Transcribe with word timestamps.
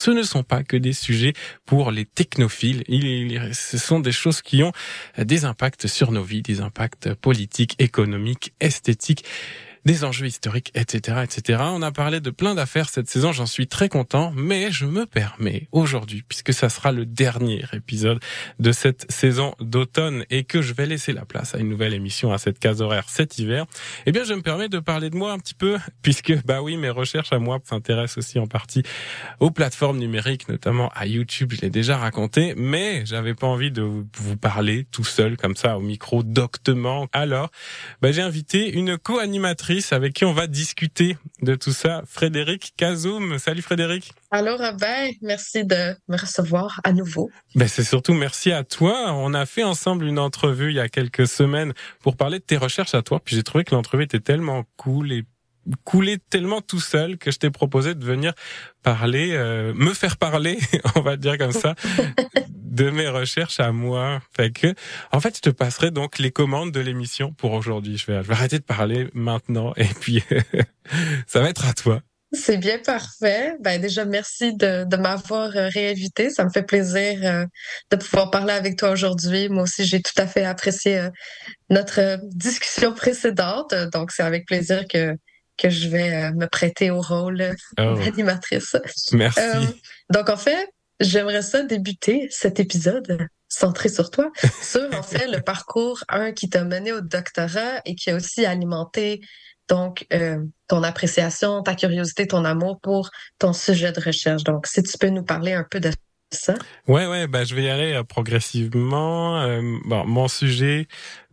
ce 0.00 0.10
ne 0.10 0.22
sont 0.22 0.42
pas 0.42 0.62
que 0.62 0.76
des 0.76 0.92
sujets 0.92 1.34
pour 1.66 1.90
les 1.90 2.04
technophiles. 2.04 2.84
ce 3.52 3.78
sont 3.78 4.00
des 4.00 4.12
choses 4.12 4.42
qui 4.42 4.62
ont 4.62 4.72
des 5.18 5.44
impacts 5.44 5.86
sur 5.86 6.12
nos 6.12 6.22
vies, 6.22 6.42
des 6.42 6.60
impacts 6.60 7.14
politiques, 7.14 7.74
économiques, 7.78 8.52
esthétiques 8.60 9.24
des 9.88 10.04
enjeux 10.04 10.26
historiques, 10.26 10.70
etc., 10.74 11.20
etc. 11.24 11.62
On 11.64 11.80
a 11.80 11.90
parlé 11.90 12.20
de 12.20 12.28
plein 12.28 12.54
d'affaires 12.54 12.90
cette 12.90 13.08
saison, 13.08 13.32
j'en 13.32 13.46
suis 13.46 13.68
très 13.68 13.88
content, 13.88 14.34
mais 14.36 14.70
je 14.70 14.84
me 14.84 15.06
permets 15.06 15.66
aujourd'hui, 15.72 16.22
puisque 16.28 16.52
ça 16.52 16.68
sera 16.68 16.92
le 16.92 17.06
dernier 17.06 17.64
épisode 17.72 18.20
de 18.58 18.70
cette 18.70 19.10
saison 19.10 19.54
d'automne 19.60 20.26
et 20.28 20.44
que 20.44 20.60
je 20.60 20.74
vais 20.74 20.84
laisser 20.84 21.14
la 21.14 21.24
place 21.24 21.54
à 21.54 21.58
une 21.58 21.70
nouvelle 21.70 21.94
émission 21.94 22.34
à 22.34 22.36
cette 22.36 22.58
case 22.58 22.82
horaire 22.82 23.08
cet 23.08 23.38
hiver, 23.38 23.64
eh 24.04 24.12
bien, 24.12 24.24
je 24.24 24.34
me 24.34 24.42
permets 24.42 24.68
de 24.68 24.78
parler 24.78 25.08
de 25.08 25.16
moi 25.16 25.32
un 25.32 25.38
petit 25.38 25.54
peu, 25.54 25.78
puisque, 26.02 26.34
bah 26.44 26.60
oui, 26.60 26.76
mes 26.76 26.90
recherches 26.90 27.32
à 27.32 27.38
moi 27.38 27.58
s'intéressent 27.64 28.18
aussi 28.18 28.38
en 28.38 28.46
partie 28.46 28.82
aux 29.40 29.50
plateformes 29.50 29.96
numériques, 29.96 30.50
notamment 30.50 30.90
à 30.94 31.06
YouTube, 31.06 31.54
je 31.56 31.62
l'ai 31.62 31.70
déjà 31.70 31.96
raconté, 31.96 32.52
mais 32.58 33.06
j'avais 33.06 33.32
pas 33.32 33.46
envie 33.46 33.70
de 33.70 33.80
vous 33.80 34.36
parler 34.36 34.86
tout 34.90 35.04
seul 35.04 35.38
comme 35.38 35.56
ça 35.56 35.78
au 35.78 35.80
micro 35.80 36.22
doctement. 36.22 37.08
Alors, 37.14 37.50
bah, 38.02 38.12
j'ai 38.12 38.20
invité 38.20 38.70
une 38.70 38.98
co-animatrice 38.98 39.77
avec 39.92 40.12
qui 40.12 40.24
on 40.24 40.32
va 40.32 40.46
discuter 40.46 41.16
de 41.42 41.54
tout 41.54 41.72
ça. 41.72 42.02
Frédéric 42.06 42.74
Kazoum. 42.76 43.38
Salut 43.38 43.62
Frédéric. 43.62 44.12
Allô 44.30 44.56
Robin, 44.56 45.10
merci 45.22 45.64
de 45.64 45.96
me 46.08 46.16
recevoir 46.16 46.80
à 46.84 46.92
nouveau. 46.92 47.30
Ben 47.54 47.68
c'est 47.68 47.84
surtout 47.84 48.14
merci 48.14 48.52
à 48.52 48.64
toi. 48.64 49.12
On 49.12 49.34
a 49.34 49.46
fait 49.46 49.62
ensemble 49.62 50.04
une 50.06 50.18
entrevue 50.18 50.70
il 50.70 50.76
y 50.76 50.80
a 50.80 50.88
quelques 50.88 51.26
semaines 51.26 51.72
pour 52.00 52.16
parler 52.16 52.38
de 52.38 52.44
tes 52.44 52.56
recherches 52.56 52.94
à 52.94 53.02
toi. 53.02 53.20
Puis 53.24 53.36
j'ai 53.36 53.42
trouvé 53.42 53.64
que 53.64 53.74
l'entrevue 53.74 54.04
était 54.04 54.20
tellement 54.20 54.64
cool 54.76 55.12
et 55.12 55.24
coulé 55.84 56.18
tellement 56.30 56.60
tout 56.60 56.80
seul 56.80 57.18
que 57.18 57.30
je 57.30 57.38
t'ai 57.38 57.50
proposé 57.50 57.94
de 57.94 58.04
venir 58.04 58.32
parler, 58.82 59.32
euh, 59.32 59.72
me 59.74 59.92
faire 59.92 60.16
parler, 60.16 60.58
on 60.94 61.00
va 61.00 61.16
dire 61.16 61.36
comme 61.38 61.52
ça, 61.52 61.74
de 62.54 62.90
mes 62.90 63.08
recherches 63.08 63.60
à 63.60 63.72
moi. 63.72 64.20
Fait 64.36 64.50
que, 64.50 64.74
en 65.12 65.20
fait, 65.20 65.36
je 65.36 65.40
te 65.42 65.50
passerai 65.50 65.90
donc 65.90 66.18
les 66.18 66.30
commandes 66.30 66.72
de 66.72 66.80
l'émission 66.80 67.32
pour 67.32 67.52
aujourd'hui. 67.52 67.98
Je 67.98 68.06
vais, 68.06 68.22
arrêter 68.30 68.58
de 68.58 68.64
parler 68.64 69.08
maintenant 69.14 69.72
et 69.76 69.86
puis 69.86 70.22
ça 71.26 71.40
va 71.40 71.50
être 71.50 71.66
à 71.66 71.74
toi. 71.74 72.00
C'est 72.32 72.58
bien 72.58 72.78
parfait. 72.78 73.54
Ben 73.60 73.80
déjà 73.80 74.04
merci 74.04 74.54
de, 74.54 74.84
de 74.84 74.96
m'avoir 74.98 75.56
euh, 75.56 75.68
réinvité. 75.68 76.28
Ça 76.28 76.44
me 76.44 76.50
fait 76.50 76.62
plaisir 76.62 77.18
euh, 77.24 77.46
de 77.90 77.96
pouvoir 77.96 78.30
parler 78.30 78.52
avec 78.52 78.76
toi 78.76 78.90
aujourd'hui. 78.90 79.48
Moi 79.48 79.62
aussi, 79.62 79.86
j'ai 79.86 80.02
tout 80.02 80.12
à 80.18 80.26
fait 80.26 80.44
apprécié 80.44 81.08
notre 81.70 82.18
discussion 82.24 82.92
précédente. 82.92 83.74
Donc 83.94 84.12
c'est 84.12 84.22
avec 84.22 84.46
plaisir 84.46 84.84
que 84.92 85.16
que 85.58 85.68
je 85.68 85.88
vais 85.88 86.32
me 86.32 86.46
prêter 86.46 86.90
au 86.90 87.00
rôle 87.00 87.54
oh. 87.78 87.94
d'animatrice. 87.94 88.76
Merci. 89.12 89.40
donc 90.10 90.30
en 90.30 90.36
fait, 90.36 90.68
J'aimerais 91.00 91.42
ça 91.42 91.62
débuter 91.62 92.26
cet 92.30 92.58
épisode 92.58 93.28
centré 93.48 93.88
sur 93.88 94.10
toi, 94.10 94.30
sur 94.62 94.82
en 94.94 95.02
fait 95.02 95.28
le 95.28 95.40
parcours 95.40 96.02
un 96.08 96.32
qui 96.32 96.50
t'a 96.50 96.64
mené 96.64 96.92
au 96.92 97.00
doctorat 97.00 97.80
et 97.84 97.94
qui 97.94 98.10
a 98.10 98.16
aussi 98.16 98.44
alimenté 98.44 99.20
donc 99.68 100.06
euh, 100.12 100.38
ton 100.66 100.82
appréciation, 100.82 101.62
ta 101.62 101.74
curiosité, 101.74 102.26
ton 102.26 102.44
amour 102.44 102.80
pour 102.80 103.10
ton 103.38 103.52
sujet 103.52 103.92
de 103.92 104.00
recherche. 104.00 104.42
Donc 104.42 104.66
si 104.66 104.82
tu 104.82 104.98
peux 104.98 105.10
nous 105.10 105.22
parler 105.22 105.52
un 105.52 105.64
peu 105.70 105.78
de 105.78 105.90
ça. 106.30 106.54
Ouais 106.88 107.06
ouais, 107.06 107.26
bah 107.26 107.44
je 107.44 107.54
vais 107.54 107.64
y 107.64 107.70
aller 107.70 107.92
euh, 107.92 108.02
progressivement. 108.02 109.40
Euh, 109.40 109.60
bon, 109.84 110.04
mon 110.04 110.26
sujet 110.26 110.88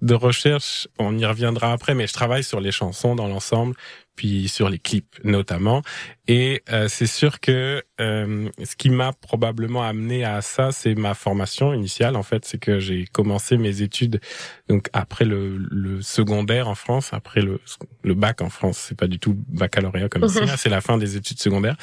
de 0.06 0.14
recherche, 0.14 0.88
on 1.00 1.18
y 1.18 1.26
reviendra 1.26 1.74
après, 1.74 1.96
mais 1.96 2.06
je 2.08 2.14
travaille 2.14 2.44
sur 2.44 2.60
les 2.60 2.72
chansons 2.72 3.16
dans 3.16 3.28
l'ensemble 3.28 3.76
puis 4.16 4.48
sur 4.48 4.70
les 4.70 4.80
clips 4.80 5.20
notamment. 5.24 5.82
Et 6.28 6.64
euh, 6.72 6.88
c'est 6.88 7.06
sûr 7.06 7.40
que 7.40 7.84
euh, 8.02 8.50
ce 8.64 8.76
qui 8.76 8.90
m'a 8.90 9.14
probablement 9.14 9.84
amené 9.84 10.26
à 10.26 10.42
ça, 10.42 10.72
c'est 10.72 10.96
ma 10.96 11.14
formation 11.14 11.72
initiale. 11.74 12.16
En 12.16 12.24
fait, 12.24 12.46
c'est 12.46 12.58
que 12.58 12.80
j'ai 12.80 13.06
commencé 13.06 13.58
mes 13.58 13.84
études 13.84 14.20
donc 14.68 14.90
après 14.94 15.26
le, 15.26 15.58
le, 15.58 16.02
secondaire 16.02 16.68
en 16.68 16.74
France, 16.74 17.12
après 17.14 17.42
le, 17.42 17.60
le 18.04 18.14
bac 18.16 18.42
en 18.42 18.50
France. 18.50 18.80
C'est 18.88 18.98
pas 18.98 19.08
du 19.08 19.20
tout 19.20 19.38
baccalauréat 19.50 20.10
comme 20.10 20.26
ici, 20.26 20.40
c'est 20.58 20.70
la 20.70 20.82
fin 20.82 20.98
des 20.98 21.16
études 21.16 21.40
secondaires. 21.40 21.78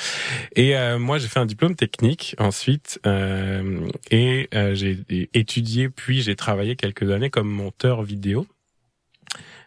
Et 0.57 0.77
euh, 0.77 0.99
moi, 0.99 1.19
j'ai 1.19 1.29
fait 1.29 1.39
un 1.39 1.47
diplôme 1.47 1.77
technique 1.77 2.35
ensuite 2.39 3.01
et 4.11 4.49
j'ai 4.73 5.29
étudié 5.35 5.89
puis 5.89 6.23
j'ai 6.23 6.35
travaillé 6.35 6.75
quelques 6.75 7.11
années 7.11 7.31
comme 7.31 7.49
monteur 7.49 8.03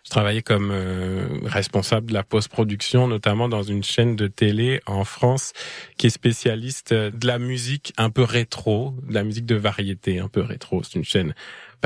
Je 0.06 0.12
travaillais 0.12 0.44
comme 0.44 0.70
euh, 0.72 1.40
responsable 1.46 2.08
de 2.08 2.14
la 2.14 2.24
post-production, 2.24 3.08
notamment 3.08 3.50
dans 3.50 3.64
une 3.64 3.84
chaîne 3.84 4.16
de 4.16 4.28
télé 4.28 4.80
en 4.86 5.04
France 5.04 5.54
qui 5.98 6.08
est 6.08 6.12
spécialiste 6.12 6.94
de 6.94 7.26
la 7.26 7.40
musique 7.40 7.92
un 7.98 8.12
peu 8.12 8.22
rétro, 8.22 8.94
de 9.08 9.14
la 9.14 9.24
musique 9.24 9.48
de 9.48 9.56
variété 9.56 10.20
un 10.20 10.28
peu 10.28 10.42
rétro. 10.42 10.84
C'est 10.84 10.96
une 11.00 11.04
chaîne 11.04 11.34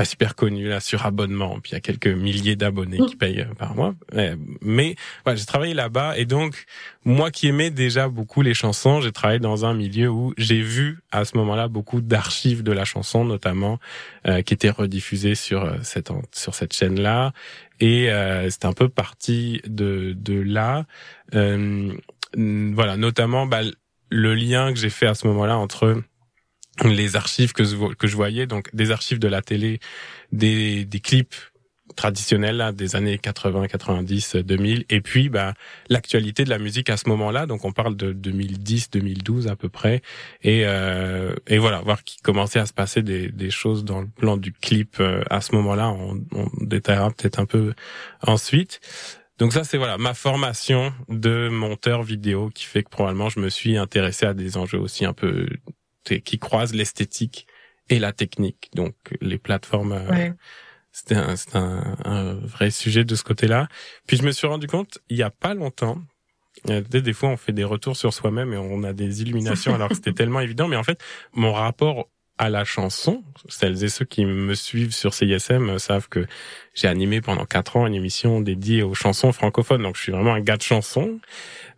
pas 0.00 0.06
super 0.06 0.34
connu 0.34 0.66
là 0.66 0.80
sur 0.80 1.04
abonnement. 1.04 1.60
Puis 1.60 1.72
il 1.72 1.74
y 1.74 1.76
a 1.76 1.80
quelques 1.80 2.06
milliers 2.06 2.56
d'abonnés 2.56 2.96
qui 3.06 3.16
payent 3.16 3.42
euh, 3.42 3.54
par 3.58 3.74
mois. 3.74 3.94
Mais 4.62 4.94
voilà, 5.24 5.36
j'ai 5.36 5.44
travaillé 5.44 5.74
là-bas 5.74 6.16
et 6.16 6.24
donc 6.24 6.64
moi 7.04 7.30
qui 7.30 7.48
aimais 7.48 7.68
déjà 7.68 8.08
beaucoup 8.08 8.40
les 8.40 8.54
chansons, 8.54 9.02
j'ai 9.02 9.12
travaillé 9.12 9.40
dans 9.40 9.66
un 9.66 9.74
milieu 9.74 10.08
où 10.08 10.32
j'ai 10.38 10.62
vu 10.62 11.00
à 11.12 11.26
ce 11.26 11.36
moment-là 11.36 11.68
beaucoup 11.68 12.00
d'archives 12.00 12.62
de 12.62 12.72
la 12.72 12.86
chanson, 12.86 13.26
notamment 13.26 13.78
euh, 14.26 14.40
qui 14.40 14.54
étaient 14.54 14.70
rediffusées 14.70 15.34
sur 15.34 15.64
euh, 15.64 15.76
cette 15.82 16.10
sur 16.32 16.54
cette 16.54 16.72
chaîne-là. 16.72 17.34
Et 17.80 18.10
euh, 18.10 18.48
c'est 18.48 18.64
un 18.64 18.72
peu 18.72 18.88
parti 18.88 19.60
de 19.66 20.14
de 20.16 20.40
là. 20.40 20.86
Euh, 21.34 21.92
voilà, 22.34 22.96
notamment 22.96 23.44
bah, 23.44 23.60
le 24.08 24.34
lien 24.34 24.72
que 24.72 24.78
j'ai 24.78 24.88
fait 24.88 25.06
à 25.06 25.14
ce 25.14 25.26
moment-là 25.26 25.58
entre 25.58 26.02
les 26.84 27.16
archives 27.16 27.52
que 27.52 27.64
je, 27.64 28.16
voyais, 28.16 28.46
donc 28.46 28.74
des 28.74 28.90
archives 28.90 29.18
de 29.18 29.28
la 29.28 29.42
télé, 29.42 29.80
des, 30.32 30.84
des 30.84 31.00
clips 31.00 31.34
traditionnels 31.96 32.56
là, 32.56 32.72
des 32.72 32.96
années 32.96 33.18
80, 33.18 33.66
90, 33.68 34.36
2000, 34.36 34.84
et 34.88 35.00
puis 35.00 35.28
bah, 35.28 35.54
l'actualité 35.88 36.44
de 36.44 36.50
la 36.50 36.58
musique 36.58 36.88
à 36.90 36.96
ce 36.96 37.08
moment-là. 37.08 37.46
Donc 37.46 37.64
on 37.64 37.72
parle 37.72 37.96
de 37.96 38.12
2010, 38.12 38.90
2012 38.90 39.48
à 39.48 39.56
peu 39.56 39.68
près, 39.68 40.02
et, 40.42 40.62
euh, 40.64 41.34
et 41.46 41.58
voilà, 41.58 41.80
voir 41.80 42.02
qu'il 42.04 42.22
commençait 42.22 42.60
à 42.60 42.66
se 42.66 42.72
passer 42.72 43.02
des, 43.02 43.28
des 43.28 43.50
choses 43.50 43.84
dans 43.84 44.00
le 44.00 44.06
plan 44.06 44.36
du 44.36 44.52
clip 44.52 44.96
euh, 45.00 45.22
à 45.30 45.40
ce 45.40 45.54
moment-là. 45.56 45.90
On, 45.90 46.20
on 46.32 46.48
détaillera 46.60 47.10
peut-être 47.10 47.38
un 47.38 47.46
peu 47.46 47.74
ensuite. 48.22 48.80
Donc 49.38 49.54
ça 49.54 49.64
c'est 49.64 49.78
voilà 49.78 49.96
ma 49.96 50.12
formation 50.12 50.92
de 51.08 51.48
monteur 51.48 52.02
vidéo 52.02 52.50
qui 52.54 52.64
fait 52.64 52.82
que 52.82 52.90
probablement 52.90 53.30
je 53.30 53.40
me 53.40 53.48
suis 53.48 53.78
intéressé 53.78 54.26
à 54.26 54.34
des 54.34 54.58
enjeux 54.58 54.78
aussi 54.78 55.06
un 55.06 55.14
peu 55.14 55.46
qui 56.18 56.38
croise 56.38 56.74
l'esthétique 56.74 57.46
et 57.88 57.98
la 57.98 58.12
technique. 58.12 58.70
Donc 58.74 58.94
les 59.20 59.38
plateformes, 59.38 59.92
euh, 59.92 60.30
c'était 60.92 61.16
un, 61.16 61.34
un, 61.54 61.96
un, 62.04 62.34
vrai 62.34 62.70
sujet 62.70 63.04
de 63.04 63.14
ce 63.14 63.22
côté-là. 63.22 63.68
Puis 64.06 64.16
je 64.16 64.22
me 64.22 64.32
suis 64.32 64.46
rendu 64.46 64.66
compte 64.66 64.98
il 65.08 65.16
y 65.16 65.22
a 65.22 65.30
pas 65.30 65.54
longtemps. 65.54 65.98
Des 66.64 67.12
fois, 67.12 67.30
on 67.30 67.36
fait 67.36 67.52
des 67.52 67.64
retours 67.64 67.96
sur 67.96 68.12
soi-même 68.12 68.52
et 68.52 68.56
on 68.56 68.82
a 68.82 68.92
des 68.92 69.22
illuminations 69.22 69.74
alors 69.76 69.88
que 69.88 69.94
c'était 69.94 70.12
tellement 70.12 70.40
évident. 70.40 70.68
Mais 70.68 70.76
en 70.76 70.82
fait, 70.82 71.02
mon 71.32 71.52
rapport 71.52 72.08
à 72.38 72.48
la 72.48 72.64
chanson, 72.64 73.22
celles 73.48 73.84
et 73.84 73.88
ceux 73.88 74.06
qui 74.06 74.24
me 74.24 74.54
suivent 74.54 74.94
sur 74.94 75.12
CISM 75.12 75.78
savent 75.78 76.08
que 76.08 76.26
j'ai 76.74 76.88
animé 76.88 77.20
pendant 77.20 77.44
quatre 77.44 77.76
ans 77.76 77.86
une 77.86 77.94
émission 77.94 78.40
dédiée 78.40 78.82
aux 78.82 78.94
chansons 78.94 79.32
francophones. 79.32 79.82
Donc, 79.82 79.96
je 79.96 80.02
suis 80.02 80.12
vraiment 80.12 80.32
un 80.32 80.40
gars 80.40 80.56
de 80.56 80.62
chansons. 80.62 81.20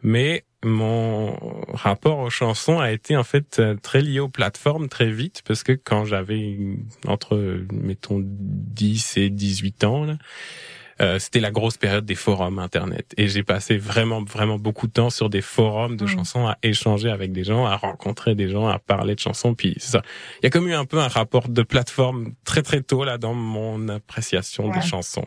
Mais 0.02 0.44
mon 0.64 1.36
rapport 1.72 2.18
aux 2.20 2.30
chansons 2.30 2.78
a 2.78 2.92
été 2.92 3.16
en 3.16 3.24
fait 3.24 3.58
euh, 3.58 3.74
très 3.74 4.00
lié 4.00 4.20
aux 4.20 4.28
plateformes 4.28 4.88
très 4.88 5.10
vite 5.10 5.42
parce 5.46 5.62
que 5.62 5.72
quand 5.72 6.04
j'avais 6.04 6.56
entre 7.06 7.64
mettons 7.72 8.20
10 8.22 9.16
et 9.16 9.30
18 9.30 9.84
ans 9.84 10.04
là, 10.04 10.16
euh, 11.00 11.18
c'était 11.18 11.40
la 11.40 11.50
grosse 11.50 11.78
période 11.78 12.04
des 12.04 12.14
forums 12.14 12.58
internet 12.58 13.12
et 13.16 13.26
j'ai 13.26 13.42
passé 13.42 13.76
vraiment 13.76 14.22
vraiment 14.22 14.58
beaucoup 14.58 14.86
de 14.86 14.92
temps 14.92 15.10
sur 15.10 15.30
des 15.30 15.40
forums 15.40 15.96
de 15.96 16.04
mmh. 16.04 16.08
chansons 16.08 16.46
à 16.46 16.58
échanger 16.62 17.10
avec 17.10 17.32
des 17.32 17.44
gens, 17.44 17.66
à 17.66 17.76
rencontrer 17.76 18.34
des 18.34 18.48
gens, 18.48 18.68
à 18.68 18.78
parler 18.78 19.14
de 19.14 19.20
chansons 19.20 19.54
puis 19.54 19.74
ça. 19.78 20.02
Il 20.40 20.44
y 20.44 20.46
a 20.46 20.50
comme 20.50 20.68
eu 20.68 20.74
un 20.74 20.84
peu 20.84 20.98
un 20.98 21.08
rapport 21.08 21.48
de 21.48 21.62
plateforme 21.62 22.34
très 22.44 22.62
très 22.62 22.82
tôt 22.82 23.04
là 23.04 23.18
dans 23.18 23.34
mon 23.34 23.88
appréciation 23.88 24.68
des 24.70 24.82
chansons. 24.82 25.26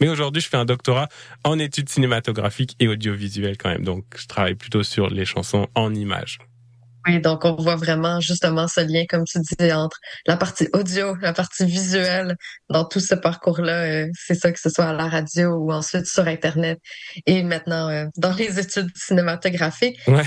Mais 0.00 0.08
aujourd'hui, 0.08 0.42
je 0.42 0.48
fais 0.48 0.56
un 0.56 0.64
doctorat 0.64 1.08
en 1.44 1.58
études 1.58 1.88
cinématographiques 1.88 2.76
et 2.80 2.88
audiovisuelles 2.88 3.56
quand 3.56 3.70
même. 3.70 3.84
Donc, 3.84 4.04
je 4.16 4.26
travaille 4.26 4.54
plutôt 4.54 4.82
sur 4.82 5.08
les 5.08 5.24
chansons 5.24 5.68
en 5.74 5.94
images. 5.94 6.38
Oui, 7.06 7.20
donc 7.20 7.44
on 7.44 7.54
voit 7.56 7.76
vraiment 7.76 8.20
justement 8.20 8.66
ce 8.66 8.80
lien, 8.80 9.04
comme 9.08 9.24
tu 9.24 9.38
disais, 9.38 9.72
entre 9.72 9.98
la 10.26 10.36
partie 10.36 10.68
audio, 10.72 11.14
la 11.16 11.34
partie 11.34 11.66
visuelle 11.66 12.36
dans 12.70 12.84
tout 12.84 13.00
ce 13.00 13.14
parcours-là. 13.14 13.84
Euh, 13.84 14.06
c'est 14.14 14.34
ça 14.34 14.50
que 14.52 14.58
ce 14.58 14.70
soit 14.70 14.86
à 14.86 14.92
la 14.94 15.08
radio 15.08 15.50
ou 15.50 15.70
ensuite 15.70 16.06
sur 16.06 16.26
Internet 16.26 16.78
et 17.26 17.42
maintenant 17.42 17.90
euh, 17.90 18.06
dans 18.16 18.32
les 18.32 18.58
études 18.58 18.90
cinématographiques. 18.96 19.98
Ouais. 20.06 20.24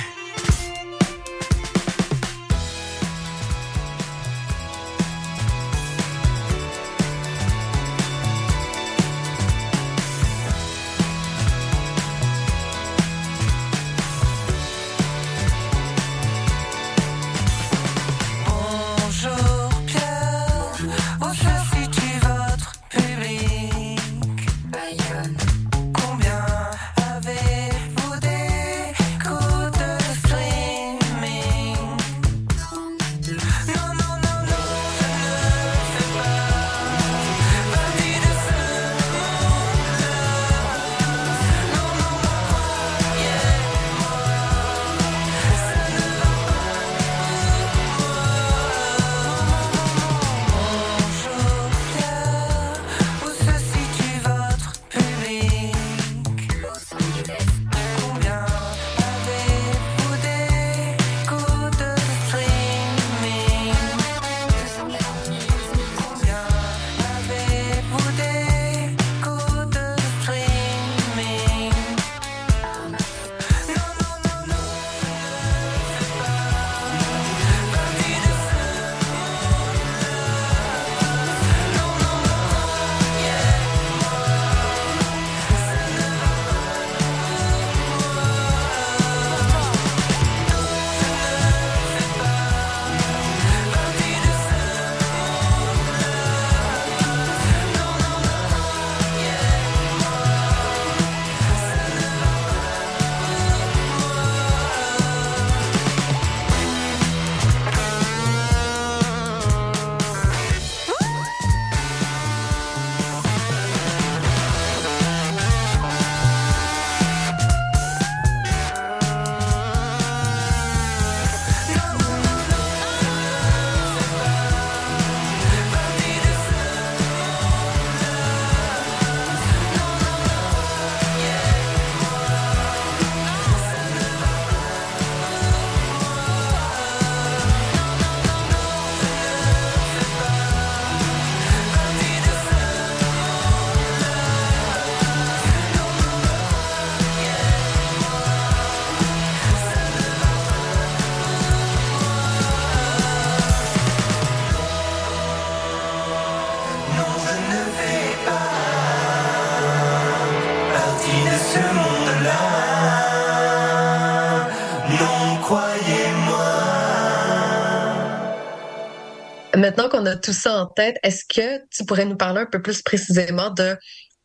Maintenant 169.67 169.89
qu'on 169.89 170.05
a 170.05 170.15
tout 170.15 170.31
ça 170.31 170.61
en 170.61 170.65
tête, 170.65 170.97
est-ce 171.03 171.25
que 171.25 171.61
tu 171.71 171.83
pourrais 171.83 172.05
nous 172.05 172.15
parler 172.15 172.39
un 172.39 172.45
peu 172.45 172.61
plus 172.61 172.81
précisément 172.81 173.49
de, 173.49 173.75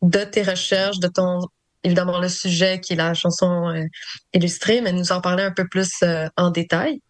de 0.01 0.19
tes 0.23 0.41
recherches, 0.41 0.99
de 0.99 1.09
ton, 1.09 1.39
évidemment, 1.83 2.17
le 2.21 2.29
sujet 2.29 2.79
qui 2.79 2.93
est 2.93 2.95
la 2.95 3.13
chanson 3.13 3.67
euh, 3.67 3.83
illustrée, 4.33 4.79
mais 4.79 4.93
nous 4.93 5.11
en 5.11 5.19
parler 5.19 5.43
un 5.43 5.51
peu 5.51 5.67
plus 5.67 5.91
euh, 6.01 6.29
en 6.37 6.49
détail? 6.49 7.01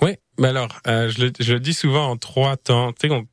Oui, 0.00 0.16
mais 0.38 0.48
alors, 0.48 0.68
euh, 0.86 1.08
je, 1.08 1.24
le, 1.24 1.32
je 1.40 1.54
le 1.54 1.58
dis 1.58 1.74
souvent 1.74 2.10
en 2.10 2.16
trois 2.16 2.56
temps. 2.56 2.92
Tu 2.92 3.08
sais, 3.08 3.24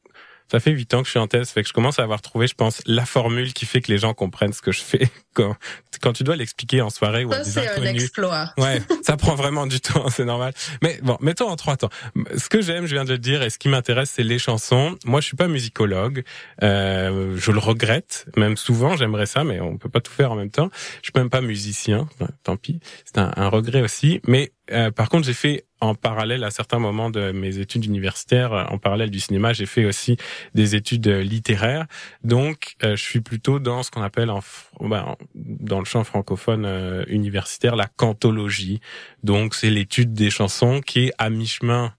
ça 0.52 0.60
fait 0.60 0.72
huit 0.72 0.94
ans 0.94 1.00
que 1.00 1.06
je 1.06 1.12
suis 1.12 1.20
en 1.20 1.28
thèse, 1.28 1.50
fait 1.50 1.62
que 1.62 1.70
je 1.70 1.74
commence 1.74 1.98
à 2.00 2.04
avoir 2.04 2.22
trouvé, 2.22 2.46
je 2.46 2.56
pense, 2.56 2.82
la 2.86 3.06
formule 3.06 3.54
qui 3.54 3.66
fait 3.66 3.80
que 3.80 3.90
les 3.90 3.98
gens 3.98 4.14
comprennent 4.14 4.52
ce 4.52 4.62
que 4.62 4.74
je 4.74 4.82
fais 4.82 5.10
quand 5.34 5.56
quand 6.02 6.12
tu 6.12 6.24
dois 6.24 6.36
l'expliquer 6.36 6.82
en 6.82 6.90
soirée 6.90 7.24
ou 7.24 7.32
à 7.32 7.42
des 7.42 7.58
inconnus. 7.58 7.74
c'est 7.76 7.90
un 7.90 7.94
exploit. 7.94 8.54
Ouais, 8.58 8.82
ça 9.04 9.16
prend 9.16 9.36
vraiment 9.36 9.66
du 9.66 9.80
temps, 9.80 10.10
c'est 10.10 10.26
normal. 10.26 10.54
Mais 10.82 11.00
bon, 11.04 11.18
mettons 11.22 11.48
en 11.48 11.56
trois 11.56 11.78
temps. 11.78 11.90
Ce 12.36 12.50
que 12.50 12.62
j'aime, 12.62 12.86
je 12.86 12.96
viens 12.96 13.06
de 13.06 13.12
le 13.12 13.18
dire, 13.18 13.44
et 13.44 13.50
ce 13.50 13.58
qui 13.58 13.70
m'intéresse, 13.70 14.12
c'est 14.14 14.24
les 14.24 14.40
chansons. 14.40 14.98
Moi, 15.06 15.22
je 15.22 15.28
suis 15.28 15.38
pas 15.38 15.48
musicologue. 15.48 16.24
Euh, 16.64 17.38
je 17.38 17.52
le 17.52 17.60
regrette, 17.60 18.26
même 18.36 18.58
souvent, 18.58 18.98
j'aimerais 18.98 19.28
ça, 19.28 19.44
mais 19.44 19.62
on 19.62 19.78
peut 19.78 19.90
pas 19.90 20.02
tout 20.02 20.12
faire 20.12 20.32
en 20.32 20.36
même 20.36 20.52
temps. 20.52 20.70
Je 21.02 21.12
suis 21.12 21.14
même 21.16 21.30
pas 21.30 21.42
musicien, 21.42 22.10
tant 22.44 22.58
pis. 22.58 22.80
C'est 23.06 23.20
un, 23.20 23.32
un 23.38 23.48
regret 23.48 23.82
aussi. 23.82 24.22
Mais 24.28 24.52
euh, 24.72 24.92
par 24.92 25.08
contre, 25.08 25.26
j'ai 25.26 25.34
fait 25.34 25.66
en 25.82 25.96
parallèle 25.96 26.44
à 26.44 26.52
certains 26.52 26.80
moments 26.80 27.10
de 27.10 27.32
mes 27.32 27.58
études 27.58 27.86
universitaires, 27.86 28.68
en 28.70 28.78
parallèle 28.78 29.10
du 29.10 29.20
cinéma, 29.20 29.52
j'ai 29.52 29.66
fait 29.66 29.86
aussi 29.86 30.16
des 30.54 30.76
études 30.76 31.08
littéraires. 31.08 31.88
Donc, 32.24 32.76
euh, 32.84 32.96
je 32.96 33.04
suis 33.04 33.22
plutôt 33.22 33.60
dans 33.60 33.82
ce 33.82 33.90
qu'on 33.90 34.04
appelle 34.04 34.30
en, 34.30 34.42
ben, 34.80 35.16
dans 35.36 35.80
le 35.80 35.86
champ 35.86 36.04
francophone 36.04 36.66
euh, 36.66 37.04
universitaire 37.08 37.76
la 37.76 37.88
cantologie. 37.88 38.80
Donc, 39.24 39.56
c'est 39.56 39.72
l'étude 39.72 40.14
des 40.14 40.30
chansons 40.30 40.82
qui 40.82 41.08
est 41.08 41.14
à 41.18 41.30
mi-chemin 41.30 41.94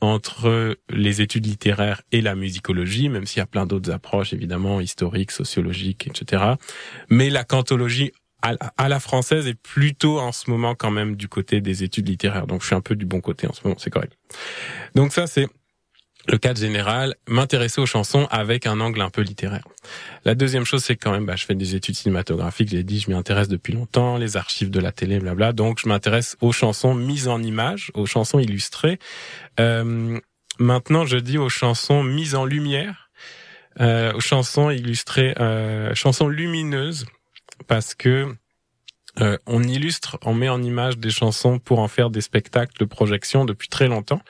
entre 0.00 0.78
les 0.88 1.20
études 1.20 1.46
littéraires 1.46 2.02
et 2.12 2.20
la 2.20 2.34
musicologie, 2.34 3.08
même 3.08 3.26
s'il 3.26 3.38
y 3.38 3.42
a 3.42 3.46
plein 3.46 3.66
d'autres 3.66 3.90
approches, 3.90 4.32
évidemment, 4.32 4.80
historiques, 4.80 5.32
sociologiques, 5.32 6.06
etc. 6.06 6.54
Mais 7.10 7.30
la 7.30 7.44
cantologie 7.44 8.12
à 8.42 8.88
la 8.88 9.00
française 9.00 9.48
est 9.48 9.60
plutôt 9.60 10.20
en 10.20 10.32
ce 10.32 10.50
moment 10.50 10.74
quand 10.74 10.90
même 10.90 11.16
du 11.16 11.28
côté 11.28 11.60
des 11.60 11.82
études 11.82 12.08
littéraires. 12.08 12.46
Donc 12.46 12.62
je 12.62 12.66
suis 12.66 12.76
un 12.76 12.80
peu 12.80 12.94
du 12.94 13.04
bon 13.04 13.20
côté 13.20 13.46
en 13.46 13.52
ce 13.52 13.62
moment, 13.64 13.76
c'est 13.78 13.90
correct. 13.90 14.12
Donc 14.94 15.12
ça 15.12 15.26
c'est 15.26 15.48
le 16.28 16.36
cadre 16.36 16.60
général, 16.60 17.14
m'intéresser 17.26 17.80
aux 17.80 17.86
chansons 17.86 18.26
avec 18.30 18.66
un 18.66 18.80
angle 18.80 19.00
un 19.00 19.08
peu 19.08 19.22
littéraire. 19.22 19.64
La 20.24 20.34
deuxième 20.34 20.64
chose, 20.64 20.84
c'est 20.84 20.96
quand 20.96 21.10
même, 21.10 21.24
bah, 21.24 21.36
je 21.36 21.44
fais 21.46 21.54
des 21.54 21.74
études 21.74 21.94
cinématographiques, 21.94 22.68
j'ai 22.68 22.82
dit, 22.82 23.00
je 23.00 23.10
m'y 23.10 23.16
intéresse 23.16 23.48
depuis 23.48 23.72
longtemps, 23.72 24.18
les 24.18 24.36
archives 24.36 24.70
de 24.70 24.80
la 24.80 24.92
télé, 24.92 25.18
blabla. 25.20 25.52
Donc, 25.52 25.80
je 25.80 25.88
m'intéresse 25.88 26.36
aux 26.40 26.52
chansons 26.52 26.94
mises 26.94 27.28
en 27.28 27.42
images, 27.42 27.90
aux 27.94 28.04
chansons 28.04 28.38
illustrées. 28.38 28.98
Euh, 29.58 30.18
maintenant, 30.58 31.06
je 31.06 31.16
dis 31.16 31.38
aux 31.38 31.48
chansons 31.48 32.02
mises 32.02 32.34
en 32.34 32.44
lumière, 32.44 33.10
euh, 33.80 34.12
aux 34.12 34.20
chansons 34.20 34.70
illustrées, 34.70 35.34
euh, 35.40 35.94
chansons 35.94 36.28
lumineuses 36.28 37.06
parce 37.66 37.94
que 37.94 38.34
euh, 39.20 39.36
on 39.46 39.62
illustre, 39.62 40.18
on 40.24 40.34
met 40.34 40.48
en 40.48 40.62
image 40.62 40.98
des 40.98 41.10
chansons 41.10 41.58
pour 41.58 41.80
en 41.80 41.88
faire 41.88 42.10
des 42.10 42.20
spectacles 42.20 42.78
de 42.78 42.84
projection 42.84 43.44
depuis 43.44 43.68
très 43.68 43.88
longtemps. 43.88 44.20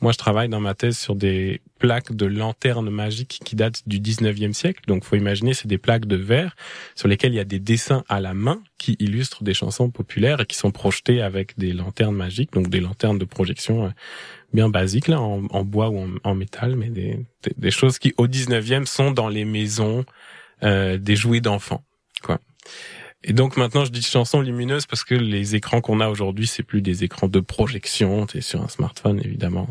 Moi, 0.00 0.10
je 0.10 0.18
travaille 0.18 0.48
dans 0.48 0.58
ma 0.58 0.74
thèse 0.74 0.98
sur 0.98 1.14
des 1.14 1.60
plaques 1.78 2.12
de 2.12 2.26
lanternes 2.26 2.90
magiques 2.90 3.38
qui 3.44 3.54
datent 3.54 3.82
du 3.86 4.00
19e 4.00 4.52
siècle. 4.52 4.82
Donc, 4.88 5.04
faut 5.04 5.14
imaginer, 5.14 5.54
c'est 5.54 5.68
des 5.68 5.78
plaques 5.78 6.06
de 6.06 6.16
verre 6.16 6.56
sur 6.96 7.06
lesquelles 7.06 7.32
il 7.32 7.36
y 7.36 7.40
a 7.40 7.44
des 7.44 7.60
dessins 7.60 8.02
à 8.08 8.20
la 8.20 8.34
main 8.34 8.60
qui 8.78 8.96
illustrent 8.98 9.44
des 9.44 9.54
chansons 9.54 9.90
populaires 9.90 10.40
et 10.40 10.46
qui 10.46 10.56
sont 10.56 10.72
projetées 10.72 11.22
avec 11.22 11.56
des 11.56 11.72
lanternes 11.72 12.16
magiques, 12.16 12.52
donc 12.52 12.68
des 12.68 12.80
lanternes 12.80 13.18
de 13.18 13.24
projection 13.24 13.86
euh, 13.86 13.90
bien 14.52 14.68
basiques, 14.68 15.06
là, 15.06 15.20
en, 15.20 15.64
bois 15.64 15.88
ou 15.88 16.18
en, 16.24 16.34
métal, 16.34 16.74
mais 16.74 16.90
des, 16.90 17.24
des, 17.56 17.70
choses 17.70 18.00
qui, 18.00 18.12
au 18.16 18.26
19e, 18.26 18.86
sont 18.86 19.12
dans 19.12 19.28
les 19.28 19.44
maisons 19.44 20.04
euh, 20.64 20.98
des 20.98 21.14
jouets 21.14 21.40
d'enfants, 21.40 21.84
quoi. 22.22 22.40
Et 23.24 23.32
donc 23.32 23.56
maintenant, 23.56 23.84
je 23.84 23.90
dis 23.92 24.02
chansons 24.02 24.40
lumineuses 24.40 24.86
parce 24.86 25.04
que 25.04 25.14
les 25.14 25.54
écrans 25.54 25.80
qu'on 25.80 26.00
a 26.00 26.08
aujourd'hui, 26.08 26.46
c'est 26.46 26.64
plus 26.64 26.82
des 26.82 27.04
écrans 27.04 27.28
de 27.28 27.40
projection. 27.40 28.26
es 28.34 28.40
sur 28.40 28.62
un 28.62 28.68
smartphone, 28.68 29.20
évidemment, 29.24 29.68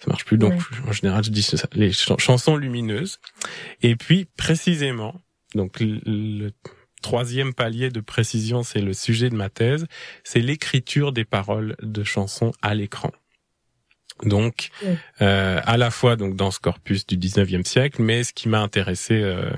ça 0.00 0.06
marche 0.08 0.24
plus. 0.24 0.38
Donc 0.38 0.54
en 0.88 0.92
général, 0.92 1.22
je 1.22 1.30
dis 1.30 1.48
les 1.74 1.92
chansons 1.92 2.56
lumineuses. 2.56 3.20
Et 3.82 3.94
puis 3.94 4.26
précisément, 4.36 5.14
donc 5.54 5.78
le, 5.80 6.50
troisième 7.00 7.52
palier 7.52 7.90
de 7.90 8.00
précision, 8.00 8.62
c'est 8.62 8.80
le 8.80 8.94
sujet 8.94 9.28
de 9.28 9.34
ma 9.34 9.50
thèse, 9.50 9.86
c'est 10.24 10.40
l'écriture 10.40 11.12
des 11.12 11.26
paroles 11.26 11.76
de 11.82 12.02
chansons 12.02 12.52
à 12.62 12.74
l'écran. 12.74 13.10
Donc, 14.22 14.70
euh, 15.20 15.60
à 15.62 15.76
la 15.76 15.90
fois 15.90 16.16
donc 16.16 16.34
dans 16.34 16.50
ce 16.50 16.60
corpus 16.60 17.06
du 17.06 17.18
19e 17.18 17.64
siècle, 17.66 18.00
mais 18.00 18.24
ce 18.24 18.32
qui 18.32 18.48
m'a 18.48 18.60
intéressé 18.60 19.20
euh, 19.20 19.50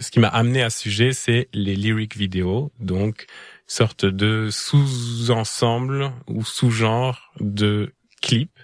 ce 0.00 0.10
qui 0.10 0.20
m'a 0.20 0.28
amené 0.28 0.62
à 0.62 0.70
ce 0.70 0.80
sujet, 0.80 1.12
c'est 1.12 1.48
les 1.52 1.76
lyric 1.76 2.16
vidéos, 2.16 2.72
donc 2.80 3.26
sorte 3.66 4.04
de 4.04 4.48
sous-ensemble 4.50 6.12
ou 6.28 6.44
sous-genre 6.44 7.32
de 7.40 7.92
clips, 8.22 8.58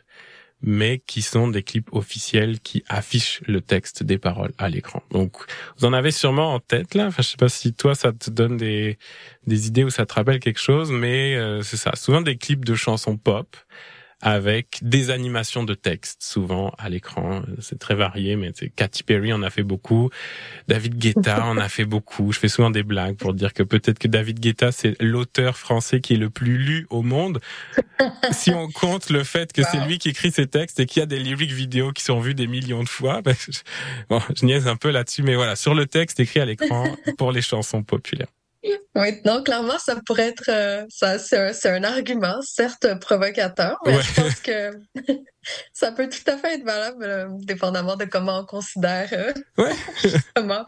mais 0.63 1.03
qui 1.07 1.23
sont 1.23 1.49
des 1.49 1.63
clips 1.63 1.93
officiels 1.93 2.61
qui 2.61 2.85
affichent 2.89 3.43
le 3.47 3.61
texte 3.61 4.05
des 4.05 4.19
paroles 4.19 4.53
à 4.59 4.69
l'écran. 4.69 5.03
Donc, 5.11 5.37
vous 5.77 5.85
en 5.87 5.93
avez 5.93 6.13
sûrement 6.13 6.55
en 6.55 6.61
tête 6.61 6.95
là. 6.95 7.07
Enfin, 7.07 7.23
je 7.23 7.29
sais 7.29 7.37
pas 7.37 7.49
si 7.49 7.75
toi 7.75 7.95
ça 7.95 8.13
te 8.13 8.31
donne 8.31 8.57
des 8.57 8.97
des 9.47 9.67
idées 9.67 9.85
ou 9.85 9.91
ça 9.91 10.07
te 10.07 10.15
rappelle 10.15 10.39
quelque 10.39 10.61
chose, 10.61 10.93
mais 10.93 11.35
euh, 11.35 11.63
c'est 11.63 11.77
ça. 11.77 11.93
Souvent 11.97 12.21
des 12.21 12.37
clips 12.37 12.65
de 12.65 12.75
chansons 12.75 13.17
pop 13.17 13.57
avec 14.23 14.79
des 14.83 15.11
animations 15.11 15.65
de 15.65 15.75
texte 15.75 16.23
souvent 16.23 16.73
à 16.79 16.89
l'écran. 16.89 17.43
C'est 17.59 17.79
très 17.79 17.97
varié, 17.97 18.37
mais 18.37 18.53
c'est 18.55 18.69
Katy 18.69 19.03
Perry 19.03 19.33
en 19.33 19.43
a 19.43 19.51
fait 19.51 19.65
beaucoup, 19.65 20.11
David 20.69 20.97
Guetta 20.97 21.45
en 21.45 21.59
a 21.59 21.69
fait 21.69 21.85
beaucoup. 21.85 22.33
Je 22.33 22.39
fais 22.39 22.49
souvent 22.49 22.71
des 22.71 22.85
blagues 22.85 23.17
pour 23.17 23.35
dire 23.35 23.53
que 23.53 23.65
peut-être 23.65 23.99
que 23.99 24.07
David 24.07 24.39
Guetta 24.39 24.71
c'est 24.71 25.01
l'auteur 25.03 25.59
français 25.59 26.01
qui 26.01 26.15
est 26.15 26.19
le 26.19 26.31
plus 26.31 26.57
lu 26.57 26.87
au 26.91 27.03
monde. 27.03 27.41
si 28.31 28.53
on 28.53 28.69
compte 28.69 29.11
le 29.11 29.25
fait 29.25 29.53
que 29.53 29.63
c'est 29.65 29.85
lui 29.87 29.99
qui 29.99 30.11
écrit 30.11 30.31
ses 30.31 30.47
textes 30.47 30.79
et 30.79 30.87
qu'il 30.87 31.01
y 31.01 31.03
a 31.03 31.07
des 31.07 31.19
lyrics 31.19 31.51
vidéo 31.51 31.93
qui 31.93 32.05
sont 32.05 32.21
vus 32.21 32.35
des 32.35 32.47
millions 32.47 32.85
de 32.85 32.89
fois, 32.89 33.23
ben, 33.23 33.35
je, 33.39 33.59
bon, 34.09 34.21
je 34.37 34.47
niaise 34.47 34.69
un 34.69 34.77
peu 34.77 34.91
là-dessus, 34.91 35.25
mais 35.25 35.35
voilà, 35.35 35.57
sur 35.57 35.75
le 35.75 35.87
texte 35.87 36.21
écrit 36.21 36.39
à 36.39 36.45
l'écran 36.45 36.87
pour 37.19 37.33
les 37.33 37.43
chansons 37.43 37.83
populaires. 37.83 38.29
Oui, 38.95 39.21
non, 39.25 39.43
clairement, 39.43 39.79
ça 39.79 39.97
pourrait 40.07 40.29
être, 40.29 40.49
euh, 40.49 40.85
ça, 40.89 41.19
c'est 41.19 41.37
un, 41.37 41.53
c'est 41.53 41.71
un 41.71 41.83
argument, 41.83 42.41
certes 42.43 42.99
provocateur, 43.01 43.79
mais 43.85 44.01
je 44.01 44.15
pense 44.15 44.41
que 44.41 44.71
ça 45.73 45.91
peut 45.91 46.09
tout 46.09 46.31
à 46.31 46.37
fait 46.37 46.55
être 46.55 46.65
valable, 46.65 47.05
euh, 47.05 47.27
dépendamment 47.41 47.97
de 47.97 48.05
comment 48.05 48.41
on 48.41 48.45
considère 48.45 49.09
euh, 49.13 49.33
ouais. 49.59 49.75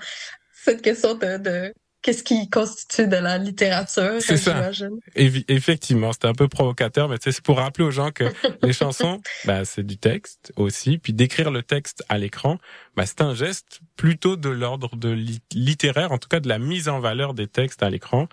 cette 0.52 0.82
question 0.82 1.14
de, 1.14 1.36
de 1.36 1.74
qu'est-ce 2.04 2.22
qui 2.22 2.50
constitue 2.50 3.08
de 3.08 3.16
la 3.16 3.38
littérature, 3.38 4.20
c'est 4.20 4.36
ça. 4.36 4.70
effectivement, 5.16 6.12
c'était 6.12 6.28
un 6.28 6.34
peu 6.34 6.48
provocateur, 6.48 7.08
mais 7.08 7.16
c'est 7.18 7.40
pour 7.40 7.56
rappeler 7.56 7.84
aux 7.84 7.90
gens 7.90 8.10
que 8.12 8.24
les 8.62 8.74
chansons, 8.74 9.20
bah, 9.46 9.64
c'est 9.64 9.84
du 9.84 9.96
texte 9.96 10.52
aussi, 10.56 10.98
puis 10.98 11.14
d'écrire 11.14 11.50
le 11.50 11.62
texte 11.62 12.04
à 12.10 12.18
l'écran, 12.18 12.58
bah, 12.94 13.06
c'est 13.06 13.22
un 13.22 13.34
geste 13.34 13.80
plutôt 13.96 14.36
de 14.36 14.50
l'ordre 14.50 14.96
de 14.96 15.16
littéraire, 15.54 16.12
en 16.12 16.18
tout 16.18 16.28
cas 16.28 16.40
de 16.40 16.48
la 16.48 16.58
mise 16.58 16.90
en 16.90 17.00
valeur 17.00 17.32
des 17.32 17.46
textes 17.46 17.82
à 17.82 17.88
l'écran. 17.88 18.28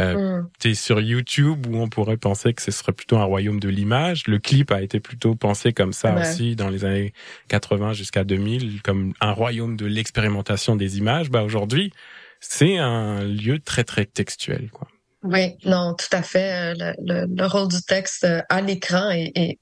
Euh, 0.00 0.42
mm. 0.42 0.50
T'es 0.60 0.74
sur 0.74 1.00
YouTube 1.00 1.66
où 1.66 1.76
on 1.76 1.88
pourrait 1.88 2.18
penser 2.18 2.54
que 2.54 2.62
ce 2.62 2.70
serait 2.70 2.92
plutôt 2.92 3.16
un 3.16 3.24
royaume 3.24 3.58
de 3.58 3.68
l'image. 3.68 4.28
Le 4.28 4.38
clip 4.38 4.70
a 4.70 4.80
été 4.80 5.00
plutôt 5.00 5.34
pensé 5.34 5.72
comme 5.72 5.92
ça 5.92 6.14
aussi 6.20 6.54
dans 6.54 6.68
les 6.68 6.84
années 6.84 7.14
80 7.48 7.94
jusqu'à 7.94 8.22
2000, 8.22 8.82
comme 8.82 9.14
un 9.20 9.32
royaume 9.32 9.76
de 9.76 9.86
l'expérimentation 9.86 10.76
des 10.76 10.98
images. 10.98 11.30
Bah 11.30 11.42
aujourd'hui, 11.42 11.92
c'est 12.40 12.78
un 12.78 13.22
lieu 13.24 13.58
très 13.58 13.84
très 13.84 14.04
textuel, 14.04 14.70
quoi. 14.70 14.88
Oui, 15.24 15.56
non, 15.64 15.94
tout 15.94 16.16
à 16.16 16.22
fait. 16.22 16.72
Euh, 16.72 16.92
le, 16.98 17.26
le, 17.26 17.46
rôle 17.46 17.68
du 17.68 17.82
texte 17.82 18.24
euh, 18.24 18.40
à 18.48 18.60
l'écran 18.60 19.10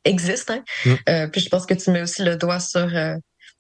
existe. 0.04 0.50
Hein? 0.50 0.62
Mm. 0.84 0.94
Euh, 1.08 1.26
puis 1.28 1.40
je 1.40 1.48
pense 1.48 1.64
que 1.64 1.74
tu 1.74 1.90
mets 1.90 2.02
aussi 2.02 2.22
le 2.22 2.36
doigt 2.36 2.60
sur 2.60 2.88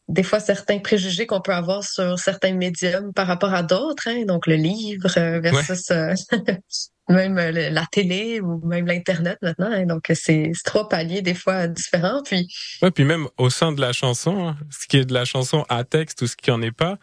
des 0.08 0.22
fois 0.22 0.38
certains 0.38 0.78
préjugés 0.78 1.26
qu'on 1.26 1.40
peut 1.40 1.54
avoir 1.54 1.82
sur 1.82 2.18
certains 2.18 2.52
médiums 2.52 3.12
par 3.14 3.26
rapport 3.26 3.54
à 3.54 3.62
d'autres. 3.62 4.08
Hein? 4.08 4.24
Donc 4.26 4.46
le 4.46 4.56
livre 4.56 5.08
versus 5.40 5.90
même 7.08 7.36
la 7.36 7.86
télé 7.90 8.40
ou 8.40 8.64
même 8.66 8.86
l'internet 8.86 9.38
maintenant. 9.40 9.70
Hein? 9.72 9.86
Donc 9.86 10.12
c'est 10.12 10.52
trois 10.64 10.88
paliers 10.88 11.22
des 11.22 11.34
fois 11.34 11.66
différents. 11.66 12.22
Puis 12.22 12.46
ouais, 12.82 12.90
puis 12.90 13.04
même 13.04 13.26
au 13.38 13.48
sein 13.48 13.72
de 13.72 13.80
la 13.80 13.92
chanson, 13.94 14.54
ce 14.70 14.86
qui 14.86 14.98
est 14.98 15.06
de 15.06 15.14
la 15.14 15.24
chanson 15.24 15.64
à 15.70 15.82
texte 15.82 16.20
ou 16.20 16.26
ce 16.26 16.36
qui 16.36 16.50
en 16.50 16.60
est 16.60 16.76
pas 16.76 16.98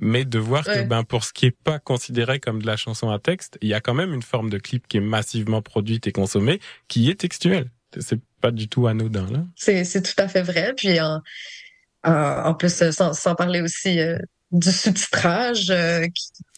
mais 0.00 0.24
de 0.24 0.38
voir 0.38 0.64
que 0.64 0.82
ben 0.82 1.04
pour 1.04 1.24
ce 1.24 1.32
qui 1.32 1.46
est 1.46 1.56
pas 1.56 1.78
considéré 1.78 2.40
comme 2.40 2.62
de 2.62 2.66
la 2.66 2.76
chanson 2.76 3.10
à 3.10 3.18
texte, 3.18 3.58
il 3.60 3.68
y 3.68 3.74
a 3.74 3.80
quand 3.80 3.94
même 3.94 4.14
une 4.14 4.22
forme 4.22 4.50
de 4.50 4.58
clip 4.58 4.88
qui 4.88 4.96
est 4.96 5.02
massivement 5.02 5.62
produite 5.62 6.06
et 6.06 6.12
consommée, 6.12 6.58
qui 6.88 7.10
est 7.10 7.20
textuelle. 7.20 7.70
C'est 7.98 8.20
pas 8.40 8.50
du 8.50 8.68
tout 8.68 8.86
anodin 8.86 9.26
là. 9.30 9.44
C'est 9.56 9.84
c'est 9.84 10.02
tout 10.02 10.14
à 10.16 10.26
fait 10.26 10.42
vrai. 10.42 10.72
Puis 10.76 10.98
en 11.00 11.20
en 12.02 12.54
plus 12.54 12.80
euh, 12.80 12.92
sans, 12.92 13.12
sans 13.12 13.34
parler 13.34 13.60
aussi 13.60 14.00
euh, 14.00 14.16
du 14.52 14.72
sous-titrage 14.72 15.70
euh, 15.70 16.06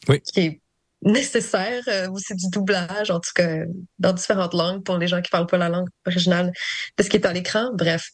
qui, 0.06 0.22
qui 0.22 0.40
est 0.40 0.60
nécessaire 1.02 1.82
aussi 2.12 2.32
du 2.36 2.48
doublage 2.48 3.10
en 3.10 3.18
tout 3.18 3.32
cas 3.34 3.64
dans 3.98 4.12
différentes 4.12 4.54
langues 4.54 4.84
pour 4.84 4.98
les 4.98 5.08
gens 5.08 5.20
qui 5.20 5.32
parlent 5.32 5.48
pas 5.48 5.58
la 5.58 5.68
langue 5.68 5.88
originale 6.06 6.52
de 6.96 7.02
ce 7.02 7.10
qui 7.10 7.16
est 7.16 7.26
à 7.26 7.32
l'écran 7.32 7.70
bref 7.74 8.10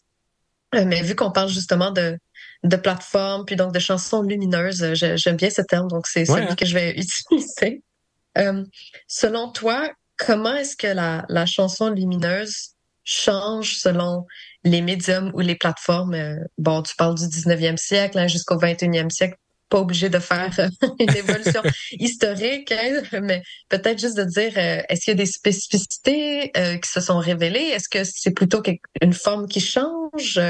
mais 0.73 1.02
vu 1.02 1.14
qu'on 1.14 1.30
parle 1.30 1.50
justement 1.50 1.90
de 1.90 2.18
de 2.65 2.77
plateforme, 2.77 3.45
puis 3.45 3.57
donc 3.57 3.73
de 3.73 3.79
chansons 3.79 4.23
lumineuses. 4.23 4.95
J'aime 4.95 5.37
bien 5.37 5.50
ce 5.50 5.62
terme, 5.62 5.88
donc 5.88 6.07
c'est 6.07 6.25
celui 6.25 6.43
hein. 6.43 6.55
que 6.57 6.67
je 6.67 6.75
vais 6.75 6.91
utiliser. 6.97 7.83
Euh, 8.37 8.65
selon 9.07 9.50
toi, 9.50 9.91
comment 10.17 10.55
est-ce 10.55 10.77
que 10.77 10.87
la, 10.87 11.25
la 11.29 11.47
chanson 11.47 11.91
lumineuse 11.91 12.75
change 13.05 13.79
selon 13.79 14.27
les 14.65 14.83
médiums 14.83 15.31
ou 15.35 15.41
les 15.41 15.55
plateformes? 15.55 16.15
Euh, 16.15 16.37
bon, 16.59 16.83
tu 16.83 16.95
parles 16.97 17.15
du 17.15 17.25
19e 17.25 17.77
siècle 17.77 18.19
hein, 18.19 18.27
jusqu'au 18.27 18.57
21e 18.57 19.11
siècle 19.11 19.37
pas 19.69 19.81
obligé 19.81 20.09
de 20.09 20.19
faire 20.19 20.50
euh, 20.59 20.69
une 20.99 21.17
évolution 21.17 21.62
historique, 21.93 22.73
hein, 22.73 23.03
mais 23.23 23.43
peut-être 23.69 23.99
juste 23.99 24.17
de 24.17 24.25
dire, 24.25 24.53
euh, 24.57 24.83
est-ce 24.88 25.05
qu'il 25.05 25.12
y 25.12 25.17
a 25.17 25.25
des 25.25 25.31
spécificités 25.31 26.50
euh, 26.57 26.77
qui 26.79 26.91
se 26.91 27.00
sont 27.00 27.19
révélées? 27.19 27.61
Est-ce 27.61 27.88
que 27.88 28.05
c'est 28.05 28.33
plutôt 28.33 28.62
une 29.00 29.12
forme 29.12 29.47
qui 29.47 29.61
change? 29.61 30.41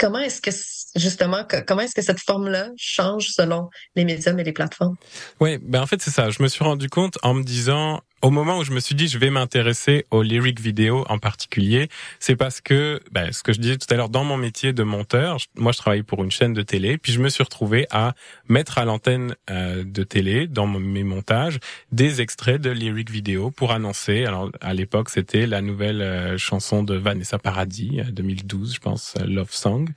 Comment 0.00 0.18
est-ce 0.18 0.40
que 0.40 0.50
justement 0.96 1.46
comment 1.66 1.82
est-ce 1.82 1.94
que 1.94 2.02
cette 2.02 2.20
forme-là 2.20 2.70
change 2.76 3.28
selon 3.28 3.68
les 3.94 4.04
médiums 4.04 4.40
et 4.40 4.44
les 4.44 4.52
plateformes? 4.52 4.96
Oui, 5.40 5.58
ben 5.62 5.82
en 5.82 5.86
fait 5.86 6.00
c'est 6.00 6.10
ça. 6.10 6.30
Je 6.30 6.42
me 6.42 6.48
suis 6.48 6.64
rendu 6.64 6.88
compte 6.88 7.18
en 7.22 7.34
me 7.34 7.44
disant 7.44 8.00
au 8.22 8.30
moment 8.30 8.58
où 8.58 8.64
je 8.64 8.72
me 8.72 8.80
suis 8.80 8.94
dit 8.94 9.08
je 9.08 9.18
vais 9.18 9.30
m'intéresser 9.30 10.06
aux 10.10 10.22
lyric 10.22 10.60
vidéo 10.60 11.04
en 11.08 11.18
particulier, 11.18 11.88
c'est 12.18 12.36
parce 12.36 12.60
que 12.60 13.00
ben, 13.12 13.32
ce 13.32 13.42
que 13.42 13.52
je 13.52 13.60
disais 13.60 13.76
tout 13.76 13.86
à 13.92 13.96
l'heure 13.96 14.08
dans 14.08 14.24
mon 14.24 14.36
métier 14.36 14.72
de 14.72 14.82
monteur, 14.82 15.38
moi 15.56 15.72
je 15.72 15.78
travaille 15.78 16.02
pour 16.02 16.22
une 16.22 16.30
chaîne 16.30 16.52
de 16.52 16.62
télé, 16.62 16.98
puis 16.98 17.12
je 17.12 17.20
me 17.20 17.28
suis 17.28 17.42
retrouvé 17.42 17.86
à 17.90 18.14
mettre 18.48 18.78
à 18.78 18.84
l'antenne 18.84 19.34
euh, 19.50 19.84
de 19.84 20.02
télé 20.02 20.46
dans 20.46 20.66
mes 20.66 21.04
montages 21.04 21.58
des 21.92 22.20
extraits 22.20 22.60
de 22.60 22.70
lyric 22.70 23.10
vidéo 23.10 23.50
pour 23.50 23.72
annoncer. 23.72 24.24
Alors 24.24 24.50
à 24.60 24.74
l'époque 24.74 25.10
c'était 25.10 25.46
la 25.46 25.62
nouvelle 25.62 26.02
euh, 26.02 26.38
chanson 26.38 26.82
de 26.82 26.94
Vanessa 26.94 27.38
Paradis 27.38 28.02
2012 28.10 28.74
je 28.74 28.80
pense 28.80 29.14
Love 29.24 29.52
Song. 29.52 29.88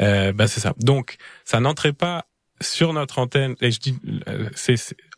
Euh, 0.00 0.32
ben 0.32 0.46
c'est 0.46 0.60
ça. 0.60 0.74
Donc 0.78 1.16
ça 1.44 1.60
n'entrait 1.60 1.92
pas 1.92 2.26
sur 2.60 2.92
notre 2.92 3.18
antenne, 3.18 3.56
et 3.60 3.70
je 3.70 3.80
dis, 3.80 3.98
euh, 4.28 4.48
c'est, 4.54 4.76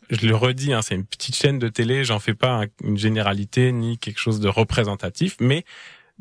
je 0.09 0.27
le 0.27 0.35
redis, 0.35 0.73
hein, 0.73 0.81
c'est 0.81 0.95
une 0.95 1.05
petite 1.05 1.35
chaîne 1.35 1.59
de 1.59 1.67
télé, 1.67 2.03
j'en 2.03 2.19
fais 2.19 2.33
pas 2.33 2.63
une 2.83 2.97
généralité 2.97 3.71
ni 3.71 3.97
quelque 3.97 4.19
chose 4.19 4.39
de 4.39 4.47
représentatif, 4.47 5.37
mais 5.39 5.65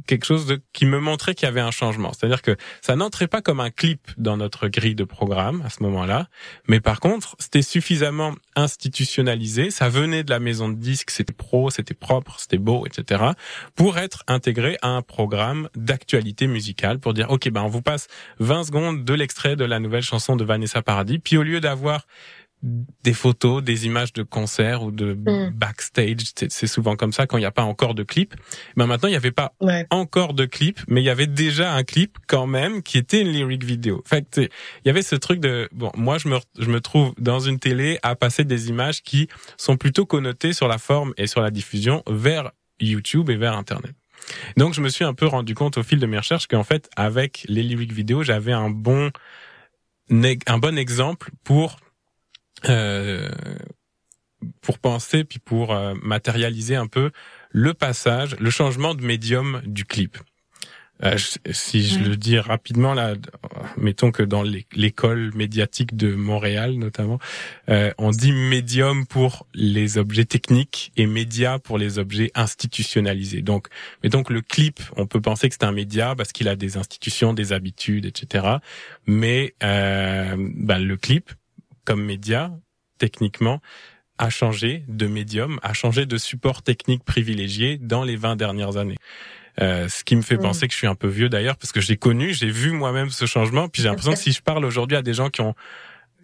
quelque 0.06 0.26
chose 0.26 0.46
de, 0.46 0.60
qui 0.72 0.84
me 0.84 1.00
montrait 1.00 1.34
qu'il 1.34 1.46
y 1.46 1.48
avait 1.48 1.60
un 1.60 1.70
changement. 1.70 2.12
C'est-à-dire 2.12 2.42
que 2.42 2.56
ça 2.82 2.96
n'entrait 2.96 3.28
pas 3.28 3.40
comme 3.40 3.60
un 3.60 3.70
clip 3.70 4.10
dans 4.18 4.36
notre 4.36 4.68
grille 4.68 4.94
de 4.94 5.04
programme 5.04 5.62
à 5.64 5.70
ce 5.70 5.82
moment-là, 5.84 6.28
mais 6.68 6.80
par 6.80 7.00
contre, 7.00 7.34
c'était 7.38 7.62
suffisamment 7.62 8.34
institutionnalisé, 8.54 9.70
ça 9.70 9.88
venait 9.88 10.22
de 10.22 10.30
la 10.30 10.38
maison 10.38 10.68
de 10.68 10.74
disques, 10.74 11.10
c'était 11.10 11.32
pro, 11.32 11.70
c'était 11.70 11.94
propre, 11.94 12.38
c'était 12.38 12.58
beau, 12.58 12.86
etc., 12.86 13.24
pour 13.74 13.98
être 13.98 14.22
intégré 14.26 14.76
à 14.82 14.88
un 14.88 15.02
programme 15.02 15.68
d'actualité 15.74 16.46
musicale, 16.46 16.98
pour 16.98 17.14
dire, 17.14 17.30
OK, 17.30 17.48
ben 17.48 17.62
on 17.62 17.68
vous 17.68 17.82
passe 17.82 18.08
20 18.40 18.64
secondes 18.64 19.04
de 19.04 19.14
l'extrait 19.14 19.56
de 19.56 19.64
la 19.64 19.80
nouvelle 19.80 20.02
chanson 20.02 20.36
de 20.36 20.44
Vanessa 20.44 20.82
Paradis, 20.82 21.18
puis 21.18 21.38
au 21.38 21.42
lieu 21.42 21.60
d'avoir 21.60 22.06
des 22.62 23.12
photos, 23.12 23.62
des 23.62 23.86
images 23.86 24.12
de 24.12 24.22
concerts 24.22 24.82
ou 24.82 24.90
de 24.90 25.14
mm. 25.14 25.50
backstage. 25.50 26.18
C'est 26.48 26.66
souvent 26.66 26.96
comme 26.96 27.12
ça 27.12 27.26
quand 27.26 27.36
il 27.36 27.40
n'y 27.40 27.46
a 27.46 27.52
pas 27.52 27.62
encore 27.62 27.94
de 27.94 28.02
clip. 28.02 28.34
Ben 28.76 28.86
maintenant, 28.86 29.08
il 29.08 29.12
n'y 29.12 29.16
avait 29.16 29.30
pas 29.30 29.52
encore 29.90 30.34
de 30.34 30.46
clip, 30.46 30.80
mais 30.88 31.02
il 31.02 31.04
y 31.04 31.10
avait 31.10 31.26
déjà 31.26 31.74
un 31.74 31.84
clip 31.84 32.18
quand 32.26 32.46
même 32.46 32.82
qui 32.82 32.98
était 32.98 33.20
une 33.20 33.28
lyric 33.28 33.62
vidéo. 33.62 34.02
Fait, 34.06 34.38
il 34.38 34.50
y 34.86 34.90
avait 34.90 35.02
ce 35.02 35.16
truc 35.16 35.40
de 35.40 35.68
bon, 35.72 35.92
moi 35.96 36.18
je 36.18 36.28
me 36.28 36.38
je 36.58 36.68
me 36.68 36.80
trouve 36.80 37.12
dans 37.18 37.40
une 37.40 37.58
télé 37.58 37.98
à 38.02 38.16
passer 38.16 38.44
des 38.44 38.68
images 38.68 39.02
qui 39.02 39.28
sont 39.56 39.76
plutôt 39.76 40.06
connotées 40.06 40.52
sur 40.52 40.66
la 40.66 40.78
forme 40.78 41.12
et 41.16 41.26
sur 41.26 41.40
la 41.42 41.50
diffusion 41.50 42.02
vers 42.08 42.50
YouTube 42.80 43.30
et 43.30 43.36
vers 43.36 43.56
Internet. 43.56 43.94
Donc 44.56 44.74
je 44.74 44.80
me 44.80 44.88
suis 44.88 45.04
un 45.04 45.14
peu 45.14 45.26
rendu 45.26 45.54
compte 45.54 45.78
au 45.78 45.82
fil 45.82 45.98
de 45.98 46.06
mes 46.06 46.18
recherches 46.18 46.46
qu'en 46.46 46.64
fait 46.64 46.88
avec 46.96 47.44
les 47.48 47.62
lyric 47.62 47.92
vidéo, 47.92 48.22
j'avais 48.22 48.52
un 48.52 48.70
bon 48.70 49.10
un 50.10 50.58
bon 50.58 50.78
exemple 50.78 51.30
pour 51.42 51.76
pour 54.60 54.78
penser 54.78 55.24
puis 55.24 55.38
pour 55.38 55.72
euh, 55.74 55.94
matérialiser 56.02 56.76
un 56.76 56.86
peu 56.86 57.10
le 57.50 57.74
passage, 57.74 58.36
le 58.38 58.50
changement 58.50 58.94
de 58.94 59.02
médium 59.02 59.62
du 59.64 59.84
clip. 59.84 60.18
Euh, 61.04 61.16
si 61.50 61.86
je 61.86 61.98
le 61.98 62.16
dis 62.16 62.38
rapidement 62.38 62.94
là, 62.94 63.14
mettons 63.76 64.10
que 64.10 64.22
dans 64.22 64.42
l'école 64.42 65.30
médiatique 65.34 65.94
de 65.94 66.14
Montréal 66.14 66.76
notamment, 66.78 67.18
euh, 67.68 67.92
on 67.98 68.10
dit 68.10 68.32
médium 68.32 69.06
pour 69.06 69.46
les 69.52 69.98
objets 69.98 70.24
techniques 70.24 70.92
et 70.96 71.06
média 71.06 71.58
pour 71.58 71.76
les 71.76 71.98
objets 71.98 72.30
institutionnalisés. 72.34 73.42
Donc, 73.42 73.68
mettons 74.02 74.22
que 74.22 74.32
le 74.32 74.40
clip, 74.40 74.80
on 74.96 75.06
peut 75.06 75.20
penser 75.20 75.48
que 75.50 75.54
c'est 75.58 75.66
un 75.66 75.72
média 75.72 76.14
parce 76.16 76.32
qu'il 76.32 76.48
a 76.48 76.56
des 76.56 76.78
institutions, 76.78 77.34
des 77.34 77.52
habitudes, 77.52 78.06
etc. 78.06 78.56
Mais 79.06 79.54
euh, 79.62 80.34
bah, 80.38 80.78
le 80.78 80.96
clip, 80.96 81.30
comme 81.86 82.04
média, 82.04 82.52
techniquement, 82.98 83.60
a 84.18 84.28
changé 84.28 84.84
de 84.88 85.06
médium, 85.06 85.58
a 85.62 85.72
changé 85.72 86.04
de 86.04 86.18
support 86.18 86.62
technique 86.62 87.04
privilégié 87.04 87.78
dans 87.78 88.02
les 88.02 88.16
20 88.16 88.36
dernières 88.36 88.76
années. 88.76 88.96
Euh, 89.60 89.88
ce 89.88 90.04
qui 90.04 90.16
me 90.16 90.22
fait 90.22 90.36
penser 90.36 90.66
que 90.66 90.72
je 90.72 90.78
suis 90.78 90.86
un 90.86 90.94
peu 90.94 91.08
vieux 91.08 91.30
d'ailleurs, 91.30 91.56
parce 91.56 91.72
que 91.72 91.80
j'ai 91.80 91.96
connu, 91.96 92.34
j'ai 92.34 92.50
vu 92.50 92.72
moi-même 92.72 93.08
ce 93.08 93.24
changement, 93.24 93.68
puis 93.68 93.82
j'ai 93.82 93.88
l'impression 93.88 94.12
que 94.12 94.18
si 94.18 94.32
je 94.32 94.42
parle 94.42 94.64
aujourd'hui 94.64 94.96
à 94.96 95.02
des 95.02 95.14
gens 95.14 95.30
qui 95.30 95.40
ont 95.40 95.54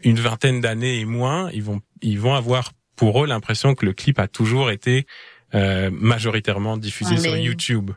une 0.03 0.19
vingtaine 0.19 0.61
d'années 0.61 1.01
et 1.01 1.05
moins, 1.07 1.51
ils 1.53 1.63
vont, 1.63 1.81
ils 2.03 2.21
vont 2.21 2.35
avoir 2.35 2.73
pour 2.97 3.25
eux 3.25 3.27
l'impression 3.27 3.75
que 3.75 3.87
le 3.87 3.95
clip 3.95 4.19
a 4.19 4.29
toujours 4.29 4.71
été 4.71 5.07
euh, 5.55 5.91
majoritairement 5.93 6.77
diffusé 6.77 7.17
sur 7.17 7.37
YouTube. 7.37 7.93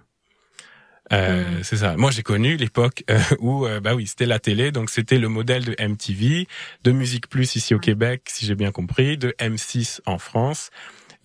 Euh, 1.13 1.43
mm. 1.43 1.63
C'est 1.63 1.77
ça. 1.77 1.95
Moi, 1.97 2.11
j'ai 2.11 2.23
connu 2.23 2.57
l'époque 2.57 3.03
euh, 3.09 3.19
où, 3.39 3.65
euh, 3.65 3.79
bah 3.79 3.95
oui, 3.95 4.07
c'était 4.07 4.25
la 4.25 4.39
télé, 4.39 4.71
donc 4.71 4.89
c'était 4.89 5.19
le 5.19 5.27
modèle 5.27 5.65
de 5.65 5.75
MTV, 5.79 6.47
de 6.83 6.91
Musique 6.91 7.27
Plus 7.29 7.55
ici 7.55 7.73
au 7.73 7.79
Québec, 7.79 8.23
si 8.27 8.45
j'ai 8.45 8.55
bien 8.55 8.71
compris, 8.71 9.17
de 9.17 9.35
M6 9.39 10.01
en 10.05 10.17
France. 10.17 10.69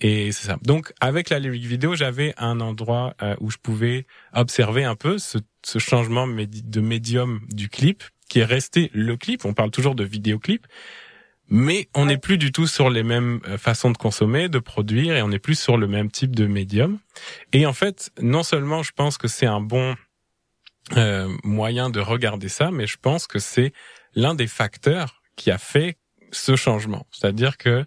Et 0.02 0.32
c'est 0.32 0.46
ça. 0.46 0.58
Donc, 0.62 0.92
avec 1.00 1.28
la 1.28 1.38
lyric 1.38 1.64
vidéo, 1.64 1.94
j'avais 1.94 2.32
un 2.38 2.60
endroit 2.60 3.14
où 3.40 3.50
je 3.50 3.58
pouvais 3.58 4.06
observer 4.32 4.82
un 4.82 4.94
peu 4.94 5.18
ce, 5.18 5.37
ce 5.62 5.78
changement 5.78 6.26
de 6.26 6.80
médium 6.80 7.40
du 7.50 7.68
clip, 7.68 8.02
qui 8.30 8.38
est 8.38 8.44
resté 8.44 8.90
le 8.94 9.18
clip. 9.18 9.44
On 9.44 9.52
parle 9.52 9.70
toujours 9.70 9.94
de 9.94 10.04
vidéoclip, 10.04 10.66
mais 11.50 11.88
on 11.95 12.07
n'est 12.07 12.16
plus 12.16 12.38
du 12.38 12.52
tout 12.52 12.66
sur 12.66 12.88
les 12.90 13.02
mêmes 13.02 13.40
euh, 13.47 13.59
façons 13.59 13.90
de 13.90 13.99
consommer, 13.99 14.49
de 14.49 14.61
produire, 14.61 15.16
et 15.16 15.23
on 15.23 15.28
n'est 15.28 15.40
plus 15.40 15.59
sur 15.59 15.76
le 15.76 15.88
même 15.88 16.11
type 16.11 16.35
de 16.35 16.47
médium. 16.47 16.99
Et 17.52 17.66
en 17.66 17.73
fait, 17.73 18.11
non 18.21 18.42
seulement 18.42 18.83
je 18.83 18.92
pense 18.92 19.19
que 19.19 19.28
c'est 19.28 19.47
un 19.47 19.61
bon 19.61 19.97
euh, 20.97 21.28
moyen 21.45 21.90
de 21.90 22.00
regarder 22.00 22.49
ça, 22.49 22.71
mais 22.71 22.87
je 22.87 22.97
pense 22.97 23.26
que 23.26 23.38
c'est 23.38 23.73
l'un 24.14 24.35
des 24.35 24.47
facteurs 24.47 25.23
qui 25.37 25.50
a 25.50 25.59
fait 25.59 25.99
ce 26.33 26.57
changement. 26.57 27.07
C'est-à-dire 27.11 27.57
que 27.57 27.85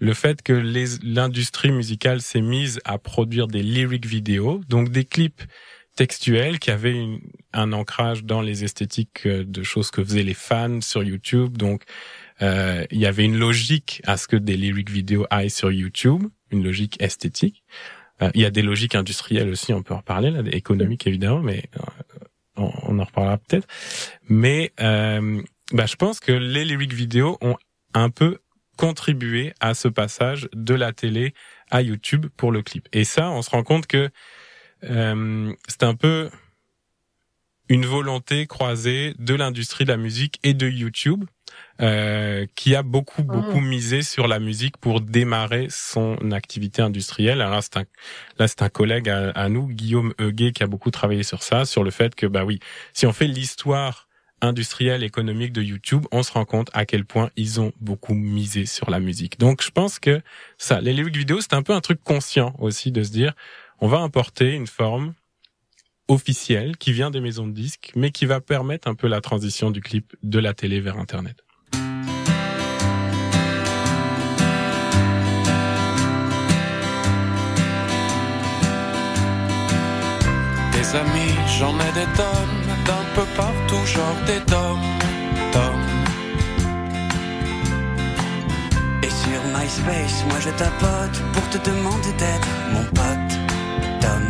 le 0.00 0.14
fait 0.14 0.42
que 0.42 0.52
l'industrie 0.52 1.70
musicale 1.70 2.20
s'est 2.20 2.40
mise 2.40 2.80
à 2.84 2.98
produire 2.98 3.46
des 3.46 3.62
lyric 3.62 4.06
vidéos, 4.06 4.60
donc 4.68 4.90
des 4.90 5.04
clips 5.04 5.42
textuels 5.96 6.58
qui 6.58 6.70
avaient 6.72 7.06
un 7.52 7.72
ancrage 7.72 8.24
dans 8.24 8.40
les 8.40 8.64
esthétiques 8.64 9.26
euh, 9.26 9.44
de 9.44 9.62
choses 9.62 9.90
que 9.90 10.04
faisaient 10.04 10.24
les 10.24 10.34
fans 10.34 10.80
sur 10.80 11.04
YouTube, 11.04 11.56
donc 11.56 11.84
euh, 12.44 12.84
il 12.90 12.98
y 12.98 13.06
avait 13.06 13.24
une 13.24 13.38
logique 13.38 14.02
à 14.04 14.16
ce 14.16 14.28
que 14.28 14.36
des 14.36 14.56
lyric 14.56 14.90
vidéos 14.90 15.26
aillent 15.30 15.50
sur 15.50 15.72
YouTube, 15.72 16.24
une 16.50 16.62
logique 16.62 17.00
esthétique. 17.00 17.64
Euh, 18.22 18.30
il 18.34 18.42
y 18.42 18.44
a 18.44 18.50
des 18.50 18.62
logiques 18.62 18.94
industrielles 18.94 19.48
aussi, 19.48 19.72
on 19.72 19.82
peut 19.82 19.94
en 19.94 19.98
reparler, 19.98 20.30
là, 20.30 20.42
économiques 20.52 21.06
évidemment, 21.06 21.40
mais 21.40 21.64
euh, 21.76 22.20
on, 22.56 22.98
en 22.98 23.04
reparlera 23.04 23.38
peut-être. 23.38 23.66
Mais 24.28 24.72
bah, 24.78 25.86
je 25.86 25.96
pense 25.96 26.20
que 26.20 26.32
les 26.32 26.64
lyric 26.64 26.92
vidéos 26.92 27.38
ont 27.40 27.56
un 27.94 28.10
peu 28.10 28.38
contribué 28.76 29.54
à 29.60 29.72
ce 29.72 29.88
passage 29.88 30.48
de 30.52 30.74
la 30.74 30.92
télé 30.92 31.32
à 31.70 31.80
YouTube 31.80 32.26
pour 32.36 32.52
le 32.52 32.62
clip. 32.62 32.88
Et 32.92 33.04
ça, 33.04 33.30
on 33.30 33.40
se 33.40 33.50
rend 33.50 33.62
compte 33.62 33.86
que 33.86 34.10
c'est 34.82 35.82
un 35.82 35.94
peu 35.94 36.30
une 37.70 37.86
volonté 37.86 38.46
croisée 38.46 39.14
de 39.18 39.34
l'industrie 39.34 39.84
de 39.84 39.90
la 39.90 39.96
musique 39.96 40.38
et 40.42 40.52
de 40.52 40.68
YouTube 40.68 41.24
euh, 41.80 42.46
qui 42.54 42.76
a 42.76 42.82
beaucoup 42.82 43.22
ah. 43.28 43.32
beaucoup 43.32 43.60
misé 43.60 44.02
sur 44.02 44.28
la 44.28 44.38
musique 44.38 44.76
pour 44.76 45.00
démarrer 45.00 45.66
son 45.70 46.30
activité 46.30 46.82
industrielle. 46.82 47.40
Alors 47.40 47.54
là, 47.54 47.62
c'est 47.62 47.78
un 47.78 47.84
là 48.38 48.46
c'est 48.48 48.62
un 48.62 48.68
collègue 48.68 49.08
à, 49.08 49.48
nous, 49.48 49.66
Guillaume 49.66 50.14
Huguet, 50.18 50.52
qui 50.52 50.62
a 50.62 50.66
beaucoup 50.66 50.90
travaillé 50.90 51.22
sur 51.22 51.42
ça, 51.42 51.64
sur 51.64 51.82
le 51.82 51.90
fait 51.90 52.14
que 52.14 52.26
bah 52.26 52.44
oui, 52.44 52.60
si 52.92 53.06
on 53.06 53.12
fait 53.12 53.26
l'histoire 53.26 54.08
industrielle 54.40 55.02
économique 55.02 55.52
de 55.52 55.62
YouTube, 55.62 56.06
on 56.12 56.22
se 56.22 56.32
rend 56.32 56.44
compte 56.44 56.70
à 56.74 56.86
quel 56.86 57.04
point 57.04 57.30
ils 57.36 57.60
ont 57.60 57.72
beaucoup 57.80 58.14
misé 58.14 58.66
sur 58.66 58.90
la 58.90 59.00
musique. 59.00 59.38
Donc 59.38 59.62
je 59.62 59.70
pense 59.70 59.98
que 59.98 60.20
ça, 60.58 60.80
les 60.80 60.92
lyrics 60.92 61.16
vidéo, 61.16 61.40
c'est 61.40 61.54
un 61.54 61.62
peu 61.62 61.72
un 61.72 61.80
truc 61.80 62.00
conscient 62.02 62.54
aussi 62.58 62.92
de 62.92 63.02
se 63.02 63.10
dire, 63.10 63.32
on 63.80 63.88
va 63.88 63.98
importer 63.98 64.52
une 64.52 64.66
forme 64.66 65.14
officielle 66.08 66.76
qui 66.76 66.92
vient 66.92 67.10
des 67.10 67.20
maisons 67.20 67.46
de 67.46 67.52
disques, 67.52 67.92
mais 67.96 68.10
qui 68.10 68.26
va 68.26 68.40
permettre 68.40 68.88
un 68.88 68.94
peu 68.94 69.08
la 69.08 69.20
transition 69.20 69.70
du 69.70 69.80
clip 69.80 70.14
de 70.22 70.38
la 70.38 70.54
télé 70.54 70.80
vers 70.80 70.98
Internet. 70.98 71.42
J'en 80.94 81.74
ai 81.80 81.92
des 81.92 82.06
tonnes, 82.16 82.62
d'un 82.86 83.04
peu 83.16 83.26
partout, 83.36 83.84
genre 83.84 84.16
des 84.26 84.40
tomes, 84.44 84.78
tomes. 85.50 85.90
Et 89.02 89.10
sur 89.10 89.40
MySpace, 89.54 90.24
moi 90.28 90.38
je 90.40 90.50
tapote 90.50 91.16
pour 91.32 91.48
te 91.50 91.58
demander 91.68 92.12
d'être 92.18 92.48
mon 92.72 92.84
pote, 92.84 93.32
Tom. 94.00 94.24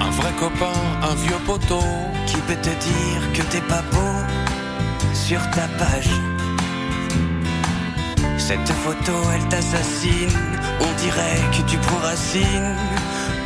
Un 0.00 0.10
vrai 0.10 0.32
copain, 0.38 0.78
un 1.02 1.14
vieux 1.16 1.42
poteau, 1.44 1.84
qui 2.26 2.36
peut 2.46 2.60
te 2.62 2.70
dire 2.70 3.22
que 3.34 3.42
t'es 3.50 3.62
pas 3.62 3.82
beau 3.92 4.14
sur 5.14 5.40
ta 5.50 5.66
page. 5.78 6.10
Cette 8.38 8.72
photo, 8.84 9.14
elle 9.34 9.48
t'assassine, 9.48 10.38
on 10.80 10.92
dirait 11.00 11.40
que 11.52 11.62
tu 11.68 11.76
prends 11.78 11.98
racine 11.98 12.76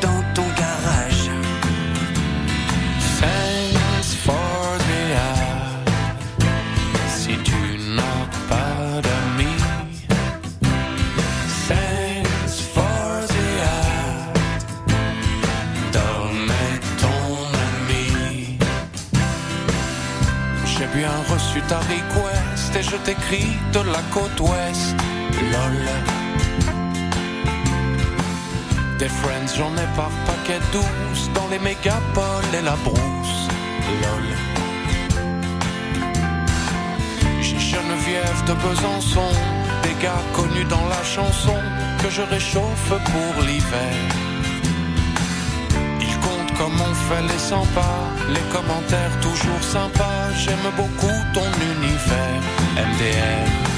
dans 0.00 0.22
ton 0.34 0.46
garage. 0.56 1.30
Thanks 3.20 4.14
for 4.24 4.78
the. 4.88 4.96
Si 7.08 7.36
tu 7.48 7.60
n'as 7.96 8.26
pas 8.48 9.00
d'amis. 9.02 9.62
Thanks 11.68 12.60
for 12.74 13.26
the 13.28 13.48
est 16.50 16.80
ton 17.02 17.26
ami. 17.68 18.58
J'ai 20.64 20.86
bien 20.98 21.16
reçu 21.32 21.60
ta 21.68 21.78
request 21.78 22.76
et 22.76 22.82
je 22.82 22.96
t'écris 22.96 23.56
de 23.72 23.80
la 23.80 24.02
côte 24.12 24.40
ouest. 24.40 24.96
Lol. 25.52 26.15
Des 28.98 29.08
friends, 29.10 29.54
j'en 29.54 29.74
ai 29.76 29.86
par 29.94 30.10
paquet 30.26 30.60
douce 30.72 31.30
dans 31.34 31.48
les 31.48 31.58
mégapoles 31.58 32.54
et 32.58 32.62
la 32.62 32.76
brousse. 32.76 33.48
Lol. 34.02 34.28
J'ai 37.42 37.58
Geneviève 37.58 38.44
de 38.46 38.54
Besançon, 38.54 39.32
des 39.82 40.02
gars 40.02 40.24
connus 40.32 40.64
dans 40.64 40.86
la 40.88 41.02
chanson 41.04 41.58
que 42.02 42.08
je 42.08 42.22
réchauffe 42.22 42.92
pour 43.12 43.42
l'hiver. 43.44 43.96
Ils 46.00 46.18
comptent 46.20 46.56
comme 46.56 46.80
on 46.80 46.94
fait 46.94 47.22
les 47.30 47.38
100 47.38 47.66
pas, 47.74 48.00
les 48.30 48.46
commentaires 48.50 49.20
toujours 49.20 49.62
sympas. 49.62 50.32
J'aime 50.38 50.70
beaucoup 50.74 51.18
ton 51.34 51.48
univers, 51.74 52.42
MDR. 52.76 53.75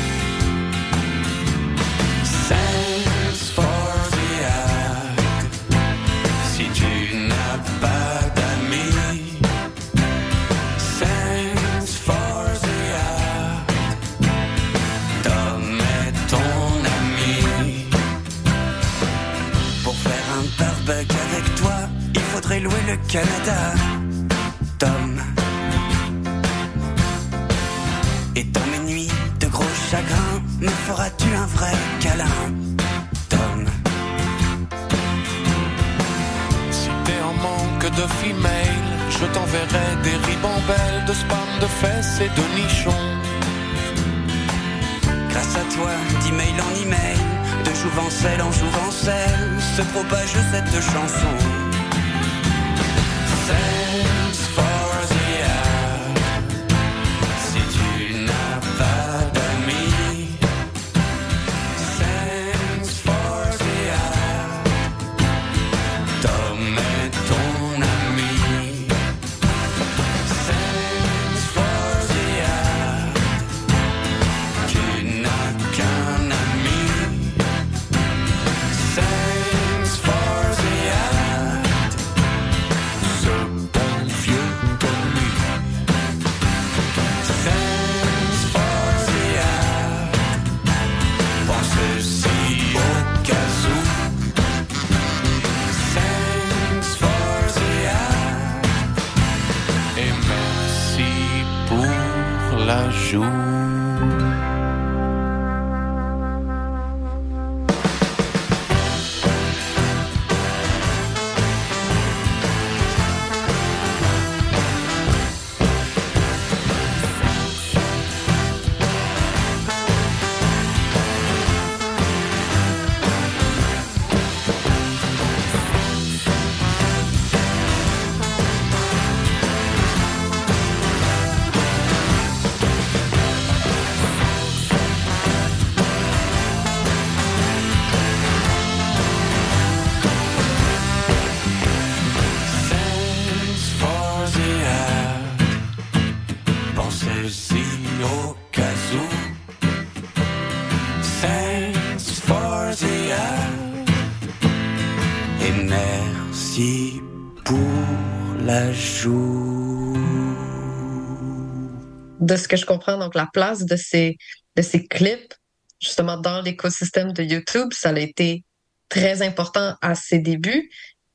De 162.29 162.37
ce 162.37 162.47
que 162.47 162.57
je 162.57 162.67
comprends, 162.67 162.99
donc 162.99 163.15
la 163.15 163.29
place 163.33 163.65
de 163.65 163.77
ces, 163.77 164.17
de 164.57 164.63
ces 164.63 164.87
clips, 164.87 165.35
justement 165.81 166.17
dans 166.17 166.41
l'écosystème 166.43 167.13
de 167.13 167.23
YouTube, 167.23 167.69
ça 167.73 167.91
a 167.91 167.99
été 167.99 168.45
très 168.89 169.23
important 169.23 169.77
à 169.81 169.95
ses 169.95 170.19
débuts. 170.19 170.71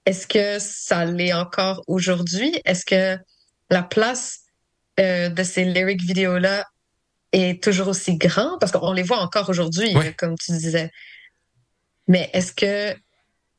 Est-ce 0.05 0.27
que 0.27 0.57
ça 0.59 1.05
l'est 1.05 1.33
encore 1.33 1.81
aujourd'hui? 1.87 2.51
Est-ce 2.65 2.85
que 2.85 3.17
la 3.69 3.83
place 3.83 4.39
euh, 4.99 5.29
de 5.29 5.43
ces 5.43 5.63
lyric 5.65 6.01
vidéos-là 6.01 6.65
est 7.31 7.63
toujours 7.63 7.87
aussi 7.87 8.17
grande? 8.17 8.59
Parce 8.59 8.71
qu'on 8.71 8.93
les 8.93 9.03
voit 9.03 9.19
encore 9.19 9.49
aujourd'hui, 9.49 9.95
Ouais. 9.95 10.13
comme 10.13 10.35
tu 10.37 10.51
disais. 10.51 10.89
Mais 12.07 12.29
est-ce 12.33 12.51
que 12.53 12.95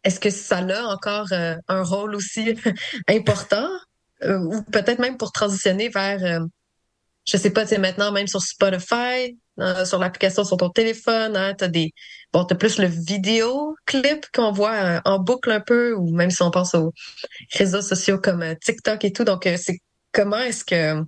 est-ce 0.05 0.21
que 0.21 0.29
ça 0.31 0.59
a 0.59 0.83
encore 0.85 1.33
euh, 1.33 1.57
un 1.69 1.83
rôle 1.83 2.15
aussi 2.15 2.55
important? 3.09 3.69
Euh, 4.23 4.39
ou 4.39 4.63
peut-être 4.63 5.01
même 5.01 5.17
pour 5.17 5.33
transitionner 5.33 5.89
vers 5.89 6.23
euh, 6.25 6.47
je 7.27 7.37
sais 7.37 7.51
pas, 7.51 7.63
tu 7.63 7.71
sais, 7.71 7.79
maintenant, 7.79 8.13
même 8.13 8.27
sur 8.27 8.43
Spotify, 8.43 9.39
euh, 9.59 9.85
sur 9.85 9.99
l'application 9.99 10.45
sur 10.45 10.57
ton 10.57 10.69
téléphone, 10.69 11.37
hein, 11.37 11.55
t'as 11.57 11.69
des, 11.69 11.93
bon, 12.33 12.45
t'as 12.45 12.55
plus 12.55 12.79
le 12.79 12.87
vidéo 12.87 13.75
clip 13.87 14.27
qu'on 14.35 14.53
voit 14.53 14.75
euh, 14.75 15.01
en 15.05 15.19
boucle 15.19 15.51
un 15.51 15.61
peu, 15.61 15.95
ou 15.95 16.15
même 16.15 16.31
si 16.31 16.43
on 16.43 16.51
pense 16.51 16.75
aux 16.75 16.93
réseaux 17.53 17.83
sociaux 17.83 18.19
comme 18.19 18.43
euh, 18.43 18.55
TikTok 18.61 19.05
et 19.05 19.13
tout. 19.13 19.25
Donc, 19.25 19.49
c'est 19.57 19.79
comment 20.13 20.39
est-ce 20.39 20.65
que 20.65 21.03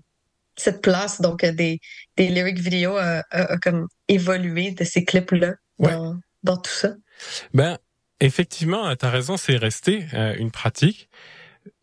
cette 0.57 0.81
place, 0.81 1.20
donc, 1.20 1.44
des, 1.44 1.81
des 2.16 2.29
lyric 2.29 2.59
vidéo 2.59 2.96
a, 2.96 3.22
comme 3.61 3.87
évolué 4.09 4.70
de 4.70 4.85
ces 4.85 5.05
clips-là 5.05 5.55
dans, 5.79 6.16
dans 6.42 6.57
tout 6.57 6.70
ça? 6.70 6.94
Ben, 7.52 7.76
effectivement, 8.20 8.96
tu 8.96 9.05
as 9.05 9.11
raison, 9.11 9.37
c'est 9.37 9.57
resté 9.57 10.07
une 10.38 10.50
pratique. 10.50 11.11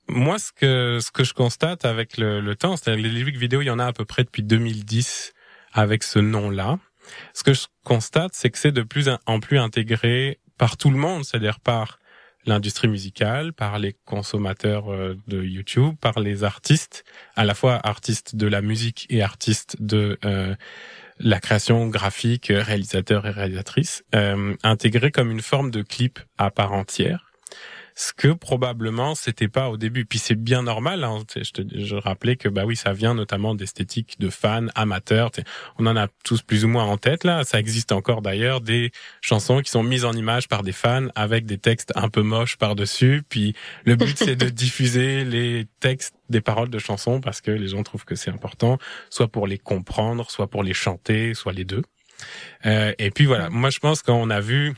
Moi, 0.08 0.38
ce 0.40 0.52
que 0.52 1.00
ce 1.02 1.12
que 1.12 1.24
je 1.24 1.34
constate 1.34 1.86
avec 1.86 2.18
le, 2.18 2.42
le 2.42 2.56
temps, 2.56 2.76
c'est-à-dire 2.76 3.04
les 3.04 3.10
lyrics 3.10 3.38
vidéo, 3.38 3.62
il 3.62 3.66
y 3.66 3.70
en 3.70 3.80
a 3.80 3.86
à 3.86 3.94
peu 3.94 4.06
près 4.06 4.24
depuis 4.24 4.44
2010 4.44 5.34
avec 5.74 6.04
ce 6.04 6.20
nom-là. 6.20 6.78
Ce 7.34 7.44
que 7.44 7.54
je 7.54 7.66
constate, 7.84 8.34
c'est 8.34 8.50
que 8.50 8.58
c'est 8.58 8.72
de 8.72 8.84
plus 8.84 9.10
en 9.26 9.40
plus 9.40 9.60
intégré 9.60 10.40
par 10.58 10.78
tout 10.78 10.90
le 10.90 10.98
monde, 10.98 11.26
c'est-à-dire 11.26 11.60
par 11.60 12.00
l'industrie 12.46 12.88
musicale, 12.88 13.54
par 13.54 13.80
les 13.80 13.96
consommateurs 14.06 14.92
euh, 14.92 15.18
de 15.28 15.42
YouTube, 15.44 15.96
par 16.00 16.20
les 16.20 16.44
artistes, 16.44 17.04
à 17.36 17.46
la 17.46 17.54
fois 17.54 17.80
artistes 17.84 18.36
de 18.36 18.48
la 18.48 18.62
musique 18.62 19.06
et 19.10 19.22
artistes 19.22 19.78
de 19.80 20.18
euh, 20.26 20.56
la 21.20 21.40
création 21.40 21.88
graphique, 21.88 22.48
réalisateurs 22.50 23.26
et 23.26 23.32
réalisatrices, 23.32 24.04
euh, 24.14 24.56
intégrés 24.64 25.12
comme 25.12 25.32
une 25.32 25.42
forme 25.42 25.72
de 25.72 25.82
clip 25.82 26.20
à 26.38 26.52
part 26.52 26.74
entière 26.74 27.33
ce 27.96 28.14
que 28.14 28.30
probablement 28.30 29.16
c'était 29.16 29.48
pas 29.48 29.70
au 29.70 29.78
début. 29.78 30.06
Puis 30.06 30.20
c'est 30.20 30.36
bien 30.36 30.64
normal. 30.64 31.04
Hein. 31.04 31.20
Je, 31.36 31.52
te, 31.52 31.62
je 31.74 31.96
rappelais 31.96 32.36
que 32.36 32.50
bah 32.50 32.66
oui, 32.66 32.76
ça 32.76 32.94
vient 32.94 33.14
notamment 33.14 33.56
d'esthétique 33.56 34.20
de 34.20 34.30
fans 34.30 34.68
amateurs. 34.76 35.32
On 35.78 35.86
en 35.86 35.96
a 35.96 36.08
tous 36.24 36.42
plus 36.42 36.66
ou 36.66 36.68
moins 36.68 36.86
en 36.86 36.98
tête 36.98 37.24
là. 37.24 37.44
Ça 37.44 37.60
existe 37.60 37.92
encore 37.92 38.22
d'ailleurs 38.22 38.62
des 38.62 38.92
chansons 39.22 39.62
qui 39.62 39.72
sont 39.72 39.84
mises 39.84 40.06
en 40.06 40.14
image 40.14 40.48
par 40.48 40.64
des 40.64 40.72
fans 40.72 41.08
avec 41.16 41.46
des 41.46 41.58
textes 41.58 41.92
un 41.96 42.10
peu 42.10 42.22
moches 42.22 42.58
par 42.58 42.76
dessus. 42.76 43.24
Puis 43.28 43.56
le 43.86 43.96
but 43.96 44.18
c'est 44.18 44.36
de 44.36 44.50
diffuser 44.50 45.24
les 45.26 45.66
textes 45.80 46.16
des 46.30 46.42
paroles 46.42 46.70
de 46.70 46.80
chansons 46.80 47.22
parce 47.22 47.42
que 47.42 47.52
les 47.52 47.68
gens 47.68 47.84
trouvent 47.84 48.06
que 48.06 48.16
c'est 48.16 48.32
important, 48.32 48.78
soit 49.10 49.28
pour 49.28 49.48
les 49.48 49.58
comprendre, 49.58 50.30
soit 50.32 50.48
pour 50.48 50.64
les 50.64 50.74
chanter, 50.74 51.34
soit 51.34 51.54
les 51.54 51.66
deux. 51.66 51.84
Euh, 52.66 52.94
et 52.98 53.12
puis 53.12 53.26
voilà, 53.26 53.50
moi 53.50 53.70
je 53.70 53.80
pense 53.80 54.02
qu'on 54.02 54.30
a 54.30 54.40
vu 54.40 54.74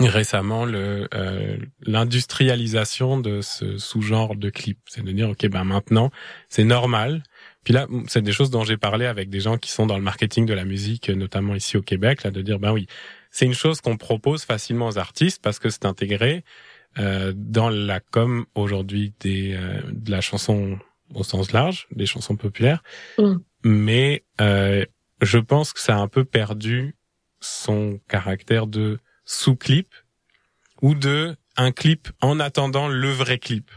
récemment 0.00 0.64
le 0.64 1.08
euh, 1.14 1.56
l'industrialisation 1.82 3.18
de 3.18 3.40
ce 3.40 3.78
sous-genre 3.78 4.36
de 4.36 4.50
clip, 4.50 4.78
c'est 4.86 5.04
de 5.04 5.12
dire 5.12 5.30
ok 5.30 5.48
ben 5.48 5.64
maintenant 5.64 6.10
c'est 6.48 6.64
normal. 6.64 7.22
Puis 7.64 7.74
là 7.74 7.86
c'est 8.06 8.22
des 8.22 8.32
choses 8.32 8.50
dont 8.50 8.64
j'ai 8.64 8.76
parlé 8.76 9.06
avec 9.06 9.30
des 9.30 9.40
gens 9.40 9.58
qui 9.58 9.70
sont 9.70 9.86
dans 9.86 9.96
le 9.96 10.02
marketing 10.02 10.46
de 10.46 10.54
la 10.54 10.64
musique, 10.64 11.08
notamment 11.10 11.54
ici 11.54 11.76
au 11.76 11.82
Québec, 11.82 12.22
là 12.22 12.30
de 12.30 12.42
dire 12.42 12.58
ben 12.58 12.72
oui 12.72 12.86
c'est 13.30 13.46
une 13.46 13.54
chose 13.54 13.80
qu'on 13.80 13.96
propose 13.96 14.44
facilement 14.44 14.88
aux 14.88 14.98
artistes 14.98 15.40
parce 15.42 15.58
que 15.58 15.68
c'est 15.68 15.84
intégré 15.84 16.44
euh, 16.98 17.32
dans 17.36 17.68
la 17.68 18.00
com 18.00 18.46
aujourd'hui 18.54 19.12
des 19.20 19.54
euh, 19.54 19.80
de 19.90 20.10
la 20.10 20.20
chanson 20.20 20.78
au 21.14 21.22
sens 21.22 21.52
large, 21.52 21.86
des 21.92 22.06
chansons 22.06 22.36
populaires, 22.36 22.82
mm. 23.18 23.36
mais 23.64 24.24
euh, 24.40 24.84
je 25.22 25.38
pense 25.38 25.72
que 25.72 25.80
ça 25.80 25.96
a 25.96 26.00
un 26.00 26.08
peu 26.08 26.24
perdu 26.24 26.96
son 27.40 28.00
caractère 28.08 28.66
de 28.66 28.98
sous-clip 29.28 29.94
ou 30.80 30.94
de 30.94 31.36
un 31.56 31.70
clip 31.70 32.08
en 32.20 32.40
attendant 32.40 32.88
le 32.88 33.10
vrai 33.10 33.38
clip. 33.38 33.70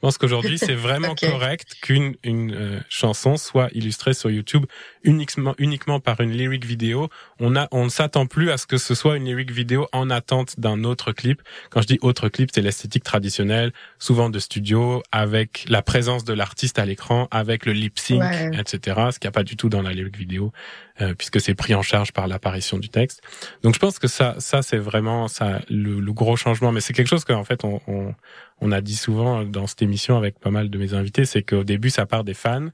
Je 0.00 0.06
pense 0.06 0.16
qu'aujourd'hui, 0.16 0.56
c'est 0.56 0.74
vraiment 0.74 1.14
correct 1.14 1.76
qu'une 1.82 2.14
une, 2.24 2.54
euh, 2.54 2.80
chanson 2.88 3.36
soit 3.36 3.68
illustrée 3.72 4.14
sur 4.14 4.30
YouTube 4.30 4.64
uniquement 5.04 5.54
uniquement 5.58 6.00
par 6.00 6.22
une 6.22 6.30
lyric 6.30 6.64
vidéo. 6.64 7.10
On 7.38 7.54
a 7.54 7.68
on 7.70 7.84
ne 7.84 7.90
s'attend 7.90 8.24
plus 8.24 8.50
à 8.50 8.56
ce 8.56 8.66
que 8.66 8.78
ce 8.78 8.94
soit 8.94 9.18
une 9.18 9.26
lyric 9.26 9.50
vidéo 9.50 9.88
en 9.92 10.08
attente 10.08 10.58
d'un 10.58 10.84
autre 10.84 11.12
clip. 11.12 11.42
Quand 11.68 11.82
je 11.82 11.86
dis 11.86 11.98
autre 12.00 12.30
clip, 12.30 12.48
c'est 12.50 12.62
l'esthétique 12.62 13.04
traditionnelle, 13.04 13.74
souvent 13.98 14.30
de 14.30 14.38
studio, 14.38 15.02
avec 15.12 15.66
la 15.68 15.82
présence 15.82 16.24
de 16.24 16.32
l'artiste 16.32 16.78
à 16.78 16.86
l'écran, 16.86 17.28
avec 17.30 17.66
le 17.66 17.72
lip 17.72 17.98
sync, 17.98 18.22
etc. 18.54 19.10
Ce 19.12 19.18
qu'il 19.18 19.26
n'y 19.26 19.32
a 19.32 19.32
pas 19.32 19.44
du 19.44 19.56
tout 19.56 19.68
dans 19.68 19.82
la 19.82 19.92
lyric 19.92 20.16
vidéo, 20.16 20.50
euh, 21.02 21.12
puisque 21.12 21.42
c'est 21.42 21.54
pris 21.54 21.74
en 21.74 21.82
charge 21.82 22.12
par 22.12 22.26
l'apparition 22.26 22.78
du 22.78 22.88
texte. 22.88 23.20
Donc 23.62 23.74
je 23.74 23.78
pense 23.78 23.98
que 23.98 24.08
ça 24.08 24.36
ça 24.38 24.62
c'est 24.62 24.78
vraiment 24.78 25.28
ça 25.28 25.60
le, 25.68 26.00
le, 26.00 26.12
gros 26.14 26.36
changement. 26.36 26.72
Mais 26.72 26.80
c'est 26.80 26.94
quelque 26.94 27.08
chose 27.08 27.26
qu'en 27.26 27.44
fait 27.44 27.64
on, 27.64 27.82
on 27.86 28.14
on 28.60 28.72
a 28.72 28.80
dit 28.80 28.96
souvent 28.96 29.44
dans 29.44 29.66
cette 29.66 29.82
émission 29.82 30.16
avec 30.16 30.38
pas 30.38 30.50
mal 30.50 30.70
de 30.70 30.78
mes 30.78 30.94
invités, 30.94 31.24
c'est 31.24 31.42
qu'au 31.42 31.64
début 31.64 31.90
ça 31.90 32.06
part 32.06 32.24
des 32.24 32.34
fans, 32.34 32.68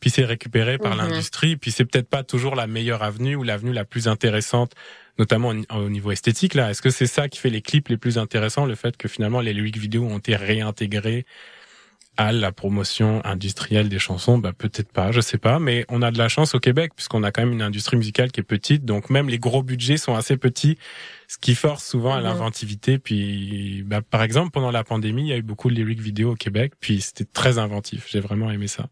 puis 0.00 0.10
c'est 0.10 0.24
récupéré 0.24 0.78
par 0.78 0.94
mhm. 0.94 0.98
l'industrie, 0.98 1.56
puis 1.56 1.70
c'est 1.70 1.84
peut-être 1.84 2.08
pas 2.08 2.22
toujours 2.22 2.56
la 2.56 2.66
meilleure 2.66 3.02
avenue 3.02 3.36
ou 3.36 3.42
l'avenue 3.42 3.72
la 3.72 3.84
plus 3.84 4.08
intéressante, 4.08 4.72
notamment 5.18 5.52
au 5.70 5.88
niveau 5.88 6.10
esthétique 6.10 6.54
là. 6.54 6.70
Est-ce 6.70 6.82
que 6.82 6.90
c'est 6.90 7.06
ça 7.06 7.28
qui 7.28 7.38
fait 7.38 7.50
les 7.50 7.62
clips 7.62 7.88
les 7.88 7.96
plus 7.96 8.18
intéressants, 8.18 8.66
le 8.66 8.74
fait 8.74 8.96
que 8.96 9.08
finalement 9.08 9.40
les 9.40 9.52
lyrics 9.52 9.78
vidéo 9.78 10.04
ont 10.04 10.18
été 10.18 10.36
réintégrés 10.36 11.26
à 12.20 12.32
la 12.32 12.52
promotion 12.52 13.24
industrielle 13.24 13.88
des 13.88 13.98
chansons, 13.98 14.36
bah 14.36 14.52
peut-être 14.52 14.92
pas, 14.92 15.10
je 15.10 15.22
sais 15.22 15.38
pas, 15.38 15.58
mais 15.58 15.86
on 15.88 16.02
a 16.02 16.10
de 16.10 16.18
la 16.18 16.28
chance 16.28 16.54
au 16.54 16.60
Québec 16.60 16.92
puisqu'on 16.94 17.22
a 17.22 17.32
quand 17.32 17.40
même 17.40 17.54
une 17.54 17.62
industrie 17.62 17.96
musicale 17.96 18.30
qui 18.30 18.40
est 18.40 18.44
petite, 18.44 18.84
donc 18.84 19.08
même 19.08 19.30
les 19.30 19.38
gros 19.38 19.62
budgets 19.62 19.96
sont 19.96 20.14
assez 20.14 20.36
petits, 20.36 20.76
ce 21.28 21.38
qui 21.38 21.54
force 21.54 21.82
souvent 21.82 22.12
à 22.12 22.18
mhm. 22.18 22.24
l'inventivité. 22.24 22.98
Puis, 22.98 23.84
bah, 23.86 24.02
par 24.02 24.22
exemple, 24.22 24.50
pendant 24.50 24.70
la 24.70 24.84
pandémie, 24.84 25.22
il 25.22 25.28
y 25.28 25.32
a 25.32 25.38
eu 25.38 25.42
beaucoup 25.42 25.70
de 25.70 25.74
lyrics 25.74 26.00
vidéo 26.00 26.32
au 26.32 26.34
Québec, 26.34 26.74
puis 26.78 27.00
c'était 27.00 27.24
très 27.24 27.56
inventif. 27.56 28.06
J'ai 28.10 28.20
vraiment 28.20 28.50
aimé 28.50 28.68
ça. 28.68 28.90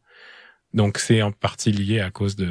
Donc 0.72 0.96
c'est 0.98 1.20
en 1.20 1.30
partie 1.30 1.70
lié 1.70 2.00
à 2.00 2.10
cause 2.10 2.34
de 2.34 2.48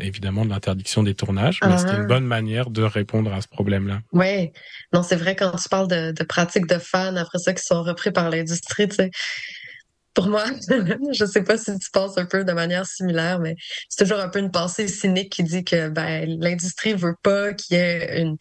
évidemment 0.00 0.44
de 0.44 0.50
l'interdiction 0.50 1.04
des 1.04 1.14
tournages, 1.14 1.60
mais 1.64 1.78
c'était 1.78 1.94
une 1.94 2.02
ah. 2.02 2.06
bonne 2.06 2.24
manière 2.24 2.70
de 2.70 2.82
répondre 2.82 3.32
à 3.32 3.40
ce 3.40 3.48
problème-là. 3.48 4.00
Oui, 4.12 4.50
non 4.92 5.04
c'est 5.04 5.16
vrai 5.16 5.36
quand 5.36 5.52
tu 5.52 5.68
parles 5.68 5.88
de, 5.88 6.12
de 6.12 6.24
pratiques 6.24 6.66
de 6.66 6.78
fans 6.78 7.16
après 7.16 7.38
ça 7.38 7.54
qui 7.54 7.62
sont 7.62 7.82
repris 7.82 8.10
par 8.12 8.30
l'industrie, 8.30 8.88
tu 8.88 8.96
sais, 8.96 9.10
pour 10.16 10.28
moi, 10.28 10.46
je 11.12 11.24
sais 11.26 11.42
pas 11.42 11.58
si 11.58 11.78
tu 11.78 11.90
penses 11.92 12.16
un 12.16 12.24
peu 12.24 12.42
de 12.42 12.52
manière 12.52 12.86
similaire, 12.86 13.38
mais 13.38 13.54
c'est 13.88 14.04
toujours 14.04 14.18
un 14.18 14.28
peu 14.28 14.38
une 14.38 14.50
pensée 14.50 14.88
cynique 14.88 15.30
qui 15.30 15.44
dit 15.44 15.62
que 15.62 15.90
ben, 15.90 16.26
l'industrie 16.40 16.94
veut 16.94 17.14
pas 17.22 17.52
qu'il 17.52 17.76
y 17.76 17.80
ait 17.80 18.22
une, 18.22 18.36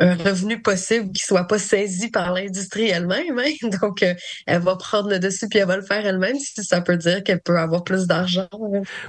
un 0.00 0.16
revenu 0.16 0.60
possible 0.60 1.12
qui 1.12 1.22
soit 1.22 1.46
pas 1.46 1.58
saisi 1.58 2.10
par 2.10 2.32
l'industrie 2.32 2.88
elle-même. 2.88 3.38
Hein. 3.38 3.68
Donc, 3.80 4.02
euh, 4.02 4.14
elle 4.46 4.60
va 4.60 4.74
prendre 4.74 5.08
le 5.08 5.20
dessus 5.20 5.48
puis 5.48 5.60
elle 5.60 5.68
va 5.68 5.76
le 5.76 5.84
faire 5.84 6.04
elle-même 6.04 6.36
si 6.36 6.64
ça 6.64 6.80
peut 6.80 6.96
dire 6.96 7.22
qu'elle 7.22 7.40
peut 7.40 7.58
avoir 7.58 7.84
plus 7.84 8.08
d'argent. 8.08 8.48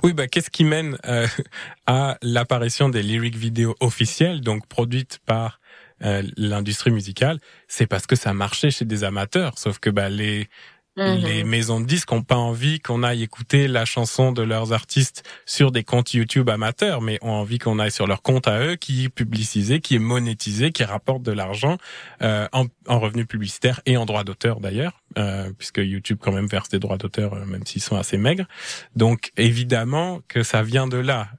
Oui, 0.04 0.14
ben 0.14 0.28
qu'est-ce 0.28 0.52
qui 0.52 0.64
mène 0.64 0.98
euh, 1.08 1.26
à 1.88 2.20
l'apparition 2.22 2.90
des 2.90 3.02
lyrics 3.02 3.36
vidéo 3.36 3.76
officielles, 3.80 4.42
donc 4.42 4.68
produites 4.68 5.18
par 5.26 5.60
euh, 6.04 6.22
l'industrie 6.38 6.92
musicale, 6.92 7.40
c'est 7.68 7.88
parce 7.88 8.06
que 8.06 8.16
ça 8.16 8.34
marchait 8.34 8.70
chez 8.70 8.86
des 8.86 9.04
amateurs. 9.04 9.58
Sauf 9.58 9.80
que 9.80 9.90
bah, 9.90 10.10
les 10.10 10.50
les 10.98 11.44
mhm. 11.44 11.50
maisons 11.50 11.80
de 11.80 11.86
disques 11.86 12.12
ont 12.12 12.22
pas 12.22 12.36
envie 12.36 12.80
qu'on 12.82 13.04
aille 13.04 13.24
écouter 13.24 13.68
la 13.68 13.86
chanson 13.86 14.32
de 14.32 14.42
leurs 14.42 14.74
artistes 14.74 15.24
sur 15.46 15.72
des 15.72 15.84
comptes 15.84 16.14
YouTube 16.14 16.50
amateurs, 16.50 17.02
mais 17.02 17.18
ont 17.22 17.32
envie 17.32 17.60
qu'on 17.60 17.80
aille 17.80 17.92
sur 17.92 18.08
leur 18.08 18.22
compte 18.22 18.48
à 18.48 18.60
eux, 18.60 18.76
qui 18.76 19.06
est 19.06 19.10
publicisé, 19.10 19.80
qui 19.80 19.96
est 19.96 20.00
monétisé, 20.00 20.72
qui 20.72 20.84
rapporte 20.84 21.24
de 21.24 21.32
l'argent 21.32 21.78
euh, 22.22 22.48
en, 22.52 22.66
en 22.88 23.00
revenus 23.00 23.28
publicitaires 23.28 23.82
et 23.86 23.96
en 23.96 24.06
droits 24.06 24.26
d'auteur 24.26 24.60
d'ailleurs, 24.60 25.02
euh, 25.18 25.52
puisque 25.58 25.78
YouTube 25.78 26.18
quand 26.20 26.34
même 26.34 26.48
verse 26.48 26.70
des 26.70 26.80
droits 26.80 26.98
d'auteur, 26.98 27.36
euh, 27.36 27.46
même 27.46 27.66
s'ils 27.66 27.82
sont 27.82 27.96
assez 27.96 28.18
maigres. 28.18 28.46
Donc 28.96 29.32
évidemment 29.38 30.22
que 30.28 30.44
ça 30.44 30.62
vient 30.62 30.88
de 30.88 30.98
là. 30.98 31.30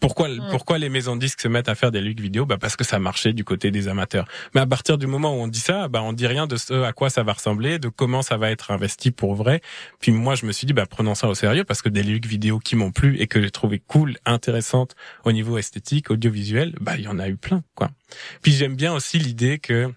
Pourquoi, 0.00 0.28
pourquoi 0.50 0.78
les 0.78 0.88
maisons 0.88 1.16
de 1.16 1.20
disques 1.20 1.40
se 1.40 1.48
mettent 1.48 1.68
à 1.68 1.74
faire 1.74 1.90
des 1.90 2.00
lyrics 2.00 2.20
vidéo? 2.20 2.46
Bah 2.46 2.58
Parce 2.60 2.76
que 2.76 2.84
ça 2.84 2.98
marchait 2.98 3.32
du 3.32 3.44
côté 3.44 3.70
des 3.70 3.88
amateurs. 3.88 4.26
Mais 4.54 4.60
à 4.60 4.66
partir 4.66 4.98
du 4.98 5.06
moment 5.06 5.36
où 5.36 5.40
on 5.40 5.48
dit 5.48 5.60
ça, 5.60 5.88
bah 5.88 6.02
on 6.02 6.12
dit 6.12 6.26
rien 6.26 6.46
de 6.46 6.56
ce 6.56 6.82
à 6.82 6.92
quoi 6.92 7.10
ça 7.10 7.22
va 7.22 7.32
ressembler, 7.32 7.78
de 7.78 7.88
comment 7.88 8.22
ça 8.22 8.36
va 8.36 8.50
être 8.50 8.70
investi 8.70 9.10
pour 9.10 9.34
vrai. 9.34 9.60
Puis 10.00 10.12
moi, 10.12 10.34
je 10.34 10.46
me 10.46 10.52
suis 10.52 10.66
dit, 10.66 10.72
bah 10.72 10.86
prenons 10.86 11.14
ça 11.14 11.28
au 11.28 11.34
sérieux 11.34 11.64
parce 11.64 11.82
que 11.82 11.88
des 11.88 12.02
lyrics 12.02 12.26
vidéo 12.26 12.58
qui 12.58 12.76
m'ont 12.76 12.92
plu 12.92 13.18
et 13.20 13.26
que 13.26 13.40
j'ai 13.40 13.50
trouvé 13.50 13.78
cool, 13.78 14.16
intéressantes 14.24 14.94
au 15.24 15.32
niveau 15.32 15.58
esthétique, 15.58 16.10
audiovisuel, 16.10 16.74
bah 16.80 16.96
il 16.96 17.04
y 17.04 17.08
en 17.08 17.18
a 17.18 17.28
eu 17.28 17.36
plein, 17.36 17.62
quoi. 17.74 17.90
Puis 18.42 18.52
j'aime 18.52 18.76
bien 18.76 18.92
aussi 18.92 19.18
l'idée 19.18 19.58
que, 19.58 19.92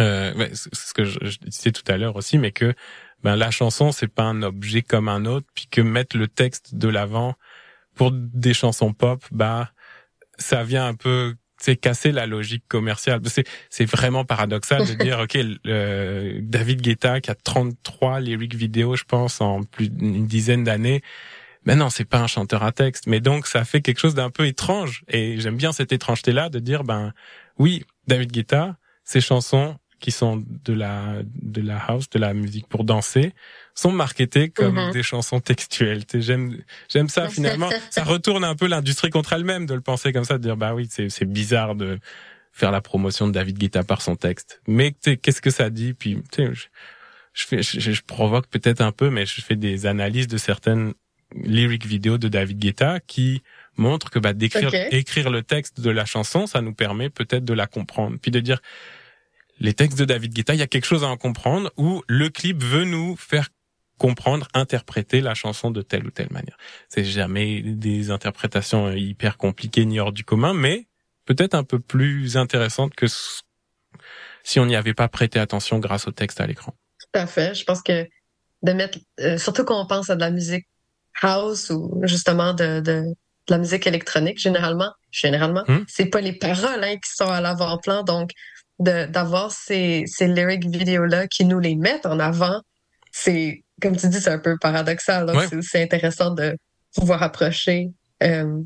euh, 0.00 0.48
c'est 0.52 0.74
ce 0.74 0.94
que 0.94 1.04
je, 1.04 1.18
je 1.22 1.38
disais 1.38 1.72
tout 1.72 1.90
à 1.90 1.96
l'heure 1.96 2.16
aussi, 2.16 2.38
mais 2.38 2.52
que 2.52 2.74
ben 3.22 3.36
la 3.36 3.50
chanson 3.50 3.90
c'est 3.90 4.08
pas 4.08 4.24
un 4.24 4.42
objet 4.42 4.82
comme 4.82 5.08
un 5.08 5.24
autre, 5.24 5.46
puis 5.54 5.66
que 5.70 5.80
mettre 5.80 6.16
le 6.16 6.28
texte 6.28 6.74
de 6.74 6.88
l'avant 6.88 7.34
pour 7.98 8.12
des 8.12 8.54
chansons 8.54 8.94
pop, 8.94 9.22
bah 9.32 9.72
ça 10.38 10.62
vient 10.62 10.86
un 10.86 10.94
peu 10.94 11.34
c'est 11.60 11.74
casser 11.74 12.12
la 12.12 12.26
logique 12.26 12.62
commerciale. 12.68 13.20
C'est 13.26 13.44
c'est 13.68 13.84
vraiment 13.84 14.24
paradoxal 14.24 14.86
de 14.86 14.94
dire 14.94 15.18
ok 15.24 15.36
David 16.40 16.80
Guetta 16.80 17.20
qui 17.20 17.30
a 17.30 17.34
33 17.34 18.20
lyrics 18.20 18.54
vidéo 18.54 18.94
je 18.96 19.04
pense 19.04 19.40
en 19.40 19.64
plus 19.64 19.90
d'une 19.90 20.26
dizaine 20.26 20.64
d'années. 20.64 21.02
Mais 21.64 21.74
non, 21.74 21.90
c'est 21.90 22.04
pas 22.04 22.20
un 22.20 22.28
chanteur 22.28 22.62
à 22.62 22.70
texte. 22.70 23.08
Mais 23.08 23.20
donc 23.20 23.48
ça 23.48 23.64
fait 23.64 23.82
quelque 23.82 23.98
chose 23.98 24.14
d'un 24.14 24.30
peu 24.30 24.46
étrange 24.46 25.02
et 25.08 25.38
j'aime 25.40 25.56
bien 25.56 25.72
cette 25.72 25.92
étrangeté 25.92 26.32
là 26.32 26.48
de 26.48 26.60
dire 26.60 26.84
ben 26.84 27.12
oui, 27.58 27.84
David 28.06 28.30
Guetta, 28.30 28.76
ses 29.02 29.20
chansons 29.20 29.76
qui 30.00 30.10
sont 30.10 30.44
de 30.64 30.72
la 30.72 31.22
de 31.42 31.60
la 31.60 31.78
house, 31.78 32.08
de 32.10 32.18
la 32.18 32.34
musique 32.34 32.68
pour 32.68 32.84
danser, 32.84 33.32
sont 33.74 33.92
marketées 33.92 34.48
comme 34.50 34.74
mhm. 34.74 34.92
des 34.92 35.02
chansons 35.02 35.40
textuelles. 35.40 36.04
J'aime 36.14 36.56
j'aime 36.88 37.08
ça 37.08 37.28
finalement. 37.28 37.68
ça 37.90 38.04
retourne 38.04 38.44
un 38.44 38.54
peu 38.54 38.66
l'industrie 38.66 39.10
contre 39.10 39.32
elle-même 39.32 39.66
de 39.66 39.74
le 39.74 39.80
penser 39.80 40.12
comme 40.12 40.24
ça, 40.24 40.38
de 40.38 40.42
dire 40.42 40.56
bah 40.56 40.74
oui 40.74 40.88
c'est 40.90 41.08
c'est 41.08 41.24
bizarre 41.24 41.74
de 41.74 41.98
faire 42.52 42.70
la 42.72 42.80
promotion 42.80 43.28
de 43.28 43.32
David 43.32 43.58
Guetta 43.58 43.84
par 43.84 44.02
son 44.02 44.16
texte. 44.16 44.60
Mais 44.66 44.92
qu'est-ce 44.92 45.40
que 45.40 45.50
ça 45.50 45.70
dit? 45.70 45.94
Puis 45.94 46.22
je, 46.36 46.52
je, 47.32 47.46
fais, 47.46 47.62
je, 47.62 48.02
provoque 48.02 48.48
peut-être 48.48 48.80
un 48.80 48.90
peu, 48.90 49.10
mais 49.10 49.26
je 49.26 49.40
fais 49.40 49.54
des 49.54 49.86
analyses 49.86 50.26
de 50.26 50.38
certaines 50.38 50.92
lyric 51.34 51.86
vidéos 51.86 52.18
de 52.18 52.28
David 52.28 52.58
Guetta 52.58 53.00
qui 53.00 53.42
montrent 53.76 54.10
que 54.10 54.18
bah, 54.18 54.32
d'écrire 54.32 54.70
écrire 54.90 55.30
le 55.30 55.42
texte 55.42 55.80
de 55.80 55.90
la 55.90 56.04
chanson, 56.04 56.46
ça 56.46 56.60
nous 56.60 56.74
permet 56.74 57.10
peut-être 57.10 57.44
de 57.44 57.54
la 57.54 57.66
comprendre, 57.66 58.16
puis 58.20 58.30
de 58.30 58.40
dire 58.40 58.60
les 59.60 59.74
textes 59.74 59.98
de 59.98 60.04
David 60.04 60.32
Guetta, 60.32 60.54
il 60.54 60.60
y 60.60 60.62
a 60.62 60.66
quelque 60.66 60.86
chose 60.86 61.04
à 61.04 61.08
en 61.08 61.16
comprendre 61.16 61.72
où 61.76 62.02
le 62.08 62.28
clip 62.28 62.62
veut 62.62 62.84
nous 62.84 63.16
faire 63.16 63.48
comprendre, 63.98 64.46
interpréter 64.54 65.20
la 65.20 65.34
chanson 65.34 65.70
de 65.70 65.82
telle 65.82 66.06
ou 66.06 66.10
telle 66.10 66.30
manière. 66.30 66.56
C'est 66.88 67.04
jamais 67.04 67.62
des 67.62 68.10
interprétations 68.10 68.92
hyper 68.92 69.36
compliquées 69.36 69.84
ni 69.84 69.98
hors 69.98 70.12
du 70.12 70.24
commun, 70.24 70.54
mais 70.54 70.86
peut-être 71.24 71.54
un 71.54 71.64
peu 71.64 71.80
plus 71.80 72.36
intéressantes 72.36 72.94
que 72.94 73.06
si 74.44 74.60
on 74.60 74.66
n'y 74.66 74.76
avait 74.76 74.94
pas 74.94 75.08
prêté 75.08 75.38
attention 75.38 75.78
grâce 75.78 76.06
au 76.06 76.12
texte 76.12 76.40
à 76.40 76.46
l'écran. 76.46 76.74
Tout 77.00 77.20
à 77.20 77.26
fait. 77.26 77.54
Je 77.54 77.64
pense 77.64 77.82
que 77.82 78.08
de 78.62 78.72
mettre, 78.72 78.98
euh, 79.20 79.36
surtout 79.38 79.64
quand 79.64 79.80
on 79.80 79.86
pense 79.86 80.10
à 80.10 80.14
de 80.14 80.20
la 80.20 80.30
musique 80.30 80.66
house 81.20 81.70
ou 81.70 82.00
justement 82.04 82.54
de, 82.54 82.80
de, 82.80 83.02
la 83.48 83.58
musique 83.58 83.86
électronique, 83.86 84.38
généralement, 84.38 84.92
généralement, 85.10 85.64
hmm? 85.68 85.84
c'est 85.88 86.06
pas 86.06 86.20
les 86.20 86.34
paroles 86.34 86.84
hein, 86.84 86.96
qui 86.96 87.10
sont 87.14 87.28
à 87.28 87.40
l'avant-plan, 87.40 88.02
donc 88.02 88.30
d'avoir 88.78 89.50
ces, 89.50 90.04
ces 90.06 90.28
lyric 90.28 90.64
vidéos 90.66 91.04
là 91.04 91.26
qui 91.26 91.44
nous 91.44 91.58
les 91.58 91.74
mettent 91.74 92.06
en 92.06 92.18
avant, 92.20 92.60
c'est 93.10 93.62
comme 93.80 93.96
tu 93.96 94.08
dis, 94.08 94.20
c'est 94.20 94.30
un 94.30 94.38
peu 94.38 94.56
paradoxal. 94.60 95.26
Donc, 95.26 95.42
c'est 95.62 95.82
intéressant 95.82 96.32
de 96.32 96.56
pouvoir 96.94 97.22
approcher 97.22 97.90
euh, 98.22 98.60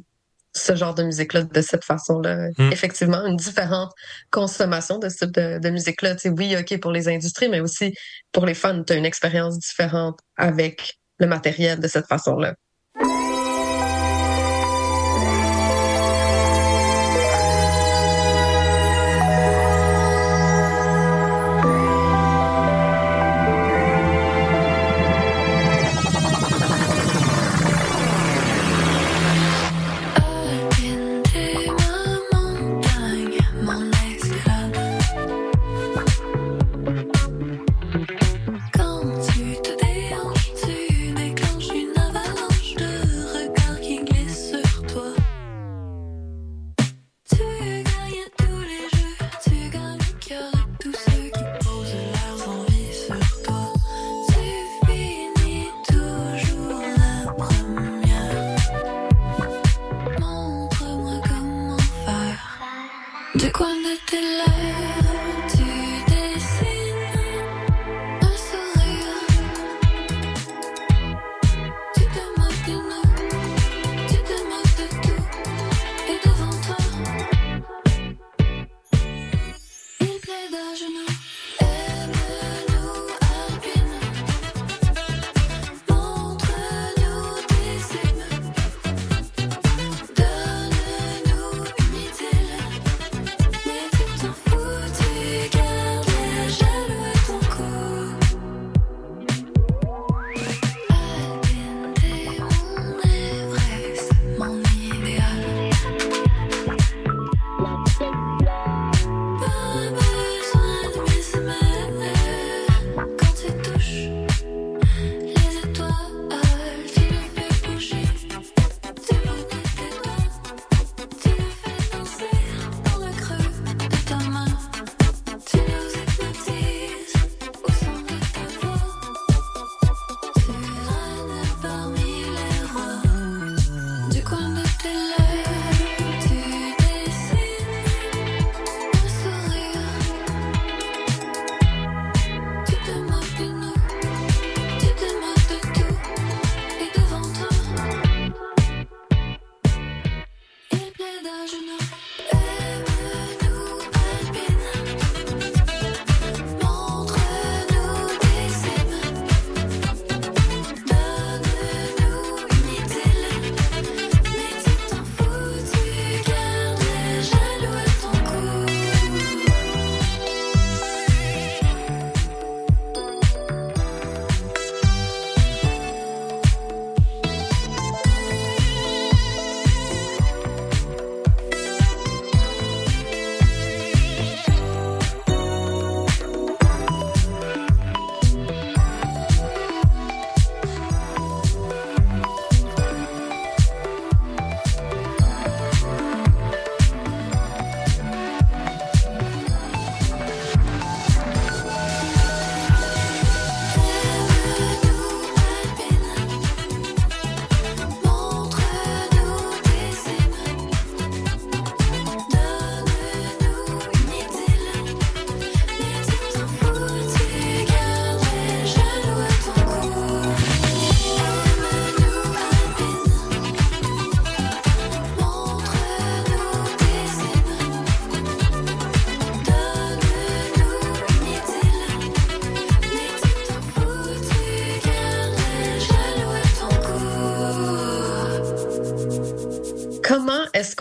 ce 0.54 0.74
genre 0.74 0.94
de 0.94 1.02
musique-là 1.02 1.42
de 1.42 1.60
cette 1.60 1.84
façon-là. 1.84 2.48
Hmm. 2.58 2.72
Effectivement, 2.72 3.24
une 3.26 3.36
différente 3.36 3.92
consommation 4.30 4.98
de 4.98 5.08
ce 5.08 5.24
type 5.24 5.34
de, 5.34 5.70
musique-là. 5.70 6.14
Tu 6.14 6.22
sais, 6.22 6.28
oui, 6.30 6.56
OK, 6.58 6.78
pour 6.80 6.92
les 6.92 7.08
industries, 7.08 7.48
mais 7.48 7.60
aussi 7.60 7.94
pour 8.32 8.46
les 8.46 8.54
fans, 8.54 8.82
tu 8.84 8.92
as 8.92 8.96
une 8.96 9.06
expérience 9.06 9.58
différente 9.58 10.18
avec 10.36 10.98
le 11.18 11.26
matériel 11.26 11.80
de 11.80 11.88
cette 11.88 12.06
façon-là. 12.06 12.54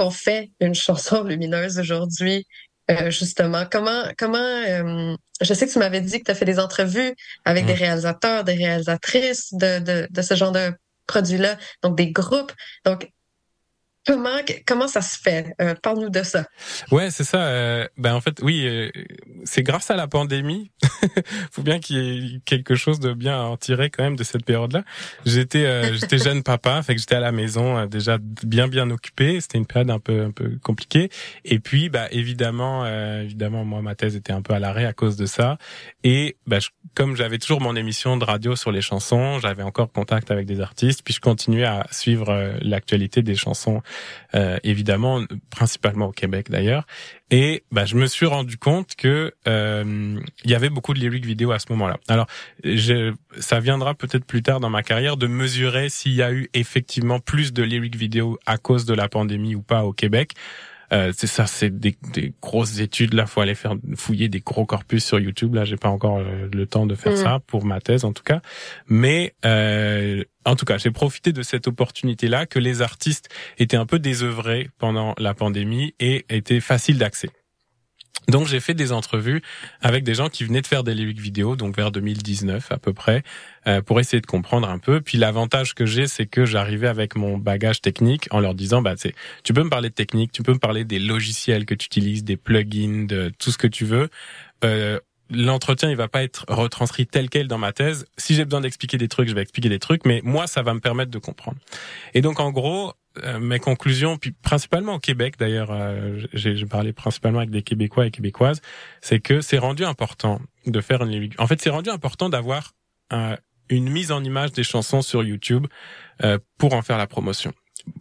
Qu'on 0.01 0.11
fait 0.11 0.51
une 0.59 0.73
chanson 0.73 1.23
lumineuse 1.23 1.79
aujourd'hui? 1.79 2.45
Euh, 2.89 3.11
justement, 3.11 3.65
comment, 3.71 4.03
comment, 4.17 4.37
euh, 4.39 5.15
je 5.39 5.53
sais 5.53 5.67
que 5.67 5.71
tu 5.71 5.79
m'avais 5.79 6.01
dit 6.01 6.19
que 6.19 6.25
tu 6.25 6.31
as 6.31 6.35
fait 6.35 6.45
des 6.45 6.59
entrevues 6.59 7.13
avec 7.45 7.65
des 7.65 7.73
réalisateurs, 7.73 8.43
des 8.43 8.55
réalisatrices 8.55 9.53
de, 9.53 9.79
de, 9.79 10.07
de 10.09 10.21
ce 10.21 10.33
genre 10.35 10.51
de 10.51 10.73
produits-là, 11.07 11.57
donc 11.83 11.95
des 11.95 12.11
groupes. 12.11 12.51
Donc, 12.83 13.09
Comment, 14.07 14.39
comment 14.65 14.87
ça 14.87 15.01
se 15.01 15.19
fait? 15.19 15.53
Euh, 15.61 15.75
Parle-nous 15.81 16.09
de 16.09 16.23
ça. 16.23 16.45
Ouais, 16.91 17.11
c'est 17.11 17.23
ça. 17.23 17.43
Euh, 17.43 17.87
ben 17.97 18.15
en 18.15 18.21
fait, 18.21 18.41
oui, 18.41 18.65
euh, 18.65 18.89
c'est 19.43 19.61
grâce 19.61 19.91
à 19.91 19.95
la 19.95 20.07
pandémie. 20.07 20.71
faut 21.51 21.61
bien 21.61 21.79
qu'il 21.79 21.97
y 21.97 22.35
ait 22.35 22.39
quelque 22.39 22.73
chose 22.73 22.99
de 22.99 23.13
bien 23.13 23.39
à 23.39 23.43
en 23.43 23.57
tirer 23.57 23.91
quand 23.91 24.03
même 24.03 24.15
de 24.15 24.23
cette 24.23 24.43
période-là. 24.43 24.83
J'étais 25.27 25.65
euh, 25.65 25.93
j'étais 25.93 26.17
jeune 26.23 26.41
papa, 26.41 26.81
fait 26.81 26.95
que 26.95 26.99
j'étais 26.99 27.15
à 27.15 27.19
la 27.19 27.31
maison 27.31 27.77
euh, 27.77 27.85
déjà 27.85 28.17
bien 28.19 28.67
bien 28.67 28.89
occupé. 28.89 29.39
C'était 29.39 29.59
une 29.59 29.67
période 29.67 29.91
un 29.91 29.99
peu 29.99 30.23
un 30.23 30.31
peu 30.31 30.57
compliquée. 30.63 31.09
Et 31.45 31.59
puis, 31.59 31.89
bah 31.89 32.07
évidemment, 32.09 32.87
évidemment, 32.87 33.65
moi 33.65 33.83
ma 33.83 33.93
thèse 33.93 34.15
était 34.15 34.33
un 34.33 34.41
peu 34.41 34.55
à 34.55 34.59
l'arrêt 34.59 34.85
à 34.85 34.93
cause 34.93 35.15
de 35.15 35.27
ça. 35.27 35.59
Et 36.03 36.37
bah, 36.47 36.57
comme 36.95 37.15
j'avais 37.15 37.37
toujours 37.37 37.61
mon 37.61 37.75
émission 37.75 38.17
de 38.17 38.25
radio 38.25 38.55
sur 38.55 38.71
les 38.71 38.81
chansons, 38.81 39.37
j'avais 39.39 39.63
encore 39.63 39.91
contact 39.91 40.31
avec 40.31 40.47
des 40.47 40.59
artistes. 40.59 41.03
Puis 41.03 41.13
je 41.13 41.19
continuais 41.19 41.65
à 41.65 41.85
suivre 41.91 42.55
l'actualité 42.61 43.21
des 43.21 43.35
chansons 43.35 43.83
euh, 44.35 44.57
évidemment, 44.63 45.21
principalement 45.49 46.07
au 46.07 46.11
Québec 46.11 46.49
d'ailleurs. 46.49 46.85
Et 47.29 47.63
bah, 47.71 47.85
je 47.85 47.95
me 47.95 48.07
suis 48.07 48.25
rendu 48.25 48.57
compte 48.57 48.95
que 48.95 49.33
euh, 49.47 50.19
il 50.43 50.51
y 50.51 50.55
avait 50.55 50.69
beaucoup 50.69 50.93
de 50.93 50.99
lyrics 50.99 51.25
vidéo 51.25 51.51
à 51.51 51.59
ce 51.59 51.67
moment-là. 51.69 51.97
Alors, 52.07 52.27
je, 52.63 53.13
ça 53.39 53.59
viendra 53.59 53.93
peut-être 53.93 54.25
plus 54.25 54.41
tard 54.41 54.59
dans 54.59 54.69
ma 54.69 54.83
carrière 54.83 55.17
de 55.17 55.27
mesurer 55.27 55.89
s'il 55.89 56.13
y 56.13 56.21
a 56.21 56.31
eu 56.31 56.49
effectivement 56.53 57.19
plus 57.19 57.53
de 57.53 57.63
lyrics 57.63 57.95
vidéo 57.95 58.37
à 58.45 58.57
cause 58.57 58.85
de 58.85 58.93
la 58.93 59.07
pandémie 59.07 59.55
ou 59.55 59.61
pas 59.61 59.83
au 59.83 59.93
Québec. 59.93 60.33
Euh, 60.93 61.13
c'est 61.15 61.27
ça, 61.27 61.45
c'est 61.45 61.69
des, 61.69 61.95
des, 62.13 62.33
grosses 62.41 62.79
études. 62.79 63.13
Là, 63.13 63.25
faut 63.25 63.39
aller 63.39 63.55
faire 63.55 63.75
fouiller 63.95 64.27
des 64.27 64.41
gros 64.41 64.65
corpus 64.65 65.05
sur 65.05 65.19
YouTube. 65.19 65.55
Là, 65.55 65.63
j'ai 65.63 65.77
pas 65.77 65.89
encore 65.89 66.17
euh, 66.17 66.49
le 66.51 66.65
temps 66.65 66.85
de 66.85 66.95
faire 66.95 67.13
mm. 67.13 67.17
ça 67.17 67.39
pour 67.47 67.63
ma 67.65 67.79
thèse, 67.79 68.03
en 68.03 68.11
tout 68.11 68.23
cas. 68.23 68.41
Mais 68.87 69.33
euh, 69.45 70.23
en 70.45 70.55
tout 70.55 70.65
cas, 70.65 70.77
j'ai 70.77 70.91
profité 70.91 71.33
de 71.33 71.43
cette 71.43 71.67
opportunité-là 71.67 72.45
que 72.45 72.59
les 72.59 72.81
artistes 72.81 73.29
étaient 73.57 73.77
un 73.77 73.85
peu 73.85 73.99
désœuvrés 73.99 74.69
pendant 74.77 75.13
la 75.17 75.33
pandémie 75.33 75.93
et 75.99 76.25
étaient 76.29 76.59
faciles 76.59 76.97
d'accès. 76.97 77.29
Donc 78.27 78.47
j'ai 78.47 78.59
fait 78.59 78.73
des 78.73 78.91
entrevues 78.91 79.41
avec 79.81 80.03
des 80.03 80.13
gens 80.13 80.29
qui 80.29 80.43
venaient 80.43 80.61
de 80.61 80.67
faire 80.67 80.83
des 80.83 80.93
lyrics 80.93 81.19
vidéo, 81.19 81.55
donc 81.55 81.75
vers 81.75 81.91
2019 81.91 82.71
à 82.71 82.77
peu 82.77 82.93
près, 82.93 83.23
euh, 83.67 83.81
pour 83.81 83.99
essayer 83.99 84.21
de 84.21 84.27
comprendre 84.27 84.69
un 84.69 84.77
peu. 84.77 85.01
Puis 85.01 85.17
l'avantage 85.17 85.73
que 85.73 85.85
j'ai, 85.85 86.07
c'est 86.07 86.27
que 86.27 86.45
j'arrivais 86.45 86.87
avec 86.87 87.15
mon 87.15 87.37
bagage 87.37 87.81
technique 87.81 88.27
en 88.31 88.39
leur 88.39 88.53
disant, 88.53 88.81
bah 88.81 88.95
tu 89.43 89.53
peux 89.53 89.63
me 89.63 89.69
parler 89.69 89.89
de 89.89 89.95
technique, 89.95 90.31
tu 90.31 90.43
peux 90.43 90.53
me 90.53 90.59
parler 90.59 90.85
des 90.85 90.99
logiciels 90.99 91.65
que 91.65 91.73
tu 91.73 91.87
utilises, 91.87 92.23
des 92.23 92.37
plugins, 92.37 93.05
de 93.05 93.31
tout 93.39 93.51
ce 93.51 93.57
que 93.57 93.67
tu 93.67 93.85
veux. 93.85 94.09
Euh, 94.63 94.99
l'entretien 95.31 95.89
il 95.89 95.95
va 95.95 96.07
pas 96.07 96.23
être 96.23 96.45
retranscrit 96.47 97.07
tel 97.07 97.29
quel 97.29 97.47
dans 97.47 97.57
ma 97.57 97.71
thèse. 97.71 98.05
Si 98.17 98.35
j'ai 98.35 98.45
besoin 98.45 98.61
d'expliquer 98.61 98.97
des 98.97 99.07
trucs, 99.07 99.29
je 99.29 99.35
vais 99.35 99.41
expliquer 99.41 99.69
des 99.69 99.79
trucs, 99.79 100.05
mais 100.05 100.21
moi 100.23 100.47
ça 100.47 100.61
va 100.61 100.73
me 100.73 100.79
permettre 100.79 101.11
de 101.11 101.17
comprendre. 101.17 101.57
Et 102.13 102.21
donc 102.21 102.39
en 102.39 102.51
gros, 102.51 102.93
euh, 103.23 103.39
mes 103.39 103.59
conclusions, 103.59 104.17
puis 104.17 104.31
principalement 104.31 104.95
au 104.95 104.99
Québec 104.99 105.35
d'ailleurs, 105.39 105.71
euh, 105.71 106.21
j'ai 106.33 106.65
parlé 106.65 106.93
principalement 106.93 107.39
avec 107.39 107.49
des 107.49 107.63
Québécois 107.63 108.05
et 108.05 108.11
Québécoises, 108.11 108.61
c'est 109.01 109.19
que 109.19 109.41
c'est 109.41 109.57
rendu 109.57 109.83
important 109.85 110.41
de 110.65 110.81
faire 110.81 111.03
une 111.03 111.29
En 111.37 111.47
fait, 111.47 111.61
c'est 111.61 111.69
rendu 111.69 111.89
important 111.89 112.29
d'avoir 112.29 112.73
une 113.69 113.89
mise 113.89 114.13
en 114.13 114.23
image 114.23 114.53
des 114.53 114.63
chansons 114.63 115.01
sur 115.01 115.23
YouTube 115.23 115.67
euh, 116.23 116.37
pour 116.57 116.73
en 116.73 116.81
faire 116.81 116.97
la 116.97 117.07
promotion 117.07 117.53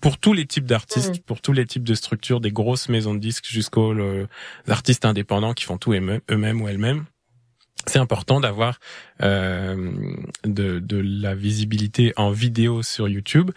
pour 0.02 0.18
tous 0.18 0.34
les 0.34 0.44
types 0.44 0.66
d'artistes, 0.66 1.20
mmh. 1.20 1.22
pour 1.22 1.40
tous 1.40 1.54
les 1.54 1.64
types 1.64 1.84
de 1.84 1.94
structures, 1.94 2.40
des 2.40 2.52
grosses 2.52 2.90
maisons 2.90 3.14
de 3.14 3.18
disques 3.18 3.46
jusqu'aux 3.46 3.94
artistes 4.68 5.06
indépendants 5.06 5.54
qui 5.54 5.64
font 5.64 5.78
tout 5.78 5.94
eux-mêmes 5.94 6.60
ou 6.60 6.68
elles-mêmes 6.68 7.06
c'est 7.86 7.98
important 7.98 8.40
d'avoir 8.40 8.78
euh, 9.22 9.92
de, 10.44 10.78
de 10.78 10.96
la 10.96 11.34
visibilité 11.34 12.12
en 12.16 12.30
vidéo 12.30 12.82
sur 12.82 13.08
YouTube. 13.08 13.50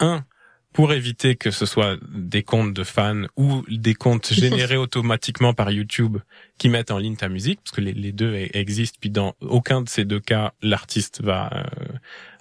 Un, 0.00 0.24
pour 0.72 0.92
éviter 0.92 1.34
que 1.34 1.50
ce 1.50 1.66
soit 1.66 1.96
des 2.08 2.42
comptes 2.42 2.72
de 2.72 2.84
fans 2.84 3.24
ou 3.36 3.64
des 3.68 3.94
comptes 3.94 4.32
générés 4.32 4.76
automatiquement 4.76 5.54
par 5.54 5.70
YouTube 5.70 6.18
qui 6.56 6.68
mettent 6.68 6.90
en 6.90 6.98
ligne 6.98 7.16
ta 7.16 7.28
musique, 7.28 7.60
parce 7.64 7.74
que 7.74 7.80
les, 7.80 7.92
les 7.92 8.12
deux 8.12 8.32
e-, 8.32 8.56
existent, 8.56 8.98
puis 9.00 9.10
dans 9.10 9.34
aucun 9.40 9.82
de 9.82 9.88
ces 9.88 10.04
deux 10.04 10.20
cas, 10.20 10.52
l'artiste 10.62 11.22
va 11.22 11.66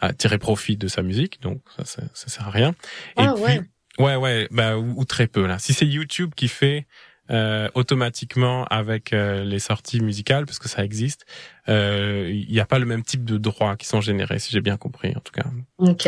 euh, 0.03 0.11
tirer 0.17 0.37
profit 0.37 0.77
de 0.77 0.87
sa 0.87 1.01
musique, 1.01 1.41
donc 1.41 1.61
ça, 1.77 1.85
ça, 1.85 2.03
ça 2.13 2.27
sert 2.27 2.47
à 2.47 2.51
rien. 2.51 2.75
Et 3.17 3.21
ah, 3.21 3.33
puis, 3.33 3.43
ouais. 3.43 3.61
ouais, 3.97 4.15
ouais, 4.15 4.47
bah 4.51 4.77
ou, 4.77 4.93
ou, 4.97 5.05
très 5.05 5.27
peu 5.27 5.47
là. 5.47 5.57
Si 5.57 5.73
c'est 5.73 5.87
YouTube 5.87 6.33
qui 6.35 6.47
fait 6.47 6.85
euh, 7.29 7.69
automatiquement 7.73 8.65
avec 8.65 9.13
euh, 9.13 9.43
les 9.43 9.59
sorties 9.59 10.01
musicales, 10.01 10.45
parce 10.45 10.59
que 10.59 10.69
ça 10.69 10.83
existe. 10.83 11.25
Il 11.67 11.73
euh, 11.73 12.43
n'y 12.49 12.59
a 12.59 12.65
pas 12.65 12.79
le 12.79 12.85
même 12.85 13.03
type 13.03 13.25
de 13.25 13.37
droits 13.37 13.75
qui 13.75 13.87
sont 13.87 14.01
générés, 14.01 14.39
si 14.39 14.51
j'ai 14.51 14.61
bien 14.61 14.77
compris 14.77 15.13
en 15.15 15.19
tout 15.19 15.33
cas. 15.33 15.45
Ok. 15.77 16.07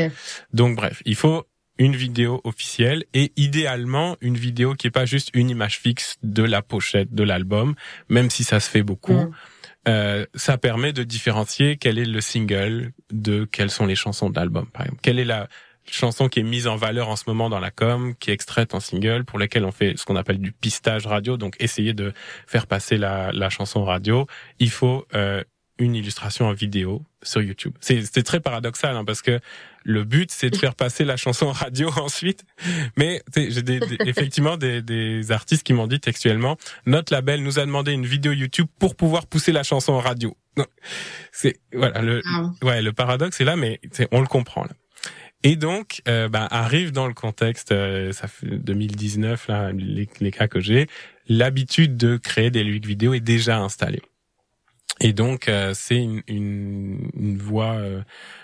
Donc 0.54 0.76
bref, 0.76 1.02
il 1.06 1.16
faut 1.16 1.46
une 1.78 1.96
vidéo 1.96 2.42
officielle 2.44 3.06
et 3.14 3.32
idéalement 3.38 4.18
une 4.22 4.36
vidéo 4.36 4.76
qui 4.76 4.88
est 4.88 4.92
pas 4.92 5.06
juste 5.06 5.30
une 5.34 5.50
image 5.50 5.80
fixe 5.80 6.18
de 6.24 6.44
la 6.44 6.62
pochette 6.62 7.14
de 7.14 7.24
l'album, 7.24 7.76
même 8.10 8.30
si 8.30 8.44
ça 8.44 8.60
se 8.60 8.70
fait 8.70 8.84
beaucoup. 8.84 9.14
Mm. 9.14 9.32
Euh, 9.88 10.26
ça 10.36 10.58
permet 10.58 10.92
de 10.92 11.04
différencier 11.04 11.78
quel 11.78 11.98
est 11.98 12.06
le 12.06 12.22
single 12.22 12.92
de 13.12 13.46
quelles 13.46 13.72
sont 13.72 13.86
les 13.86 13.96
chansons 13.96 14.30
de 14.30 14.36
l'album, 14.36 14.68
par 14.68 14.84
exemple. 14.84 15.00
Quelle 15.02 15.20
est 15.20 15.26
la, 15.26 15.48
chanson 15.92 16.30
qui 16.30 16.40
est 16.40 16.44
mise 16.44 16.68
en 16.68 16.76
valeur 16.76 17.10
en 17.10 17.16
ce 17.16 17.24
moment 17.28 17.50
dans 17.50 17.60
la 17.60 17.72
com, 17.72 18.14
qui 18.20 18.32
est 18.32 18.34
extraite 18.34 18.74
en 18.74 18.80
single, 18.80 19.24
pour 19.26 19.40
laquelle 19.40 19.66
on 19.66 19.72
fait 19.72 19.98
ce 19.98 20.06
qu'on 20.06 20.16
appelle 20.16 20.40
du 20.40 20.52
pistage 20.52 21.06
radio, 21.08 21.38
donc 21.38 21.56
essayer 21.60 21.94
de 21.94 22.14
faire 22.48 22.68
passer 22.68 22.98
la, 22.98 23.32
la 23.32 23.50
chanson 23.50 23.84
radio. 23.84 24.28
Il 24.60 24.70
faut 24.70 25.06
euh, 25.16 25.44
une 25.80 25.96
illustration 25.96 26.48
en 26.48 26.54
vidéo 26.54 27.04
sur 27.24 27.42
YouTube. 27.42 27.74
C'est 27.80 28.24
très 28.24 28.40
paradoxal 28.40 28.96
hein, 28.96 29.06
parce 29.06 29.22
que 29.22 29.40
le 29.84 30.04
but 30.04 30.30
c'est 30.30 30.50
de 30.50 30.58
faire 30.58 30.76
passer 30.76 31.06
la 31.06 31.18
chanson 31.18 31.52
radio 31.52 31.90
ensuite. 31.98 32.44
Mais 32.98 33.24
j'ai 33.36 33.64
des, 33.64 33.80
effectivement 34.06 34.58
des, 34.58 34.82
des, 34.82 35.32
artistes 35.32 35.64
qui 35.64 35.74
m'ont 35.74 35.88
dit 35.88 36.00
textuellement 36.00 36.58
notre 36.86 37.14
label 37.14 37.42
nous 37.42 37.60
a 37.60 37.66
demandé 37.66 37.94
une 37.94 38.06
vidéo 38.06 38.34
YouTube 38.34 38.68
pour 38.78 38.96
pouvoir 38.96 39.26
pousser 39.26 39.52
la 39.52 39.64
chanson 39.64 39.94
en 39.94 40.00
radio. 40.00 40.36
C'est 41.32 41.60
voilà 41.74 42.02
le 42.02 42.22
ah. 42.26 42.52
ouais 42.62 42.82
le 42.82 42.92
paradoxe 42.92 43.40
est 43.40 43.46
là, 43.46 43.56
mais 43.56 43.80
on 44.12 44.20
le 44.20 44.28
comprend 44.28 44.64
là. 44.64 44.72
Et 45.44 45.56
donc, 45.56 46.02
euh, 46.08 46.28
bah, 46.28 46.48
arrive 46.52 46.92
dans 46.92 47.08
le 47.08 47.14
contexte, 47.14 47.72
euh, 47.72 48.12
ça 48.12 48.28
fait 48.28 48.58
2019 48.58 49.48
là, 49.48 49.72
les, 49.72 50.32
cas 50.32 50.50
que 50.50 50.60
j'ai, 50.60 50.88
l'habitude 51.30 51.96
de 51.96 52.18
créer 52.18 52.52
des 52.52 52.64
lyrics 52.64 52.86
vidéo 52.86 53.14
est 53.14 53.22
déjà 53.22 53.58
installée. 53.58 54.02
Et 55.00 55.14
donc, 55.14 55.48
euh, 55.48 55.74
c'est 55.74 55.96
une, 55.96 56.22
une, 56.28 57.10
une, 57.14 57.38
voie 57.38 57.76
euh, 57.76 58.02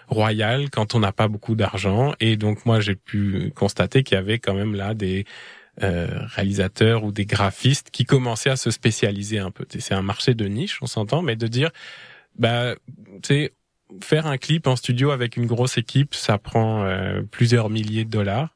royale 0.08 0.70
quand 0.70 0.96
on 0.96 1.00
n'a 1.00 1.12
pas 1.12 1.28
beaucoup 1.28 1.56
d'argent. 1.56 2.14
Et 2.22 2.38
donc, 2.38 2.66
moi, 2.66 2.80
j'ai 2.80 2.96
pu 2.96 3.52
constater 3.54 4.04
qu'il 4.04 4.16
y 4.16 4.18
avait 4.18 4.40
quand 4.40 4.54
même 4.54 4.76
là 4.76 4.94
des 4.94 5.26
réalisateurs 5.78 7.04
ou 7.04 7.12
des 7.12 7.26
graphistes 7.26 7.92
qui 7.92 8.06
commençaient 8.06 8.50
à 8.50 8.56
se 8.56 8.72
spécialiser 8.72 9.40
un 9.40 9.52
peu. 9.52 9.66
C'est 9.78 9.94
un 9.94 10.02
marché 10.02 10.34
de 10.34 10.46
niche, 10.46 10.78
on 10.82 10.86
s'entend, 10.88 11.22
mais 11.22 11.36
de 11.36 11.48
dire, 11.48 11.70
bah, 12.40 12.76
tu 13.22 13.28
sais, 13.28 13.54
faire 14.02 14.28
un 14.28 14.38
clip 14.38 14.68
en 14.68 14.76
studio 14.76 15.12
avec 15.12 15.38
une 15.38 15.46
grosse 15.46 15.78
équipe, 15.78 16.16
ça 16.16 16.38
prend 16.38 16.84
euh, 16.84 17.22
plusieurs 17.30 17.70
milliers 17.70 18.06
de 18.06 18.10
dollars, 18.10 18.50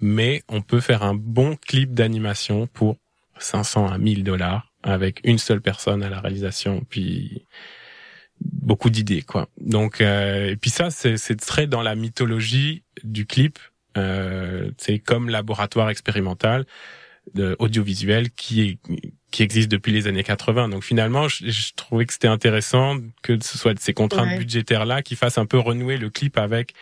mais 0.00 0.42
on 0.48 0.62
peut 0.62 0.80
faire 0.80 1.02
un 1.02 1.14
bon 1.14 1.56
clip 1.56 1.92
d'animation 1.94 2.66
pour 2.66 2.96
500 3.38 3.88
à 3.88 3.98
1000 3.98 4.24
dollars 4.24 4.72
avec 4.82 5.20
une 5.24 5.38
seule 5.38 5.60
personne 5.60 6.02
à 6.02 6.08
la 6.08 6.20
réalisation, 6.20 6.82
puis 6.88 7.44
beaucoup 8.40 8.88
d'idées 8.88 9.22
quoi. 9.22 9.48
Donc 9.60 10.00
euh, 10.00 10.50
et 10.50 10.56
puis 10.56 10.70
ça 10.70 10.90
c'est 10.90 11.36
très 11.36 11.66
dans 11.66 11.82
la 11.82 11.94
mythologie 11.94 12.82
du 13.04 13.26
clip. 13.26 13.58
Euh, 13.96 14.70
c'est 14.78 14.98
comme 14.98 15.28
laboratoire 15.28 15.90
expérimental 15.90 16.64
de 17.34 17.56
audiovisuel 17.58 18.30
qui 18.30 18.62
est 18.62 18.78
qui 19.30 19.44
existe 19.44 19.70
depuis 19.70 19.92
les 19.92 20.08
années 20.08 20.24
80. 20.24 20.68
Donc 20.68 20.82
finalement, 20.82 21.28
je, 21.28 21.48
je 21.48 21.72
trouvais 21.76 22.04
que 22.04 22.12
c'était 22.12 22.28
intéressant 22.28 22.96
que 23.22 23.38
ce 23.40 23.56
soit 23.56 23.78
ces 23.78 23.94
contraintes 23.94 24.38
budgétaires 24.38 24.84
là 24.84 25.02
qui 25.02 25.14
fassent 25.14 25.38
un 25.38 25.46
peu 25.46 25.58
renouer 25.58 25.96
le 25.98 26.10
clip 26.10 26.36
avec 26.36 26.74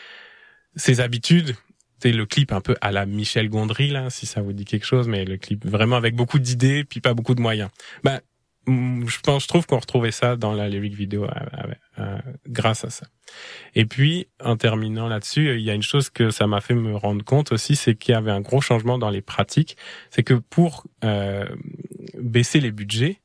ses 0.76 1.00
habitudes. 1.00 1.56
C'est 2.00 2.12
le 2.12 2.26
clip 2.26 2.52
un 2.52 2.60
peu 2.60 2.76
à 2.80 2.92
la 2.92 3.06
Michel 3.06 3.48
Gondry 3.48 3.88
là, 3.88 4.08
si 4.08 4.24
ça 4.24 4.40
vous 4.40 4.52
dit 4.52 4.64
quelque 4.64 4.86
chose, 4.86 5.08
mais 5.08 5.24
le 5.24 5.36
clip 5.36 5.66
vraiment 5.66 5.96
avec 5.96 6.14
beaucoup 6.14 6.38
d'idées 6.38 6.84
puis 6.84 7.00
pas 7.00 7.12
beaucoup 7.12 7.34
de 7.34 7.40
moyens. 7.40 7.70
Bah 8.02 8.20
je 8.68 9.20
pense, 9.20 9.44
je 9.44 9.48
trouve 9.48 9.66
qu'on 9.66 9.78
retrouvait 9.78 10.10
ça 10.10 10.36
dans 10.36 10.52
la 10.52 10.68
lyric 10.68 10.94
vidéo 10.94 11.24
euh, 11.24 11.28
euh, 11.28 11.74
euh, 12.00 12.18
grâce 12.46 12.84
à 12.84 12.90
ça. 12.90 13.06
Et 13.74 13.86
puis, 13.86 14.28
en 14.42 14.56
terminant 14.56 15.08
là-dessus, 15.08 15.54
il 15.54 15.62
y 15.62 15.70
a 15.70 15.74
une 15.74 15.82
chose 15.82 16.10
que 16.10 16.30
ça 16.30 16.46
m'a 16.46 16.60
fait 16.60 16.74
me 16.74 16.96
rendre 16.96 17.24
compte 17.24 17.52
aussi, 17.52 17.76
c'est 17.76 17.94
qu'il 17.94 18.12
y 18.12 18.16
avait 18.16 18.30
un 18.30 18.40
gros 18.40 18.60
changement 18.60 18.98
dans 18.98 19.10
les 19.10 19.22
pratiques. 19.22 19.76
C'est 20.10 20.22
que 20.22 20.34
pour 20.34 20.86
baisser 22.18 22.60
les 22.60 22.72
budgets, 22.72 23.20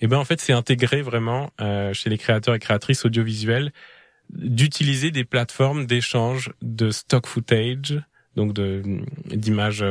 eh 0.00 0.06
ben 0.06 0.18
en 0.18 0.24
fait, 0.24 0.40
c'est 0.40 0.52
intégré 0.52 1.02
vraiment 1.02 1.50
chez 1.92 2.10
les 2.10 2.18
créateurs 2.18 2.54
et 2.54 2.58
créatrices 2.58 3.04
audiovisuelles 3.04 3.72
d'utiliser 4.30 5.10
des 5.10 5.24
plateformes 5.24 5.86
d'échange 5.86 6.52
de 6.60 6.90
stock 6.90 7.26
footage, 7.26 7.98
donc 8.36 8.52
de 8.52 8.82
d'images 9.26 9.82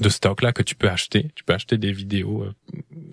de 0.00 0.08
stock 0.08 0.42
là 0.42 0.52
que 0.52 0.62
tu 0.62 0.74
peux 0.74 0.88
acheter. 0.88 1.30
Tu 1.34 1.44
peux 1.44 1.52
acheter 1.52 1.78
des 1.78 1.92
vidéos 1.92 2.42
euh, 2.42 2.52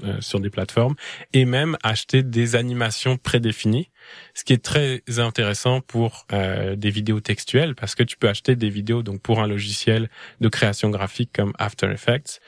euh, 0.03 0.17
sur 0.21 0.39
des 0.39 0.49
plateformes 0.49 0.95
et 1.33 1.45
même 1.45 1.77
acheter 1.83 2.23
des 2.23 2.55
animations 2.55 3.17
prédéfinies, 3.17 3.89
ce 4.33 4.43
qui 4.43 4.53
est 4.53 4.63
très 4.63 5.03
intéressant 5.17 5.81
pour 5.81 6.25
euh, 6.33 6.75
des 6.75 6.89
vidéos 6.89 7.19
textuelles 7.19 7.75
parce 7.75 7.95
que 7.95 8.03
tu 8.03 8.17
peux 8.17 8.29
acheter 8.29 8.55
des 8.55 8.69
vidéos 8.69 9.03
donc 9.03 9.21
pour 9.21 9.41
un 9.41 9.47
logiciel 9.47 10.09
de 10.39 10.49
création 10.49 10.89
graphique 10.89 11.31
comme 11.33 11.53
After 11.59 11.87
Effects, 11.91 12.39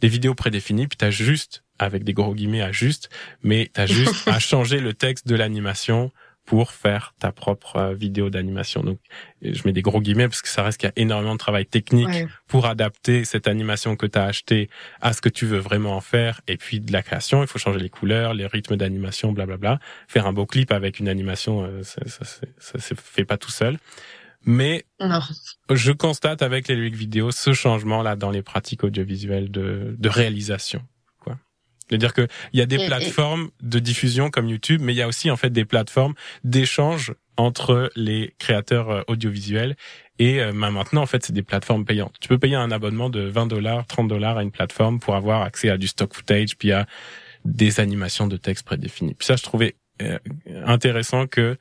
des 0.00 0.08
vidéos 0.08 0.34
prédéfinies 0.34 0.86
puis 0.86 0.96
tu 0.96 1.04
as 1.04 1.10
juste 1.10 1.62
avec 1.78 2.04
des 2.04 2.12
gros 2.12 2.34
guillemets 2.34 2.62
à 2.62 2.72
juste, 2.72 3.10
mais 3.42 3.70
tu 3.74 3.80
as 3.80 3.86
juste 3.86 4.14
à 4.28 4.38
changer 4.38 4.78
le 4.78 4.94
texte 4.94 5.26
de 5.26 5.34
l'animation 5.34 6.12
pour 6.52 6.70
faire 6.70 7.14
ta 7.18 7.32
propre 7.32 7.76
euh, 7.76 7.94
vidéo 7.94 8.28
d'animation. 8.28 8.82
Donc, 8.82 8.98
je 9.40 9.62
mets 9.64 9.72
des 9.72 9.80
gros 9.80 10.02
guillemets 10.02 10.28
parce 10.28 10.42
que 10.42 10.50
ça 10.50 10.62
reste 10.62 10.78
qu'il 10.78 10.86
y 10.86 10.90
a 10.90 11.02
énormément 11.02 11.32
de 11.32 11.38
travail 11.38 11.64
technique 11.64 12.26
pour 12.46 12.66
adapter 12.66 13.24
cette 13.24 13.48
animation 13.48 13.96
que 13.96 14.04
tu 14.04 14.18
as 14.18 14.24
achetée 14.24 14.68
à 15.00 15.14
ce 15.14 15.22
que 15.22 15.30
tu 15.30 15.46
veux 15.46 15.60
vraiment 15.60 15.96
en 15.96 16.02
faire. 16.02 16.42
Et 16.48 16.58
puis 16.58 16.80
de 16.80 16.92
la 16.92 17.00
création, 17.00 17.40
il 17.40 17.46
faut 17.46 17.58
changer 17.58 17.78
les 17.78 17.88
couleurs, 17.88 18.34
les 18.34 18.44
rythmes 18.44 18.76
d'animation, 18.76 19.32
blablabla. 19.32 19.78
Faire 20.08 20.26
un 20.26 20.34
beau 20.34 20.44
clip 20.44 20.72
avec 20.72 20.98
une 20.98 21.08
animation, 21.08 21.64
euh, 21.64 21.82
ça, 21.84 22.02
ça, 22.06 22.26
ça, 22.58 22.78
se 22.78 22.94
fait 22.96 23.24
pas 23.24 23.38
tout 23.38 23.50
seul. 23.50 23.78
Mais 24.44 24.84
je 25.70 25.90
constate 25.90 26.42
avec 26.42 26.68
les 26.68 26.90
vidéo 26.90 27.30
ce 27.30 27.54
changement-là 27.54 28.14
dans 28.14 28.30
les 28.30 28.42
pratiques 28.42 28.84
audiovisuelles 28.84 29.50
de, 29.50 29.96
de 29.98 30.08
réalisation. 30.10 30.82
C'est-à-dire 31.92 32.14
qu'il 32.14 32.28
y 32.54 32.62
a 32.62 32.66
des 32.66 32.86
plateformes 32.86 33.50
de 33.60 33.78
diffusion 33.78 34.30
comme 34.30 34.48
YouTube, 34.48 34.80
mais 34.82 34.94
il 34.94 34.96
y 34.96 35.02
a 35.02 35.08
aussi 35.08 35.30
en 35.30 35.36
fait 35.36 35.50
des 35.50 35.66
plateformes 35.66 36.14
d'échange 36.42 37.12
entre 37.36 37.90
les 37.96 38.34
créateurs 38.38 38.90
euh, 38.90 39.02
audiovisuels 39.08 39.76
et 40.18 40.40
euh, 40.40 40.52
maintenant 40.52 41.02
en 41.02 41.06
fait 41.06 41.22
c'est 41.22 41.34
des 41.34 41.42
plateformes 41.42 41.84
payantes. 41.84 42.14
Tu 42.18 42.28
peux 42.28 42.38
payer 42.38 42.56
un 42.56 42.70
abonnement 42.70 43.10
de 43.10 43.20
20 43.20 43.46
dollars, 43.46 43.86
30 43.86 44.08
dollars 44.08 44.38
à 44.38 44.42
une 44.42 44.50
plateforme 44.50 45.00
pour 45.00 45.16
avoir 45.16 45.42
accès 45.42 45.68
à 45.68 45.76
du 45.76 45.86
stock 45.86 46.14
footage 46.14 46.56
puis 46.56 46.72
à 46.72 46.86
des 47.44 47.78
animations 47.78 48.26
de 48.26 48.38
texte 48.38 48.64
prédéfinies. 48.64 49.14
Puis 49.14 49.26
ça 49.26 49.36
je 49.36 49.42
trouvais 49.42 49.76
euh, 50.00 50.18
intéressant 50.64 51.26
que 51.26 51.58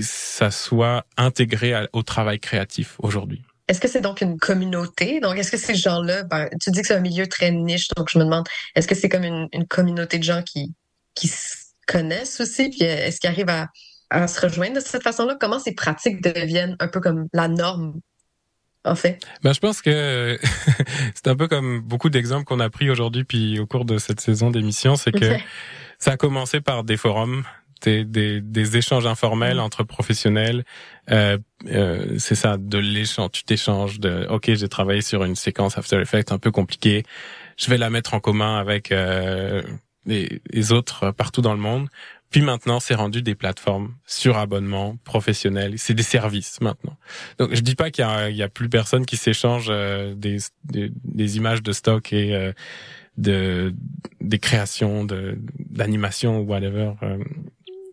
ça 0.00 0.52
soit 0.52 1.06
intégré 1.16 1.74
au 1.92 2.04
travail 2.04 2.38
créatif 2.38 2.94
aujourd'hui. 3.00 3.42
Est-ce 3.68 3.80
que 3.80 3.88
c'est 3.88 4.00
donc 4.00 4.20
une 4.20 4.38
communauté? 4.38 5.20
Donc, 5.20 5.36
est-ce 5.36 5.50
que 5.50 5.56
ces 5.56 5.74
gens-là, 5.74 6.22
ben, 6.24 6.48
tu 6.60 6.70
dis 6.70 6.82
que 6.82 6.86
c'est 6.86 6.94
un 6.94 7.00
milieu 7.00 7.26
très 7.26 7.50
niche, 7.50 7.88
donc 7.96 8.08
je 8.10 8.18
me 8.18 8.24
demande, 8.24 8.46
est-ce 8.74 8.86
que 8.86 8.94
c'est 8.94 9.08
comme 9.08 9.24
une, 9.24 9.48
une, 9.52 9.66
communauté 9.66 10.18
de 10.18 10.22
gens 10.22 10.42
qui, 10.42 10.72
qui 11.14 11.26
se 11.28 11.56
connaissent 11.86 12.40
aussi, 12.40 12.70
puis 12.70 12.82
est-ce 12.82 13.20
qu'ils 13.20 13.30
arrivent 13.30 13.48
à, 13.48 13.68
à 14.10 14.28
se 14.28 14.40
rejoindre 14.40 14.76
de 14.76 14.80
cette 14.80 15.02
façon-là? 15.02 15.36
Comment 15.40 15.58
ces 15.58 15.74
pratiques 15.74 16.22
deviennent 16.22 16.76
un 16.78 16.88
peu 16.88 17.00
comme 17.00 17.26
la 17.32 17.48
norme 17.48 18.00
en 18.84 18.94
fait? 18.94 19.20
Ben, 19.42 19.52
je 19.52 19.60
pense 19.60 19.82
que 19.82 20.38
c'est 21.14 21.28
un 21.28 21.36
peu 21.36 21.48
comme 21.48 21.80
beaucoup 21.80 22.08
d'exemples 22.08 22.44
qu'on 22.44 22.60
a 22.60 22.70
pris 22.70 22.88
aujourd'hui 22.90 23.24
puis 23.24 23.58
au 23.58 23.66
cours 23.66 23.84
de 23.84 23.98
cette 23.98 24.20
saison 24.20 24.50
d'émission, 24.50 24.96
c'est 24.96 25.12
que 25.12 25.36
ça 25.98 26.12
a 26.12 26.16
commencé 26.16 26.60
par 26.60 26.84
des 26.84 26.96
forums, 26.96 27.44
des, 27.86 28.04
des, 28.04 28.40
des 28.40 28.76
échanges 28.76 29.06
informels 29.06 29.56
mm. 29.56 29.60
entre 29.60 29.84
professionnels. 29.84 30.64
Euh, 31.10 31.38
euh, 31.66 32.16
c'est 32.18 32.34
ça, 32.34 32.56
de 32.58 32.78
l'échange. 32.78 33.30
Tu 33.32 33.44
t'échanges 33.44 34.00
de, 34.00 34.26
ok, 34.28 34.52
j'ai 34.54 34.68
travaillé 34.68 35.00
sur 35.00 35.24
une 35.24 35.36
séquence 35.36 35.78
After 35.78 36.00
Effects 36.00 36.32
un 36.32 36.38
peu 36.38 36.50
compliquée. 36.50 37.04
Je 37.56 37.70
vais 37.70 37.78
la 37.78 37.90
mettre 37.90 38.14
en 38.14 38.20
commun 38.20 38.58
avec 38.58 38.92
euh, 38.92 39.62
les, 40.04 40.42
les, 40.50 40.72
autres 40.72 41.10
partout 41.12 41.42
dans 41.42 41.54
le 41.54 41.60
monde. 41.60 41.88
Puis 42.30 42.42
maintenant, 42.42 42.80
c'est 42.80 42.94
rendu 42.94 43.22
des 43.22 43.34
plateformes 43.34 43.94
sur 44.04 44.36
abonnement 44.36 44.96
professionnels. 45.04 45.74
C'est 45.76 45.94
des 45.94 46.02
services 46.02 46.60
maintenant. 46.60 46.96
Donc, 47.38 47.54
je 47.54 47.60
dis 47.60 47.76
pas 47.76 47.90
qu'il 47.90 48.04
y 48.04 48.34
y 48.34 48.42
a 48.42 48.48
plus 48.48 48.68
personne 48.68 49.06
qui 49.06 49.16
s'échange 49.16 49.68
euh, 49.70 50.14
des, 50.14 50.38
des, 50.64 50.90
des, 51.04 51.36
images 51.36 51.62
de 51.62 51.72
stock 51.72 52.12
et 52.12 52.34
euh, 52.34 52.52
de 53.16 53.74
des 54.20 54.38
créations 54.38 55.04
de 55.04 55.38
d'animation 55.58 56.40
ou 56.40 56.42
whatever 56.42 56.92
euh, 57.02 57.18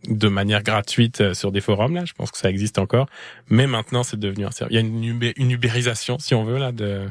de 0.07 0.27
manière 0.27 0.63
gratuite 0.63 1.21
euh, 1.21 1.33
sur 1.33 1.51
des 1.51 1.61
forums 1.61 1.95
là. 1.95 2.05
Je 2.05 2.13
pense 2.13 2.31
que 2.31 2.37
ça 2.37 2.49
existe 2.49 2.77
encore, 2.79 3.07
mais 3.49 3.67
maintenant 3.67 4.03
c'est 4.03 4.19
devenu 4.19 4.45
un 4.45 4.51
service. 4.51 4.73
Il 4.73 4.75
y 4.75 4.77
a 4.77 4.81
une, 4.87 5.33
une 5.37 5.51
ubérisation, 5.51 6.19
si 6.19 6.35
on 6.35 6.43
veut 6.43 6.57
là, 6.57 6.71
de, 6.71 7.07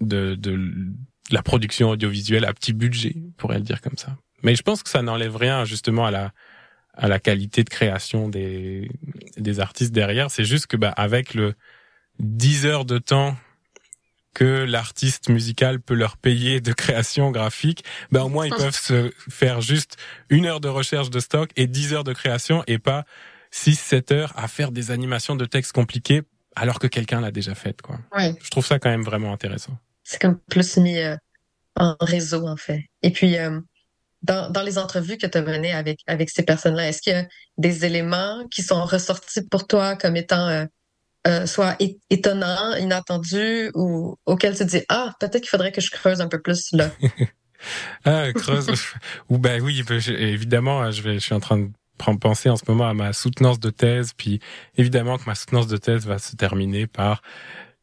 de 0.00 0.34
de 0.34 0.60
la 1.30 1.42
production 1.42 1.90
audiovisuelle 1.90 2.44
à 2.44 2.52
petit 2.52 2.72
budget, 2.72 3.16
pourrait 3.36 3.58
le 3.58 3.64
dire 3.64 3.80
comme 3.80 3.96
ça. 3.96 4.16
Mais 4.42 4.54
je 4.54 4.62
pense 4.62 4.82
que 4.82 4.90
ça 4.90 5.02
n'enlève 5.02 5.36
rien 5.36 5.64
justement 5.64 6.04
à 6.06 6.10
la 6.10 6.32
à 6.96 7.08
la 7.08 7.18
qualité 7.18 7.64
de 7.64 7.70
création 7.70 8.28
des 8.28 8.90
des 9.36 9.60
artistes 9.60 9.92
derrière. 9.92 10.30
C'est 10.30 10.44
juste 10.44 10.66
que 10.66 10.76
bah 10.76 10.92
avec 10.96 11.34
le 11.34 11.54
10 12.20 12.66
heures 12.66 12.84
de 12.84 12.98
temps 12.98 13.36
que 14.34 14.64
l'artiste 14.64 15.28
musical 15.28 15.80
peut 15.80 15.94
leur 15.94 16.16
payer 16.16 16.60
de 16.60 16.72
création 16.72 17.30
graphique, 17.30 17.84
ben 18.10 18.22
au 18.22 18.28
moins 18.28 18.46
ils 18.46 18.54
peuvent 18.54 18.76
se 18.76 19.10
faire 19.30 19.60
juste 19.60 19.96
une 20.28 20.46
heure 20.46 20.60
de 20.60 20.68
recherche 20.68 21.10
de 21.10 21.20
stock 21.20 21.50
et 21.56 21.66
dix 21.66 21.94
heures 21.94 22.04
de 22.04 22.12
création 22.12 22.64
et 22.66 22.78
pas 22.78 23.04
six, 23.50 23.78
sept 23.78 24.10
heures 24.12 24.32
à 24.36 24.48
faire 24.48 24.72
des 24.72 24.90
animations 24.90 25.36
de 25.36 25.44
texte 25.44 25.72
compliquées 25.72 26.22
alors 26.56 26.78
que 26.78 26.86
quelqu'un 26.86 27.20
l'a 27.20 27.30
déjà 27.30 27.54
fait 27.54 27.80
quoi. 27.80 28.00
Ouais. 28.14 28.34
Je 28.42 28.50
trouve 28.50 28.66
ça 28.66 28.78
quand 28.78 28.90
même 28.90 29.04
vraiment 29.04 29.32
intéressant. 29.32 29.78
C'est 30.02 30.20
comme 30.20 30.38
plus 30.38 30.76
mis 30.76 30.98
euh, 30.98 31.16
en 31.76 31.96
réseau 32.00 32.46
en 32.46 32.56
fait. 32.56 32.82
Et 33.02 33.10
puis 33.10 33.38
euh, 33.38 33.60
dans, 34.22 34.50
dans 34.50 34.62
les 34.62 34.78
entrevues 34.78 35.18
que 35.18 35.26
tu 35.26 35.38
as 35.38 35.42
menées 35.42 35.72
avec 35.72 36.00
avec 36.06 36.30
ces 36.30 36.42
personnes-là, 36.42 36.88
est-ce 36.88 37.00
qu'il 37.00 37.12
y 37.12 37.16
a 37.16 37.26
des 37.58 37.84
éléments 37.84 38.46
qui 38.50 38.62
sont 38.62 38.84
ressortis 38.84 39.42
pour 39.48 39.66
toi 39.66 39.96
comme 39.96 40.16
étant 40.16 40.48
euh, 40.48 40.66
euh, 41.26 41.46
soit 41.46 41.76
étonnant, 42.10 42.74
inattendu 42.76 43.70
ou 43.74 44.16
auquel 44.26 44.56
tu 44.56 44.64
dis 44.64 44.82
ah 44.88 45.14
peut-être 45.18 45.40
qu'il 45.40 45.48
faudrait 45.48 45.72
que 45.72 45.80
je 45.80 45.90
creuse 45.90 46.20
un 46.20 46.28
peu 46.28 46.40
plus 46.40 46.70
là. 46.72 46.90
ah 48.04 48.32
creuse 48.34 48.66
ou 49.30 49.38
ben 49.38 49.62
oui 49.62 49.82
évidemment 50.08 50.90
je 50.90 51.02
vais 51.02 51.14
je 51.14 51.20
suis 51.20 51.34
en 51.34 51.40
train 51.40 51.58
de 51.58 51.70
penser 52.20 52.50
en 52.50 52.56
ce 52.56 52.64
moment 52.68 52.88
à 52.88 52.94
ma 52.94 53.12
soutenance 53.12 53.58
de 53.58 53.70
thèse 53.70 54.12
puis 54.16 54.40
évidemment 54.76 55.16
que 55.16 55.24
ma 55.26 55.34
soutenance 55.34 55.66
de 55.66 55.76
thèse 55.76 56.06
va 56.06 56.18
se 56.18 56.36
terminer 56.36 56.86
par 56.86 57.22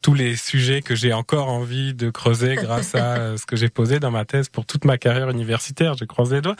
tous 0.02 0.14
les 0.14 0.36
sujets 0.36 0.82
que 0.82 0.96
j'ai 0.96 1.14
encore 1.14 1.48
envie 1.48 1.94
de 1.94 2.10
creuser 2.10 2.56
grâce 2.56 2.96
à 2.96 3.18
euh, 3.18 3.38
ce 3.38 3.46
que 3.46 3.56
j'ai 3.56 3.70
posé 3.70 4.00
dans 4.00 4.12
ma 4.12 4.26
thèse 4.26 4.50
pour 4.50 4.66
toute 4.66 4.84
ma 4.84 4.98
carrière 4.98 5.30
universitaire. 5.30 5.94
Je 5.96 6.06
croise 6.06 6.34
les 6.34 6.42
doigts. 6.42 6.56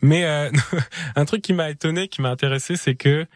Mais 0.00 0.24
euh, 0.24 0.50
un 1.16 1.24
truc 1.26 1.42
qui 1.42 1.52
m'a 1.52 1.70
étonné, 1.70 2.08
qui 2.08 2.22
m'a 2.22 2.30
intéressé, 2.30 2.76
c'est 2.76 2.94
que 2.94 3.26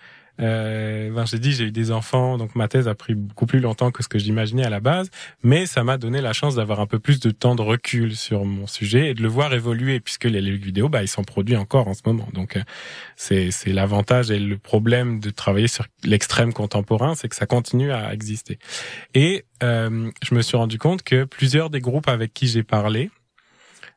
euh, 0.41 1.11
ben, 1.11 1.27
j'ai 1.27 1.39
dit, 1.39 1.53
j'ai 1.53 1.65
eu 1.65 1.71
des 1.73 1.91
enfants, 1.91 2.39
donc 2.39 2.55
ma 2.55 2.69
thèse 2.69 2.89
a 2.89 2.95
pris 2.95 3.15
beaucoup 3.15 3.47
plus 3.47 3.61
longtemps 3.61 3.91
que 3.91 4.03
ce 4.03 4.09
que 4.09 4.19
j'imaginais 4.19 4.65
à 4.65 4.71
la 4.71 4.81
base, 4.81 5.11
mais 5.43 5.67
ça 5.67 5.85
m'a 5.85 5.99
donné 5.99 6.21
la 6.21 6.33
chance 6.33 6.55
d'avoir 6.55 6.81
un 6.81 6.87
peu 6.87 6.99
plus 6.99 7.21
de 7.21 7.31
temps 7.31 7.55
de 7.55 7.63
recul 7.63 8.17
sur 8.17 8.45
mon 8.45 8.67
sujet 8.67 9.11
et 9.11 9.15
de 9.15 9.23
le 9.23 9.29
voir 9.29 9.53
évoluer, 9.53 10.01
puisque 10.01 10.25
les 10.25 10.41
livres 10.41 10.65
vidéo, 10.65 10.89
bah, 10.89 11.03
ils 11.03 11.09
sont 11.09 11.25
produits 11.25 11.57
encore 11.57 11.89
en 11.89 11.95
ce 11.95 12.03
moment. 12.07 12.29
Donc, 12.33 12.57
euh, 12.57 12.63
c'est, 13.17 13.51
c'est 13.51 13.73
l'avantage 13.73 14.31
et 14.31 14.39
le 14.39 14.59
problème 14.59 15.21
de 15.21 15.31
travailler 15.31 15.69
sur 15.69 15.87
l'extrême 16.05 16.53
contemporain, 16.53 17.15
c'est 17.15 17.29
que 17.29 17.37
ça 17.37 17.47
continue 17.47 17.93
à 17.93 18.13
exister. 18.13 18.59
Et 19.15 19.45
euh, 19.63 20.11
je 20.23 20.35
me 20.35 20.43
suis 20.43 20.57
rendu 20.57 20.79
compte 20.79 21.03
que 21.03 21.25
plusieurs 21.25 21.71
des 21.71 21.81
groupes 21.81 22.09
avec 22.09 22.33
qui 22.33 22.47
j'ai 22.47 22.63
parlé 22.63 23.11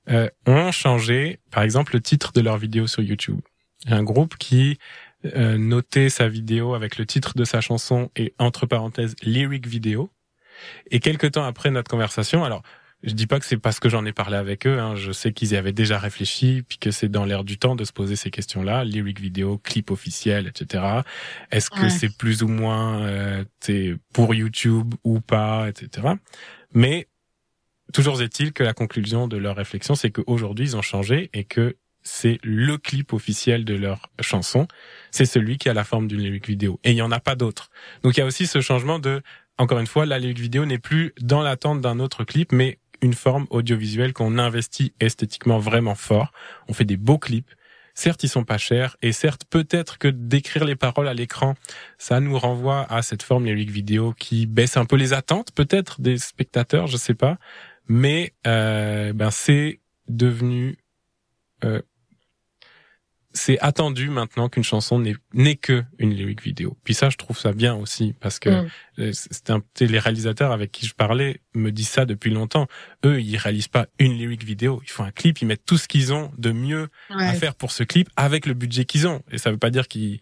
euh, 0.09 0.29
ont 0.45 0.71
changé, 0.71 1.39
par 1.51 1.63
exemple, 1.63 1.93
le 1.93 2.01
titre 2.01 2.33
de 2.33 2.41
leur 2.41 2.57
vidéo 2.57 2.87
sur 2.87 3.01
YouTube. 3.01 3.39
Un 3.87 4.03
groupe 4.03 4.37
qui 4.37 4.77
euh, 5.25 5.57
noter 5.57 6.09
sa 6.09 6.27
vidéo 6.27 6.73
avec 6.73 6.97
le 6.97 7.05
titre 7.05 7.33
de 7.35 7.43
sa 7.43 7.61
chanson 7.61 8.09
et 8.15 8.33
entre 8.39 8.65
parenthèses 8.65 9.15
lyric 9.21 9.67
vidéo. 9.67 10.11
Et 10.91 10.99
quelques 10.99 11.31
temps 11.31 11.43
après 11.43 11.71
notre 11.71 11.89
conversation, 11.89 12.43
alors 12.43 12.61
je 13.03 13.13
dis 13.13 13.27
pas 13.27 13.39
que 13.39 13.45
c'est 13.45 13.57
parce 13.57 13.79
que 13.81 13.89
j'en 13.89 14.05
ai 14.05 14.13
parlé 14.13 14.37
avec 14.37 14.65
eux, 14.65 14.79
hein, 14.79 14.95
je 14.95 15.11
sais 15.11 15.33
qu'ils 15.33 15.51
y 15.51 15.55
avaient 15.57 15.73
déjà 15.73 15.99
réfléchi, 15.99 16.63
puis 16.67 16.77
que 16.77 16.89
c'est 16.89 17.09
dans 17.09 17.25
l'air 17.25 17.43
du 17.43 17.57
temps 17.57 17.75
de 17.75 17.83
se 17.83 17.91
poser 17.91 18.15
ces 18.15 18.31
questions-là, 18.31 18.85
lyric 18.85 19.19
vidéo, 19.19 19.57
clip 19.57 19.91
officiel, 19.91 20.47
etc. 20.47 21.01
Est-ce 21.51 21.69
que 21.69 21.89
c'est 21.89 22.15
plus 22.17 22.43
ou 22.43 22.47
moins 22.47 23.03
euh, 23.03 23.43
pour 24.13 24.33
YouTube 24.33 24.93
ou 25.03 25.19
pas, 25.19 25.67
etc. 25.67 26.07
Mais 26.73 27.07
toujours 27.91 28.21
est-il 28.21 28.53
que 28.53 28.63
la 28.63 28.73
conclusion 28.73 29.27
de 29.27 29.35
leur 29.35 29.57
réflexion, 29.57 29.95
c'est 29.95 30.11
qu'aujourd'hui 30.11 30.65
ils 30.65 30.77
ont 30.77 30.81
changé 30.81 31.29
et 31.33 31.43
que 31.43 31.75
c'est 32.03 32.39
le 32.43 32.77
clip 32.77 33.13
officiel 33.13 33.65
de 33.65 33.75
leur 33.75 34.09
chanson. 34.19 34.67
C'est 35.11 35.25
celui 35.25 35.57
qui 35.57 35.69
a 35.69 35.73
la 35.73 35.83
forme 35.83 36.07
d'une 36.07 36.21
lyric 36.21 36.47
vidéo. 36.47 36.79
Et 36.83 36.91
il 36.91 36.95
n'y 36.95 37.01
en 37.01 37.11
a 37.11 37.19
pas 37.19 37.35
d'autres. 37.35 37.69
Donc 38.03 38.17
il 38.17 38.19
y 38.19 38.23
a 38.23 38.25
aussi 38.25 38.47
ce 38.47 38.61
changement 38.61 38.99
de, 38.99 39.21
encore 39.57 39.79
une 39.79 39.87
fois, 39.87 40.05
la 40.05 40.19
lyric 40.19 40.39
vidéo 40.39 40.65
n'est 40.65 40.79
plus 40.79 41.13
dans 41.21 41.41
l'attente 41.41 41.81
d'un 41.81 41.99
autre 41.99 42.23
clip, 42.23 42.51
mais 42.51 42.79
une 43.01 43.13
forme 43.13 43.47
audiovisuelle 43.49 44.13
qu'on 44.13 44.37
investit 44.37 44.93
esthétiquement 44.99 45.59
vraiment 45.59 45.95
fort. 45.95 46.31
On 46.67 46.73
fait 46.73 46.85
des 46.85 46.97
beaux 46.97 47.17
clips. 47.17 47.51
Certes, 47.95 48.23
ils 48.23 48.29
sont 48.29 48.43
pas 48.43 48.57
chers, 48.57 48.97
et 49.03 49.11
certes, 49.11 49.43
peut-être 49.47 49.99
que 49.99 50.07
d'écrire 50.07 50.65
les 50.65 50.75
paroles 50.75 51.07
à 51.07 51.13
l'écran, 51.13 51.53
ça 51.99 52.19
nous 52.19 52.39
renvoie 52.39 52.91
à 52.91 53.03
cette 53.03 53.21
forme 53.21 53.45
lyric 53.45 53.69
vidéo 53.69 54.15
qui 54.17 54.47
baisse 54.47 54.77
un 54.77 54.85
peu 54.85 54.95
les 54.95 55.13
attentes, 55.13 55.51
peut-être 55.53 56.01
des 56.01 56.17
spectateurs, 56.17 56.87
je 56.87 56.97
sais 56.97 57.13
pas. 57.13 57.37
Mais 57.87 58.33
euh, 58.47 59.13
ben 59.13 59.29
c'est 59.29 59.79
devenu 60.07 60.77
euh, 61.63 61.81
c'est 63.33 63.59
attendu 63.59 64.09
maintenant 64.09 64.47
qu'une 64.47 64.63
chanson 64.63 65.03
n'est 65.33 65.55
que 65.55 65.83
une 65.97 66.13
lyric 66.13 66.41
vidéo. 66.41 66.77
Puis 66.83 66.93
ça, 66.93 67.09
je 67.09 67.17
trouve 67.17 67.37
ça 67.37 67.51
bien 67.51 67.75
aussi 67.75 68.13
parce 68.19 68.39
que 68.39 68.49
mm. 68.49 68.69
euh, 68.99 69.11
c'est 69.13 69.49
un 69.49 69.61
les 69.79 69.99
réalisateurs 69.99 70.51
avec 70.51 70.71
qui 70.71 70.85
je 70.85 70.93
parlais 70.93 71.41
me 71.55 71.71
disent 71.71 71.89
ça 71.89 72.05
depuis 72.05 72.29
longtemps. 72.29 72.67
Eux, 73.05 73.21
ils 73.21 73.37
réalisent 73.37 73.67
pas 73.67 73.87
une 73.99 74.13
lyric 74.13 74.43
vidéo, 74.43 74.81
ils 74.83 74.89
font 74.89 75.03
un 75.03 75.11
clip, 75.11 75.39
ils 75.41 75.45
mettent 75.45 75.65
tout 75.65 75.77
ce 75.77 75.87
qu'ils 75.87 76.13
ont 76.13 76.31
de 76.37 76.51
mieux 76.51 76.89
à 77.09 77.33
faire 77.33 77.55
pour 77.55 77.71
ce 77.71 77.83
clip 77.83 78.09
avec 78.15 78.45
le 78.45 78.53
budget 78.53 78.85
qu'ils 78.85 79.07
ont. 79.07 79.23
Et 79.31 79.37
ça 79.37 79.51
veut 79.51 79.57
pas 79.57 79.71
dire 79.71 79.87
qu'ils 79.87 80.19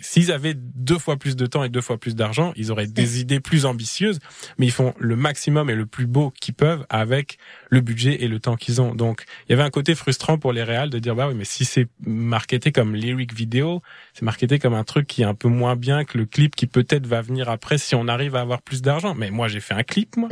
S'ils 0.00 0.32
avaient 0.32 0.54
deux 0.54 0.98
fois 0.98 1.16
plus 1.16 1.36
de 1.36 1.46
temps 1.46 1.64
et 1.64 1.68
deux 1.68 1.80
fois 1.80 1.98
plus 1.98 2.14
d'argent, 2.14 2.52
ils 2.56 2.72
auraient 2.72 2.86
des 2.86 3.20
idées 3.20 3.40
plus 3.40 3.66
ambitieuses, 3.66 4.18
mais 4.58 4.66
ils 4.66 4.72
font 4.72 4.94
le 4.98 5.16
maximum 5.16 5.68
et 5.68 5.74
le 5.74 5.86
plus 5.86 6.06
beau 6.06 6.32
qu'ils 6.40 6.54
peuvent 6.54 6.86
avec 6.88 7.38
le 7.68 7.80
budget 7.80 8.22
et 8.22 8.28
le 8.28 8.40
temps 8.40 8.56
qu'ils 8.56 8.80
ont. 8.80 8.94
Donc, 8.94 9.24
il 9.48 9.52
y 9.52 9.54
avait 9.54 9.62
un 9.62 9.70
côté 9.70 9.94
frustrant 9.94 10.38
pour 10.38 10.52
les 10.52 10.62
réals 10.62 10.90
de 10.90 10.98
dire, 10.98 11.14
bah 11.14 11.28
oui, 11.28 11.34
mais 11.34 11.44
si 11.44 11.64
c'est 11.64 11.88
marketé 12.00 12.72
comme 12.72 12.94
lyric 12.94 13.34
vidéo, 13.34 13.82
c'est 14.14 14.22
marketé 14.22 14.58
comme 14.58 14.74
un 14.74 14.84
truc 14.84 15.06
qui 15.06 15.22
est 15.22 15.26
un 15.26 15.34
peu 15.34 15.48
moins 15.48 15.76
bien 15.76 16.04
que 16.04 16.16
le 16.16 16.26
clip 16.26 16.56
qui 16.56 16.66
peut-être 16.66 17.06
va 17.06 17.20
venir 17.20 17.48
après 17.48 17.78
si 17.78 17.94
on 17.94 18.08
arrive 18.08 18.36
à 18.36 18.40
avoir 18.40 18.62
plus 18.62 18.82
d'argent. 18.82 19.14
Mais 19.14 19.30
moi, 19.30 19.48
j'ai 19.48 19.60
fait 19.60 19.74
un 19.74 19.82
clip, 19.82 20.16
moi. 20.16 20.28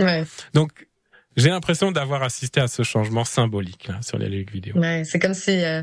Donc, 0.55 0.71
j'ai 1.37 1.51
l'impression 1.51 1.93
d'avoir 1.93 2.23
assisté 2.23 2.61
à 2.61 2.69
ce 2.69 2.83
changement 2.83 3.25
symbolique 3.25 3.89
là, 3.89 4.01
sur 4.03 4.19
les 4.19 4.29
lyric 4.29 4.53
vidéo. 4.53 4.77
Ouais, 4.77 5.03
c'est 5.05 5.19
comme 5.19 5.35
si 5.35 5.65
euh, 5.65 5.83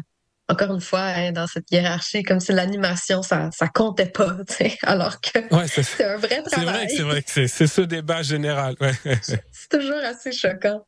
encore 0.52 0.74
une 0.74 0.82
fois, 0.82 1.02
hein, 1.02 1.32
dans 1.32 1.47
cette 1.47 1.72
hiérarchie, 1.72 2.24
comme 2.24 2.39
si 2.39 2.52
l'animation, 2.52 3.22
ça, 3.22 3.49
ça 3.52 3.68
comptait 3.68 4.06
pas, 4.06 4.36
alors 4.84 5.22
que 5.22 5.39
c'est 5.68 6.04
un 6.04 6.18
vrai 6.18 6.43
travail. 6.43 6.45
C'est 6.45 6.64
vrai, 6.64 6.88
c'est 6.89 7.04
vrai 7.04 7.47
que 7.47 7.47
c'est 7.47 7.68
ce 7.68 7.82
débat 7.82 8.22
général. 8.22 8.76
Ouais. 8.82 8.93
c'est 9.22 9.70
toujours 9.70 10.04
assez 10.04 10.32
choquant. 10.32 10.86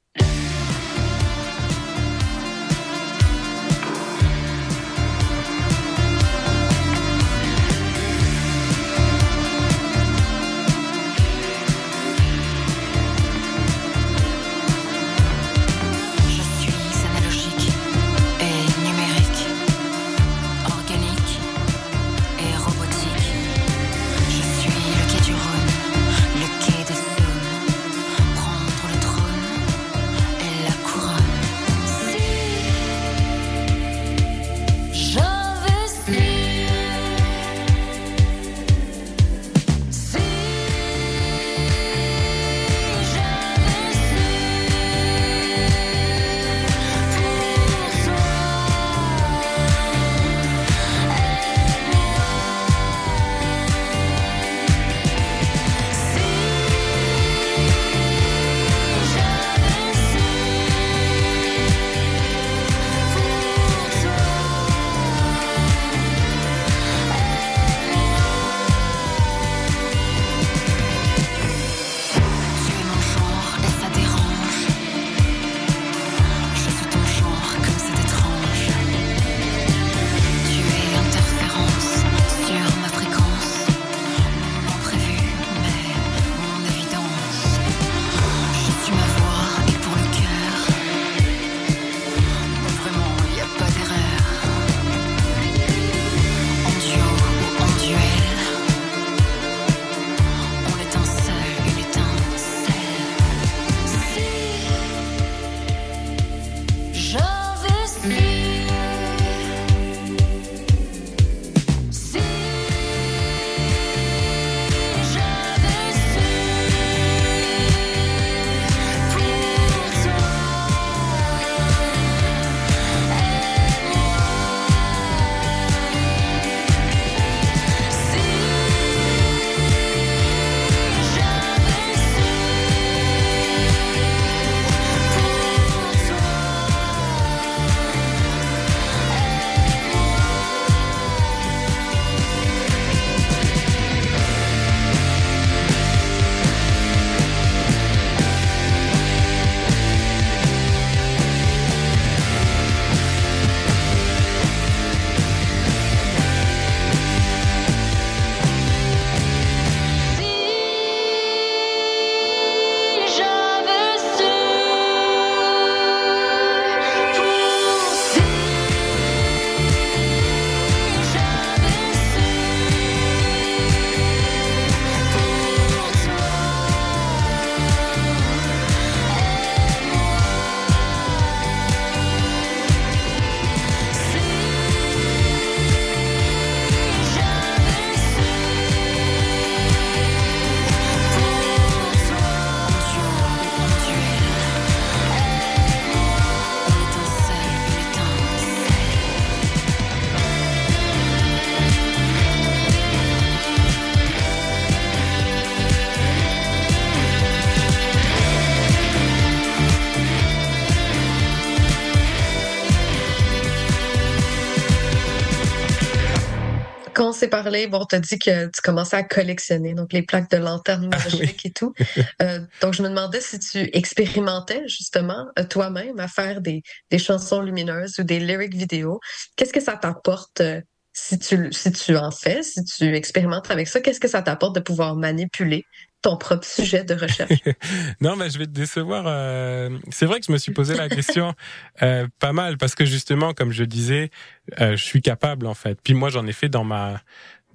Parlé, 217.33 217.65
bon, 217.65 217.83
t'as 217.83 217.99
dit 217.99 218.19
que 218.19 218.45
tu 218.45 218.61
commençais 218.61 218.95
à 218.95 219.01
collectionner, 219.01 219.73
donc 219.73 219.91
les 219.91 220.03
plaques 220.03 220.29
de 220.29 220.37
lanterne 220.37 220.87
ah 220.91 220.97
magique 220.97 221.43
et 221.47 221.51
tout. 221.51 221.73
Euh, 222.21 222.39
donc, 222.61 222.75
je 222.75 222.83
me 222.83 222.89
demandais 222.89 223.21
si 223.21 223.39
tu 223.39 223.69
expérimentais 223.73 224.61
justement 224.67 225.25
euh, 225.39 225.43
toi-même 225.43 225.99
à 225.99 226.07
faire 226.07 226.41
des, 226.41 226.61
des 226.91 226.99
chansons 226.99 227.41
lumineuses 227.41 227.97
ou 227.97 228.03
des 228.03 228.19
lyrics 228.19 228.53
vidéo. 228.53 228.99
Qu'est-ce 229.35 229.51
que 229.51 229.59
ça 229.59 229.77
t'apporte 229.77 230.41
euh, 230.41 230.61
si 230.93 231.17
tu, 231.17 231.51
si 231.51 231.71
tu 231.71 231.97
en 231.97 232.11
fais, 232.11 232.43
si 232.43 232.63
tu 232.63 232.95
expérimentes 232.95 233.49
avec 233.49 233.67
ça? 233.67 233.81
Qu'est-ce 233.81 233.99
que 233.99 234.07
ça 234.07 234.21
t'apporte 234.21 234.53
de 234.53 234.61
pouvoir 234.61 234.95
manipuler 234.95 235.65
ton 236.03 236.17
propre 236.17 236.45
sujet 236.45 236.83
de 236.83 236.93
recherche. 236.93 237.39
non, 238.01 238.15
mais 238.15 238.29
je 238.29 238.37
vais 238.37 238.45
te 238.45 238.51
décevoir. 238.51 239.05
Euh, 239.07 239.69
c'est 239.89 240.05
vrai 240.05 240.19
que 240.19 240.25
je 240.27 240.31
me 240.31 240.37
suis 240.37 240.51
posé 240.51 240.75
la 240.75 240.89
question 240.89 241.33
euh, 241.81 242.07
pas 242.19 242.33
mal 242.33 242.57
parce 242.57 242.75
que 242.75 242.85
justement, 242.85 243.33
comme 243.33 243.51
je 243.51 243.63
disais, 243.63 244.11
euh, 244.59 244.75
je 244.75 244.83
suis 244.83 245.01
capable 245.01 245.47
en 245.47 245.53
fait. 245.53 245.79
Puis 245.81 245.93
moi, 245.93 246.09
j'en 246.09 246.27
ai 246.27 246.33
fait 246.33 246.49
dans 246.49 246.65
ma 246.65 247.01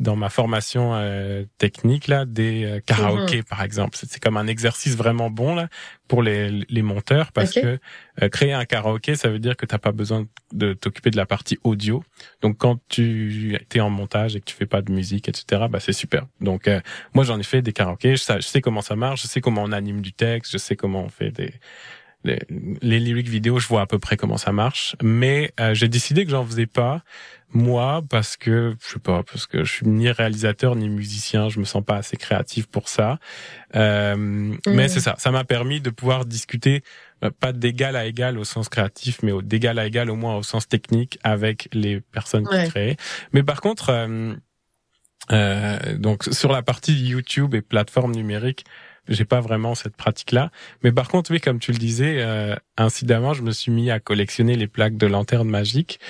dans 0.01 0.17
ma 0.17 0.29
formation 0.29 0.95
euh, 0.95 1.45
technique 1.59 2.07
là 2.07 2.25
des 2.25 2.65
euh, 2.65 2.81
karaokés 2.81 3.39
mhm. 3.39 3.45
par 3.45 3.63
exemple. 3.63 3.99
C'est 4.01 4.21
comme 4.23 4.37
un 4.37 4.47
exercice 4.47 4.97
vraiment 4.97 5.31
bon 5.31 5.55
là 5.55 5.69
pour 6.07 6.23
les, 6.23 6.51
les 6.69 6.83
monteurs 6.83 7.33
parce 7.33 7.53
que 7.53 7.79
euh, 8.23 8.29
créer 8.29 8.53
un 8.53 8.65
karaoké 8.65 9.17
ça 9.17 9.29
veut 9.29 9.39
dire 9.39 9.57
que 9.57 9.67
t'as 9.67 9.79
pas 9.79 9.93
besoin 9.93 10.27
de 10.53 10.73
t'occuper 10.73 11.11
de 11.11 11.17
la 11.17 11.27
partie 11.27 11.59
audio. 11.65 12.03
Donc 12.43 12.59
quand 12.59 12.79
tu 12.89 13.59
es 13.75 13.81
en 13.81 13.91
montage 13.91 14.37
et 14.37 14.41
que 14.41 14.45
tu 14.45 14.55
fais 14.55 14.67
pas 14.67 14.83
de 14.83 14.93
musique 14.93 15.29
etc 15.29 15.67
bah 15.69 15.81
c'est 15.81 15.93
super. 15.93 16.27
Donc 16.41 16.71
moi 17.15 17.25
j'en 17.25 17.39
ai 17.39 17.45
fait 17.45 17.63
des 17.63 17.73
karaokés. 17.73 18.17
Je 18.17 18.23
sais, 18.23 18.41
je 18.41 18.47
sais 18.47 18.61
comment 18.61 18.83
ça 18.83 18.97
marche. 18.97 19.23
Je 19.23 19.27
sais 19.27 19.41
comment 19.41 19.63
on 19.65 19.73
anime 19.73 20.01
du 20.01 20.13
texte. 20.13 20.53
Je 20.53 20.59
sais 20.59 20.77
comment 20.77 21.03
on 21.03 21.09
fait 21.09 21.31
des 21.31 21.53
les, 22.25 22.41
les 22.83 23.01
lyrics 23.01 23.29
vidéo, 23.29 23.59
je 23.59 23.69
vois 23.69 23.83
à 23.83 23.87
peu 23.87 23.99
près 23.99 24.17
comment 24.17 24.37
ça 24.37 24.53
marche, 24.53 24.97
mais 25.03 25.53
j'ai 25.73 25.89
décidé 25.89 26.25
que 26.25 26.31
j'en 26.31 26.45
faisais 26.45 26.67
pas 26.67 27.03
moi 27.53 28.03
parce 28.09 28.37
que 28.37 28.77
je 28.85 28.95
sais 28.95 28.99
pas 28.99 29.23
parce 29.23 29.47
que 29.47 29.65
je 29.65 29.73
suis 29.73 29.87
ni 29.87 30.11
réalisateur 30.11 30.77
ni 30.77 30.89
musicien 30.89 31.49
je 31.49 31.61
me 31.61 31.65
sens 31.65 31.83
pas 31.85 31.97
assez 31.97 32.17
créatif 32.17 32.67
pour 32.67 32.89
ça. 32.89 33.19
Euh, 33.75 34.17
mais 34.67 34.87
mm. 34.87 34.89
c'est 34.89 35.01
ça 35.01 35.15
ça 35.19 35.31
m'a 35.31 35.45
permis 35.45 35.81
de 35.81 35.91
pouvoir 35.91 36.27
discuter 36.27 36.83
euh, 37.25 37.31
pas 37.31 37.53
d'égal 37.53 37.97
à 37.97 38.05
égal 38.05 38.39
au 38.39 38.45
sens 38.45 38.69
créatif 38.69 39.21
mais 39.23 39.33
d'égal 39.43 39.79
à 39.79 39.87
égal 39.87 40.11
au 40.11 40.17
moins 40.17 40.37
au 40.37 40.43
sens 40.43 40.69
technique 40.69 41.19
avec 41.23 41.69
les 41.73 42.01
personnes 42.01 42.47
qui 42.47 42.69
créent. 42.69 42.97
Mais 43.33 43.43
par 43.43 43.61
contre 43.61 43.91
euh, 43.91 44.35
euh, 45.33 45.97
donc 45.97 46.25
sur 46.25 46.53
la 46.53 46.63
partie 46.63 46.95
YouTube 46.95 47.55
et 47.55 47.63
plateforme 47.63 48.13
numérique 48.13 48.65
j'ai 49.09 49.25
pas 49.25 49.41
vraiment 49.41 49.75
cette 49.75 49.97
pratique-là. 49.97 50.51
Mais 50.83 50.93
par 50.93 51.09
contre, 51.09 51.31
oui, 51.31 51.41
comme 51.41 51.59
tu 51.59 51.73
le 51.73 51.79
disais, 51.79 52.17
euh, 52.21 52.55
incidemment, 52.77 53.35
je 53.35 53.43
me 53.43 53.51
suis 53.51 53.73
mis 53.73 53.91
à 53.91 54.01
collectionner 54.01 54.57
les 54.57 54.67
plaques 54.67 54.97
de 54.97 55.07
lanterne 55.07 55.49
magique 55.49 56.01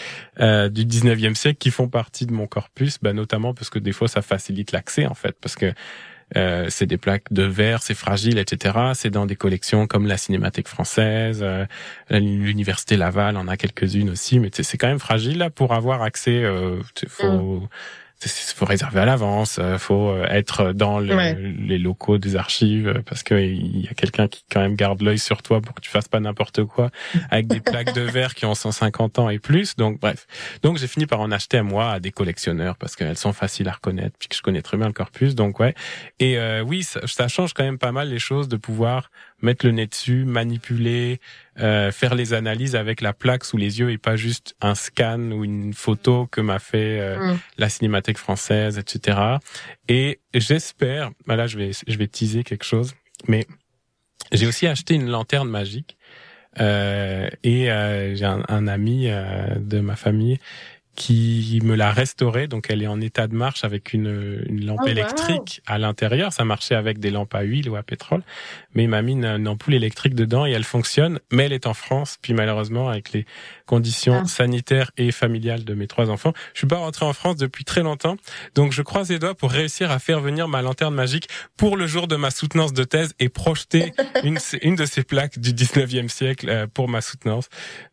euh, 0.41 0.69
du 0.69 0.85
19e 0.85 1.35
siècle 1.35 1.59
qui 1.59 1.71
font 1.71 1.89
partie 1.89 2.27
de 2.27 2.33
mon 2.33 2.47
corpus, 2.47 2.99
bah, 3.01 3.13
notamment 3.13 3.55
parce 3.55 3.71
que 3.71 3.79
des 3.79 3.93
fois, 3.93 4.09
ça 4.09 4.23
facilite 4.23 4.73
l'accès, 4.73 5.07
en 5.07 5.15
fait, 5.15 5.37
parce 5.41 5.57
que 5.57 5.73
euh, 6.37 6.67
c'est 6.69 6.87
des 6.87 6.99
plaques 6.99 7.33
de 7.33 7.43
verre, 7.43 7.83
c'est 7.83 7.95
fragile, 7.95 8.39
etc. 8.39 8.79
C'est 8.95 9.11
dans 9.11 9.27
des 9.27 9.37
collections 9.37 9.87
comme 9.87 10.07
la 10.07 10.19
Cinémathèque 10.19 10.69
française, 10.69 11.41
euh, 11.43 11.65
l'Université 12.11 12.97
Laval 12.97 13.37
en 13.37 13.49
a 13.49 13.57
quelques-unes 13.57 14.11
aussi, 14.11 14.39
mais 14.39 14.51
c'est 14.53 14.77
quand 14.77 14.89
même 14.89 14.99
fragile 14.99 15.39
là 15.39 15.51
pour 15.51 15.73
avoir 15.73 16.03
accès. 16.03 16.45
Euh, 16.45 16.81
faut, 17.09 17.69
mm 18.25 18.49
faut 18.59 18.65
réserver 18.65 19.01
à 19.01 19.05
l'avance, 19.05 19.59
euh, 19.61 19.79
faut 19.79 20.11
euh, 20.11 20.27
être 20.29 20.73
dans 20.73 20.99
les 20.99 21.79
locaux 21.79 22.19
des 22.19 22.35
archives 22.35 22.89
euh, 22.89 23.03
parce 23.07 23.23
que 23.23 23.35
il 23.41 23.85
y 23.85 23.89
a 23.89 23.95
quelqu'un 23.95 24.27
qui 24.27 24.45
quand 24.51 24.61
même 24.61 24.75
garde 24.75 25.01
l'œil 25.01 25.21
sur 25.21 25.43
toi 25.43 25.61
pour 25.61 25.75
que 25.77 25.81
tu 25.81 25.91
fasses 25.91 26.09
pas 26.09 26.19
n'importe 26.19 26.65
quoi 26.65 26.91
avec 27.31 27.47
des 27.47 27.61
plaques 27.61 27.95
de 27.95 28.01
verre 28.01 28.35
qui 28.35 28.45
ont 28.45 28.55
150 28.55 29.21
ans 29.21 29.31
et 29.31 29.39
plus. 29.39 29.77
Donc 29.77 30.01
bref, 30.01 30.27
donc 30.63 30.79
j'ai 30.79 30.89
fini 30.89 31.07
par 31.07 31.21
en 31.21 31.31
acheter 31.31 31.59
à 31.59 31.63
moi 31.63 31.93
à 31.93 32.01
des 32.01 32.11
collectionneurs 32.11 32.77
parce 32.77 32.97
qu'elles 32.97 33.17
sont 33.17 33.33
faciles 33.33 33.69
à 33.69 33.73
reconnaître 33.73 34.17
puis 34.19 34.29
que 34.29 34.35
je 34.35 34.43
connais 34.43 34.63
très 34.63 34.77
bien 34.77 34.89
le 34.89 34.93
corpus. 34.93 35.37
Donc 35.37 35.61
ouais. 35.61 35.75
Et 36.19 36.39
oui, 36.63 36.83
ça, 36.83 37.01
ça 37.07 37.29
change 37.29 37.53
quand 37.53 37.65
même 37.65 37.79
pas 37.79 37.93
mal 37.93 38.09
les 38.09 38.19
choses 38.19 38.49
de 38.49 38.57
pouvoir 38.57 39.11
mettre 39.41 39.67
le 39.67 39.73
nez 39.73 39.87
dessus, 39.87 40.25
manipuler, 40.25 41.21
euh, 41.59 41.93
faire 41.93 42.15
les 42.15 42.33
analyses 42.35 42.77
avec 42.77 43.01
la 43.01 43.13
plaque 43.13 43.45
sous 43.45 43.57
les 43.57 43.79
yeux 43.79 43.91
et 43.91 43.99
pas 43.99 44.17
juste 44.17 44.55
un 44.61 44.75
scan 44.75 45.31
ou 45.31 45.45
une 45.45 45.75
photo 45.75 46.27
que 46.27 46.41
m'a 46.41 46.59
fait 46.59 47.01
euh, 47.01 47.35
mm. 47.35 47.39
la 47.59 47.69
Cinémathèque 47.69 48.19
française, 48.19 48.79
etc. 48.79 49.19
Et 49.89 50.21
j'espère, 50.35 51.11
bah 51.27 51.37
là 51.37 51.47
je 51.47 51.59
vais 51.59 51.71
je 51.87 51.99
vais 51.99 52.09
teaser 52.09 52.45
quelque 52.45 52.65
chose, 52.65 52.95
mais 53.27 53.47
j'ai 54.33 54.47
aussi 54.47 54.67
acheté 54.67 54.95
une 54.95 55.09
lanterne 55.09 55.49
magique 55.49 55.97
euh, 56.61 57.29
et 57.45 57.71
euh, 57.71 58.15
j'ai 58.17 58.25
un, 58.25 58.43
un, 58.49 58.67
ami 58.67 59.09
de 59.09 59.81
ma 59.81 59.97
famille 59.97 60.39
qui 60.99 61.61
me 61.63 61.77
l'a 61.77 61.93
restaurée. 61.93 62.49
Donc, 62.49 62.67
elle 62.71 62.83
est 62.83 62.89
en 62.89 63.01
état 63.01 63.29
de 63.29 63.35
marche 63.35 63.63
avec 63.63 63.93
une, 63.93 64.43
une 64.49 64.67
lampe 64.67 64.81
oh, 64.83 64.89
électrique 64.89 65.63
à 65.65 65.79
l'intérieur. 65.79 66.33
Ça 66.33 66.45
marchait 66.45 66.75
avec 66.75 66.99
des 66.99 67.11
lampes 67.11 67.37
à 67.37 67.43
huile 67.43 67.71
ou 67.71 67.77
à 67.77 67.85
pétrole. 67.85 68.23
Mais 68.75 68.83
il 68.83 68.89
m'a 68.89 69.01
mis 69.01 69.13
une, 69.13 69.47
ampoule 69.47 69.75
électrique 69.75 70.17
dedans 70.17 70.45
et 70.45 70.51
elle 70.51 70.65
fonctionne. 70.65 71.21
Mais 71.31 71.45
elle 71.45 71.53
est 71.53 71.69
en 71.69 71.75
France. 71.75 72.19
Puis 72.21 72.35
malheureusement, 72.35 72.89
avec 72.89 73.13
les 73.13 73.27
conditions 73.65 74.23
ah. 74.25 74.27
sanitaires 74.27 74.91
et 74.97 75.13
familiales 75.13 75.65
de 75.65 75.73
mes 75.73 75.87
trois 75.87 76.11
enfants, 76.11 76.33
je 76.53 76.59
suis 76.59 76.67
pas 76.67 76.79
rentré 76.79 77.07
en 77.07 77.13
France 77.13 77.37
depuis 77.37 77.65
très 77.65 77.85
longtemps. 77.85 78.17
Donc, 78.57 78.73
je 78.73 78.83
croise 78.83 79.09
les 79.09 79.21
doigts 79.21 79.37
pour 79.37 79.53
réussir 79.53 79.93
à 79.93 80.01
faire 80.01 80.19
venir 80.19 80.49
ma 80.49 80.63
lanterne 80.63 80.97
magique 80.97 81.29
pour 81.57 81.77
le 81.77 81.87
jour 81.87 82.09
de 82.09 82.17
ma 82.17 82.33
soutenance 82.33 82.73
de 82.73 82.83
thèse 82.83 83.15
et 83.21 83.29
projeter 83.29 83.93
une, 84.25 84.39
une 84.63 84.75
de 84.75 84.85
ces 84.85 85.05
plaques 85.05 85.39
du 85.39 85.53
19e 85.53 86.09
siècle 86.09 86.49
euh, 86.49 86.67
pour 86.67 86.89
ma 86.89 87.03
soutenance. 87.03 87.49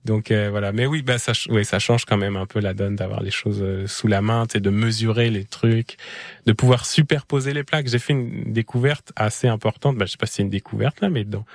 Donc, 0.05 0.31
euh, 0.31 0.49
voilà. 0.49 0.71
Mais 0.71 0.87
oui, 0.87 1.03
bah, 1.03 1.19
ça, 1.19 1.33
oui, 1.49 1.63
ça 1.65 1.77
change 1.77 2.05
quand 2.05 2.17
même 2.17 2.35
un 2.35 2.47
peu 2.47 2.59
la 2.59 2.73
donne 2.73 2.94
d'avoir 2.95 3.21
les 3.21 3.31
choses 3.31 3.61
euh, 3.61 3.87
sous 3.87 4.07
la 4.07 4.21
main, 4.21 4.45
de 4.45 4.69
mesurer 4.69 5.29
les 5.29 5.45
trucs, 5.45 5.97
de 6.45 6.53
pouvoir 6.53 6.85
superposer 6.85 7.53
les 7.53 7.63
plaques. 7.63 7.87
J'ai 7.87 7.99
fait 7.99 8.13
une 8.13 8.53
découverte 8.53 9.11
assez 9.15 9.47
importante. 9.47 9.97
Bah, 9.97 10.05
je 10.05 10.11
sais 10.11 10.17
pas 10.17 10.25
si 10.25 10.35
c'est 10.35 10.43
une 10.43 10.49
découverte 10.49 11.01
là, 11.01 11.09
mais 11.09 11.23
dans 11.23 11.45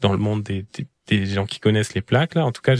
dans 0.00 0.12
le 0.12 0.18
monde 0.18 0.42
des, 0.44 0.64
des 1.08 1.26
gens 1.26 1.46
qui 1.46 1.60
connaissent 1.60 1.94
les 1.94 2.02
plaques 2.02 2.34
là. 2.34 2.44
En 2.44 2.52
tout 2.52 2.62
cas, 2.62 2.74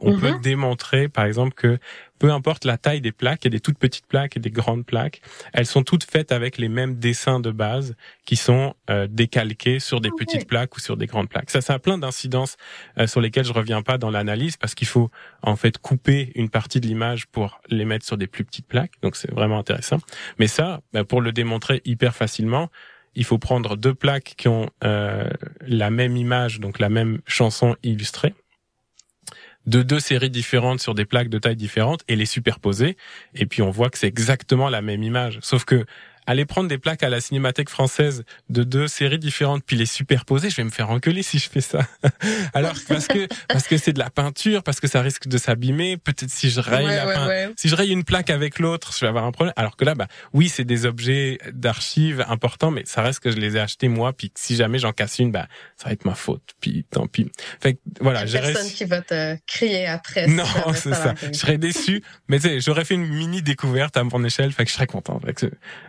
on 0.00 0.18
peut 0.18 0.32
mhm. 0.32 0.40
démontrer, 0.40 1.08
par 1.08 1.24
exemple, 1.24 1.54
que 1.54 1.78
peu 2.18 2.30
importe 2.32 2.64
la 2.64 2.78
taille 2.78 3.00
des 3.00 3.12
plaques, 3.12 3.44
il 3.44 3.46
y 3.46 3.48
a 3.48 3.50
des 3.50 3.60
toutes 3.60 3.78
petites 3.78 4.06
plaques 4.06 4.36
et 4.36 4.40
des 4.40 4.50
grandes 4.50 4.84
plaques, 4.84 5.20
elles 5.52 5.66
sont 5.66 5.82
toutes 5.82 6.04
faites 6.04 6.32
avec 6.32 6.58
les 6.58 6.68
mêmes 6.68 6.96
dessins 6.96 7.40
de 7.40 7.50
base 7.50 7.94
qui 8.24 8.36
sont 8.36 8.74
euh, 8.90 9.06
décalqués 9.08 9.78
sur 9.78 10.00
des 10.00 10.10
petites 10.10 10.46
plaques 10.46 10.76
ou 10.76 10.80
sur 10.80 10.96
des 10.96 11.06
grandes 11.06 11.28
plaques. 11.28 11.50
Ça, 11.50 11.60
ça 11.60 11.74
a 11.74 11.78
plein 11.78 11.98
d'incidences 11.98 12.56
euh, 12.98 13.06
sur 13.06 13.20
lesquelles 13.20 13.44
je 13.44 13.52
reviens 13.52 13.82
pas 13.82 13.98
dans 13.98 14.10
l'analyse 14.10 14.56
parce 14.56 14.74
qu'il 14.74 14.88
faut 14.88 15.10
en 15.42 15.56
fait 15.56 15.78
couper 15.78 16.32
une 16.34 16.50
partie 16.50 16.80
de 16.80 16.86
l'image 16.86 17.26
pour 17.26 17.60
les 17.68 17.84
mettre 17.84 18.04
sur 18.04 18.16
des 18.16 18.26
plus 18.26 18.44
petites 18.44 18.66
plaques. 18.66 18.92
Donc 19.02 19.16
c'est 19.16 19.30
vraiment 19.30 19.58
intéressant. 19.58 19.98
Mais 20.38 20.46
ça, 20.46 20.80
bah, 20.92 21.04
pour 21.04 21.20
le 21.20 21.32
démontrer 21.32 21.80
hyper 21.84 22.14
facilement, 22.14 22.68
il 23.14 23.24
faut 23.24 23.38
prendre 23.38 23.76
deux 23.76 23.94
plaques 23.94 24.34
qui 24.36 24.48
ont 24.48 24.70
euh, 24.84 25.28
la 25.66 25.90
même 25.90 26.16
image, 26.16 26.60
donc 26.60 26.78
la 26.78 26.88
même 26.88 27.20
chanson 27.26 27.76
illustrée, 27.82 28.34
de 29.68 29.82
deux 29.82 30.00
séries 30.00 30.30
différentes 30.30 30.80
sur 30.80 30.94
des 30.94 31.04
plaques 31.04 31.28
de 31.28 31.38
taille 31.38 31.56
différentes 31.56 32.00
et 32.08 32.16
les 32.16 32.24
superposer. 32.24 32.96
Et 33.34 33.44
puis 33.44 33.60
on 33.60 33.70
voit 33.70 33.90
que 33.90 33.98
c'est 33.98 34.06
exactement 34.06 34.70
la 34.70 34.80
même 34.80 35.02
image. 35.02 35.38
Sauf 35.42 35.64
que 35.64 35.84
aller 36.28 36.44
prendre 36.44 36.68
des 36.68 36.76
plaques 36.76 37.02
à 37.02 37.08
la 37.08 37.22
Cinémathèque 37.22 37.70
française 37.70 38.22
de 38.50 38.62
deux 38.62 38.86
séries 38.86 39.18
différentes 39.18 39.64
puis 39.64 39.76
les 39.76 39.86
superposer, 39.86 40.50
je 40.50 40.56
vais 40.56 40.64
me 40.64 40.70
faire 40.70 40.90
engueuler 40.90 41.22
si 41.22 41.38
je 41.38 41.48
fais 41.48 41.62
ça. 41.62 41.80
Alors 42.54 42.74
parce 42.86 43.08
que 43.08 43.26
parce 43.48 43.66
que 43.66 43.78
c'est 43.78 43.94
de 43.94 43.98
la 43.98 44.10
peinture, 44.10 44.62
parce 44.62 44.78
que 44.78 44.86
ça 44.88 45.00
risque 45.00 45.26
de 45.26 45.38
s'abîmer. 45.38 45.96
Peut-être 45.96 46.30
si 46.30 46.50
je 46.50 46.60
raye 46.60 46.86
la 46.86 47.48
si 47.56 47.70
je 47.70 47.74
raye 47.74 47.90
une 47.90 48.04
plaque 48.04 48.28
avec 48.28 48.58
l'autre, 48.58 48.92
je 48.92 49.00
vais 49.00 49.06
avoir 49.06 49.24
un 49.24 49.32
problème. 49.32 49.54
Alors 49.56 49.76
que 49.76 49.86
là, 49.86 49.94
bah 49.94 50.06
oui, 50.34 50.50
c'est 50.50 50.64
des 50.64 50.84
objets 50.84 51.38
d'archives 51.50 52.22
importants, 52.28 52.70
mais 52.70 52.82
ça 52.84 53.00
reste 53.00 53.20
que 53.20 53.30
je 53.30 53.38
les 53.38 53.56
ai 53.56 53.60
achetés 53.60 53.88
moi. 53.88 54.12
Puis 54.12 54.30
si 54.34 54.54
jamais 54.54 54.78
j'en 54.78 54.92
casse 54.92 55.18
une, 55.18 55.32
bah 55.32 55.48
ça 55.76 55.86
va 55.86 55.92
être 55.92 56.04
ma 56.04 56.14
faute. 56.14 56.42
Puis 56.60 56.84
tant 56.90 57.06
pis. 57.06 57.32
Fait 57.58 57.74
que, 57.74 57.78
voilà, 58.02 58.26
j'ai 58.26 58.38
personne 58.38 58.70
qui 58.70 58.84
va 58.84 59.00
te 59.00 59.38
crier 59.46 59.86
après. 59.86 60.26
Non, 60.26 60.44
c'est 60.74 60.92
ça. 60.92 61.14
Je 61.22 61.38
serais 61.38 61.56
déçu, 61.56 62.02
mais 62.28 62.38
tu 62.38 62.48
sais, 62.48 62.60
j'aurais 62.60 62.84
fait 62.84 62.94
une 62.94 63.08
mini 63.08 63.40
découverte 63.40 63.96
à 63.96 64.04
mon 64.04 64.22
échelle, 64.24 64.52
fait 64.52 64.64
que 64.64 64.70
je 64.70 64.74
serais 64.74 64.86
content. 64.86 65.18
Fait 65.20 65.32
que, 65.32 65.46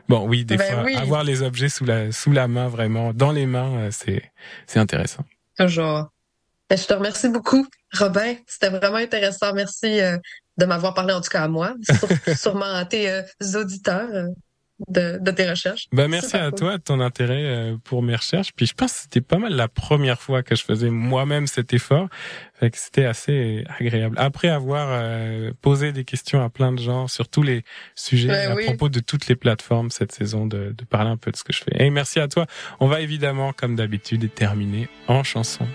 bon, 0.07 0.28
oui, 0.29 0.45
des 0.45 0.57
ben 0.57 0.71
fois, 0.71 1.01
avoir 1.01 1.23
les 1.23 1.41
objets 1.41 1.69
sous 1.69 1.85
la, 1.85 2.11
sous 2.11 2.31
la 2.31 2.47
main, 2.47 2.67
vraiment, 2.67 3.13
dans 3.13 3.31
les 3.31 3.45
mains, 3.45 3.75
euh, 3.77 3.89
c'est, 3.91 4.31
c'est 4.67 4.79
intéressant. 4.79 5.25
Toujours. 5.57 6.09
Ben, 6.69 6.77
je 6.77 6.85
te 6.85 6.93
remercie 6.93 7.29
beaucoup, 7.29 7.67
Robin. 7.97 8.35
C'était 8.45 8.69
vraiment 8.69 8.97
intéressant. 8.97 9.53
Merci 9.53 9.99
euh, 9.99 10.17
de 10.57 10.65
m'avoir 10.65 10.93
parlé, 10.93 11.13
en 11.13 11.21
tout 11.21 11.29
cas 11.29 11.43
à 11.43 11.47
moi, 11.47 11.73
sûrement 12.37 12.73
à 12.73 12.85
tes 12.85 13.09
euh, 13.09 13.21
auditeurs 13.55 14.09
de, 14.87 15.31
tes 15.31 15.49
recherches. 15.49 15.87
Bah 15.91 16.07
merci 16.07 16.35
à 16.35 16.51
toi 16.51 16.77
de 16.77 16.83
ton 16.83 16.99
intérêt 16.99 17.43
euh, 17.43 17.77
pour 17.83 18.01
mes 18.01 18.15
recherches. 18.15 18.51
Puis 18.55 18.65
je 18.65 18.73
pense 18.73 18.93
que 18.93 18.99
c'était 19.01 19.21
pas 19.21 19.37
mal 19.37 19.53
la 19.53 19.67
première 19.67 20.21
fois 20.21 20.43
que 20.43 20.55
je 20.55 20.63
faisais 20.63 20.89
moi-même 20.89 21.47
cet 21.47 21.73
effort. 21.73 22.07
Fait 22.59 22.71
que 22.71 22.77
c'était 22.77 23.05
assez 23.05 23.63
agréable. 23.79 24.15
Après 24.19 24.49
avoir 24.49 24.87
euh, 24.91 25.51
posé 25.61 25.91
des 25.91 26.03
questions 26.03 26.43
à 26.43 26.49
plein 26.49 26.71
de 26.71 26.79
gens 26.79 27.07
sur 27.07 27.27
tous 27.27 27.43
les 27.43 27.63
sujets 27.95 28.45
à 28.45 28.55
propos 28.55 28.89
de 28.89 28.99
toutes 28.99 29.27
les 29.27 29.35
plateformes 29.35 29.91
cette 29.91 30.11
saison, 30.11 30.45
de, 30.45 30.73
de 30.77 30.85
parler 30.85 31.09
un 31.09 31.17
peu 31.17 31.31
de 31.31 31.35
ce 31.35 31.43
que 31.43 31.53
je 31.53 31.63
fais. 31.63 31.83
Et 31.83 31.89
merci 31.89 32.19
à 32.19 32.27
toi. 32.27 32.45
On 32.79 32.87
va 32.87 33.01
évidemment, 33.01 33.53
comme 33.53 33.75
d'habitude, 33.75 34.33
terminer 34.33 34.89
en 35.07 35.23
chanson. 35.23 35.67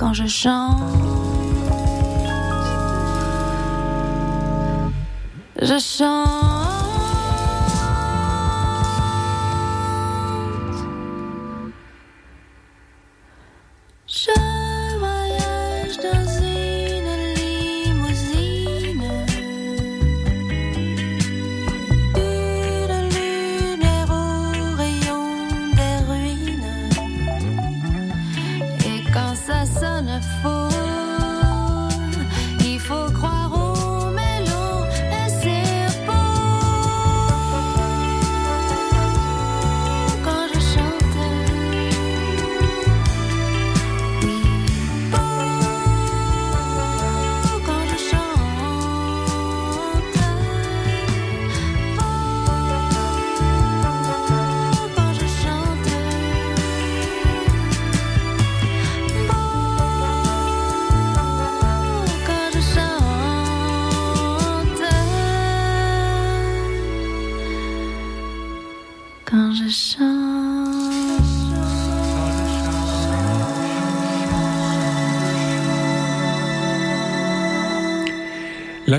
quand 0.00 0.14
je 0.14 0.26
chante. 0.26 0.80
Je 5.60 5.78
chante. 5.78 6.49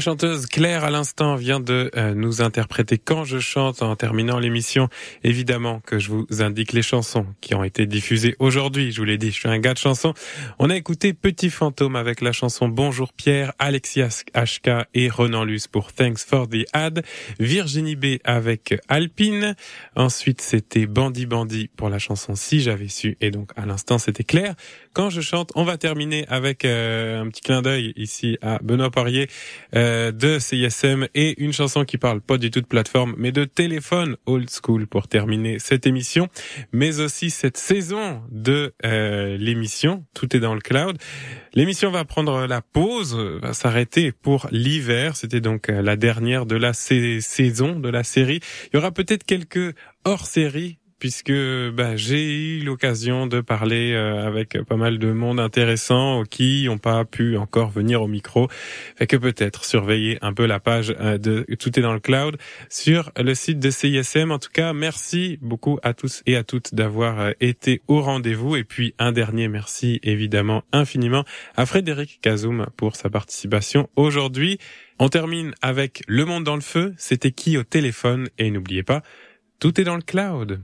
La 0.01 0.05
chanteuse 0.05 0.47
Claire 0.47 0.83
à 0.83 0.89
l'instant 0.89 1.35
vient 1.35 1.59
de 1.59 1.91
euh, 1.95 2.15
nous 2.15 2.41
interpréter 2.41 2.97
quand 2.97 3.23
je 3.23 3.37
chante 3.37 3.83
en 3.83 3.95
terminant 3.95 4.39
l'émission. 4.39 4.89
Évidemment 5.23 5.79
que 5.85 5.99
je 5.99 6.09
vous 6.09 6.25
indique 6.39 6.73
les 6.73 6.81
chansons 6.81 7.27
qui 7.39 7.53
ont 7.53 7.63
été 7.63 7.85
diffusées 7.85 8.35
aujourd'hui. 8.39 8.91
Je 8.91 8.97
vous 8.97 9.05
l'ai 9.05 9.19
dit, 9.19 9.27
je 9.27 9.35
suis 9.35 9.47
un 9.47 9.59
gars 9.59 9.75
de 9.75 9.77
chansons. 9.77 10.15
On 10.57 10.71
a 10.71 10.75
écouté 10.75 11.13
Petit 11.13 11.51
Fantôme 11.51 11.95
avec 11.95 12.21
la 12.21 12.31
chanson 12.31 12.67
Bonjour 12.67 13.13
Pierre, 13.13 13.53
Alexias 13.59 14.23
HK 14.33 14.87
et 14.95 15.07
Ronan 15.07 15.43
Luce 15.43 15.67
pour 15.67 15.93
Thanks 15.93 16.25
for 16.27 16.49
the 16.49 16.65
Ad, 16.73 17.03
Virginie 17.39 17.95
B 17.95 18.17
avec 18.23 18.73
Alpine. 18.87 19.55
Ensuite, 19.95 20.41
c'était 20.41 20.87
Bandit 20.87 21.27
Bandit 21.27 21.69
pour 21.77 21.89
la 21.89 21.99
chanson 21.99 22.33
Si 22.33 22.59
j'avais 22.59 22.87
su. 22.87 23.17
Et 23.21 23.29
donc, 23.29 23.51
à 23.55 23.67
l'instant, 23.67 23.99
c'était 23.99 24.23
Claire. 24.23 24.55
Quand 24.93 25.09
je 25.09 25.21
chante, 25.21 25.51
on 25.55 25.63
va 25.63 25.77
terminer 25.77 26.25
avec 26.27 26.65
euh, 26.65 27.21
un 27.21 27.29
petit 27.29 27.41
clin 27.41 27.61
d'œil 27.61 27.93
ici 27.95 28.37
à 28.41 28.59
Benoît 28.61 28.91
Poirier. 28.91 29.29
Euh, 29.73 30.11
de 30.11 30.37
CISM 30.37 31.07
et 31.15 31.41
une 31.41 31.53
chanson 31.53 31.85
qui 31.85 31.97
parle 31.97 32.19
pas 32.19 32.37
du 32.37 32.51
tout 32.51 32.59
de 32.59 32.65
plateforme, 32.65 33.15
mais 33.17 33.31
de 33.31 33.45
téléphone 33.45 34.17
old 34.25 34.49
school 34.49 34.85
pour 34.85 35.07
terminer 35.07 35.59
cette 35.59 35.87
émission, 35.87 36.27
mais 36.73 36.99
aussi 36.99 37.29
cette 37.29 37.57
saison 37.57 38.21
de 38.29 38.73
euh, 38.85 39.37
l'émission. 39.37 40.05
Tout 40.13 40.35
est 40.35 40.39
dans 40.39 40.53
le 40.53 40.59
cloud. 40.59 40.97
L'émission 41.53 41.89
va 41.89 42.05
prendre 42.05 42.47
la 42.47 42.61
pause, 42.61 43.15
va 43.15 43.53
s'arrêter 43.53 44.11
pour 44.11 44.47
l'hiver. 44.51 45.15
C'était 45.15 45.41
donc 45.41 45.69
euh, 45.69 45.81
la 45.81 45.95
dernière 45.95 46.45
de 46.45 46.55
la 46.55 46.73
saison 46.73 47.79
de 47.79 47.89
la 47.89 48.03
série. 48.03 48.39
Il 48.67 48.75
y 48.75 48.77
aura 48.77 48.91
peut-être 48.91 49.23
quelques 49.23 49.73
hors-série 50.03 50.79
puisque 51.01 51.33
bah, 51.73 51.95
j'ai 51.95 52.31
eu 52.31 52.59
l'occasion 52.59 53.25
de 53.25 53.41
parler 53.41 53.93
euh, 53.93 54.27
avec 54.27 54.61
pas 54.61 54.75
mal 54.75 54.99
de 54.99 55.11
monde 55.11 55.39
intéressant 55.39 56.23
qui 56.29 56.65
n'ont 56.67 56.77
pas 56.77 57.03
pu 57.05 57.37
encore 57.37 57.71
venir 57.71 58.03
au 58.03 58.07
micro. 58.07 58.49
Fait 58.95 59.07
que 59.07 59.17
peut-être 59.17 59.65
surveiller 59.65 60.19
un 60.21 60.31
peu 60.31 60.45
la 60.45 60.59
page 60.59 60.95
euh, 60.99 61.17
de 61.17 61.43
Tout 61.59 61.79
est 61.79 61.81
dans 61.81 61.93
le 61.93 61.99
cloud 61.99 62.37
sur 62.69 63.11
le 63.17 63.33
site 63.33 63.57
de 63.57 63.71
CISM. 63.71 64.29
En 64.29 64.37
tout 64.37 64.51
cas, 64.53 64.73
merci 64.73 65.39
beaucoup 65.41 65.79
à 65.81 65.95
tous 65.95 66.21
et 66.27 66.35
à 66.35 66.43
toutes 66.43 66.75
d'avoir 66.75 67.19
euh, 67.19 67.31
été 67.39 67.81
au 67.87 68.01
rendez-vous. 68.01 68.55
Et 68.55 68.63
puis 68.63 68.93
un 68.99 69.11
dernier 69.11 69.47
merci 69.47 69.99
évidemment 70.03 70.63
infiniment 70.71 71.25
à 71.55 71.65
Frédéric 71.65 72.19
Kazoum 72.21 72.67
pour 72.77 72.95
sa 72.95 73.09
participation 73.09 73.89
aujourd'hui. 73.95 74.59
On 74.99 75.09
termine 75.09 75.55
avec 75.63 76.03
Le 76.07 76.25
Monde 76.25 76.43
dans 76.43 76.53
le 76.53 76.61
Feu. 76.61 76.93
C'était 76.95 77.31
qui 77.31 77.57
au 77.57 77.63
téléphone? 77.63 78.29
Et 78.37 78.51
n'oubliez 78.51 78.83
pas, 78.83 79.01
tout 79.59 79.81
est 79.81 79.83
dans 79.83 79.95
le 79.95 80.03
cloud. 80.03 80.61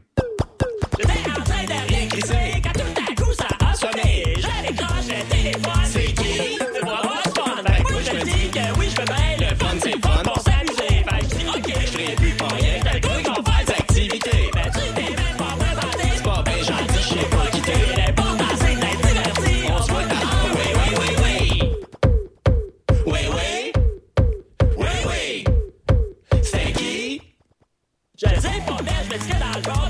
En 2.65 2.71
tout 2.71 2.97
à 2.97 2.99
coup 3.15 3.31
ça 3.33 3.47
a 3.65 3.73
sonné. 3.73 4.35
Je 4.38 4.47
décroche 4.67 5.07
le 5.07 5.23
téléphone. 5.29 5.85
C'est 5.85 6.13
qui? 6.13 6.57
Moi 6.83 7.01
je 8.03 8.11
dis 8.23 8.49
que 8.49 8.65
oui, 8.79 8.88
je 8.89 8.95
le. 9.01 9.38
C'est 9.79 9.99
ok, 11.47 11.67
je 11.85 11.97
plus 12.15 12.33
tu 14.01 14.01
t'es 14.19 14.49
même 15.09 15.38
pas 15.38 15.55
pas 16.23 16.41
bien 16.43 16.63
je. 16.63 16.73
On 19.69 19.81
se 19.83 19.91
voit 19.91 20.03
qui? 26.73 27.21
Je 28.17 28.27
mais 28.83 28.91
je 29.03 29.09
me 29.13 29.17
dans 29.39 29.53
le 29.55 29.61
corps, 29.63 29.89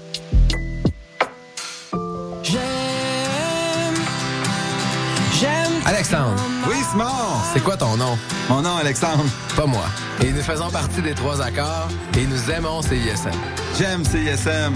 Alexandre. 5.85 6.41
Oui, 6.67 6.77
Simon. 6.89 7.05
C'est 7.53 7.63
quoi 7.63 7.75
ton 7.77 7.97
nom? 7.97 8.17
Mon 8.49 8.61
nom, 8.61 8.77
Alexandre. 8.77 9.25
Pas 9.55 9.65
moi. 9.65 9.85
Et 10.23 10.31
nous 10.31 10.41
faisons 10.41 10.69
partie 10.69 11.01
des 11.01 11.13
trois 11.13 11.41
accords 11.41 11.89
et 12.17 12.25
nous 12.25 12.49
aimons 12.51 12.81
CISM. 12.81 13.31
J'aime 13.77 14.03
CISM. 14.05 14.73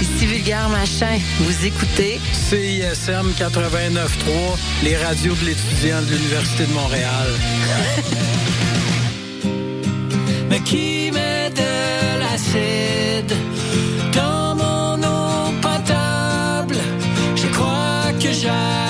Ici 0.00 0.26
Vulgaire 0.26 0.68
Machin. 0.68 1.18
Vous 1.40 1.66
écoutez 1.66 2.20
CISM 2.32 3.32
89.3, 3.38 4.58
les 4.82 4.96
radios 4.96 5.34
de 5.34 5.46
l'étudiant 5.46 6.00
de 6.02 6.10
l'Université 6.10 6.66
de 6.66 6.72
Montréal. 6.72 7.28
Mais 10.48 10.60
qui 10.60 11.10
met 11.12 11.50
de 11.50 12.20
l'acide? 12.20 13.59
Dans 14.14 14.54
mon 14.54 14.98
eau 15.02 15.52
potable? 15.60 16.76
Je 17.36 17.46
crois 17.48 18.12
que 18.20 18.32
j'hallucine. 18.32 18.89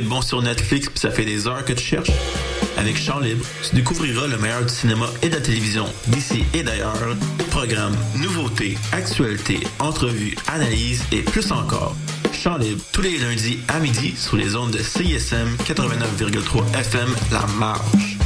De 0.00 0.08
bon 0.08 0.22
sur 0.22 0.40
Netflix 0.40 0.88
puis 0.88 0.98
ça 0.98 1.10
fait 1.10 1.26
des 1.26 1.46
heures 1.46 1.64
que 1.66 1.74
tu 1.74 1.84
cherches? 1.84 2.10
Avec 2.78 2.96
Chant 2.96 3.20
Libre, 3.20 3.44
tu 3.62 3.76
découvriras 3.76 4.26
le 4.26 4.38
meilleur 4.38 4.62
du 4.62 4.72
cinéma 4.72 5.06
et 5.20 5.28
de 5.28 5.34
la 5.34 5.40
télévision 5.40 5.84
d'ici 6.06 6.44
et 6.54 6.62
d'ailleurs. 6.62 6.96
Programmes, 7.50 7.94
nouveautés, 8.16 8.78
actualités, 8.92 9.60
entrevues, 9.78 10.34
analyses 10.48 11.04
et 11.12 11.20
plus 11.20 11.52
encore. 11.52 11.94
Chant 12.32 12.56
Libre, 12.56 12.82
tous 12.90 13.02
les 13.02 13.18
lundis 13.18 13.58
à 13.68 13.80
midi 13.80 14.14
sur 14.16 14.36
les 14.36 14.56
ondes 14.56 14.70
de 14.70 14.78
CISM 14.78 15.56
89,3 15.66 16.78
FM 16.78 17.14
La 17.30 17.46
Marge. 17.58 18.16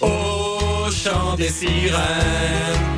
Au 0.00 0.90
chant 0.90 1.36
des 1.36 1.50
sirènes. 1.50 2.97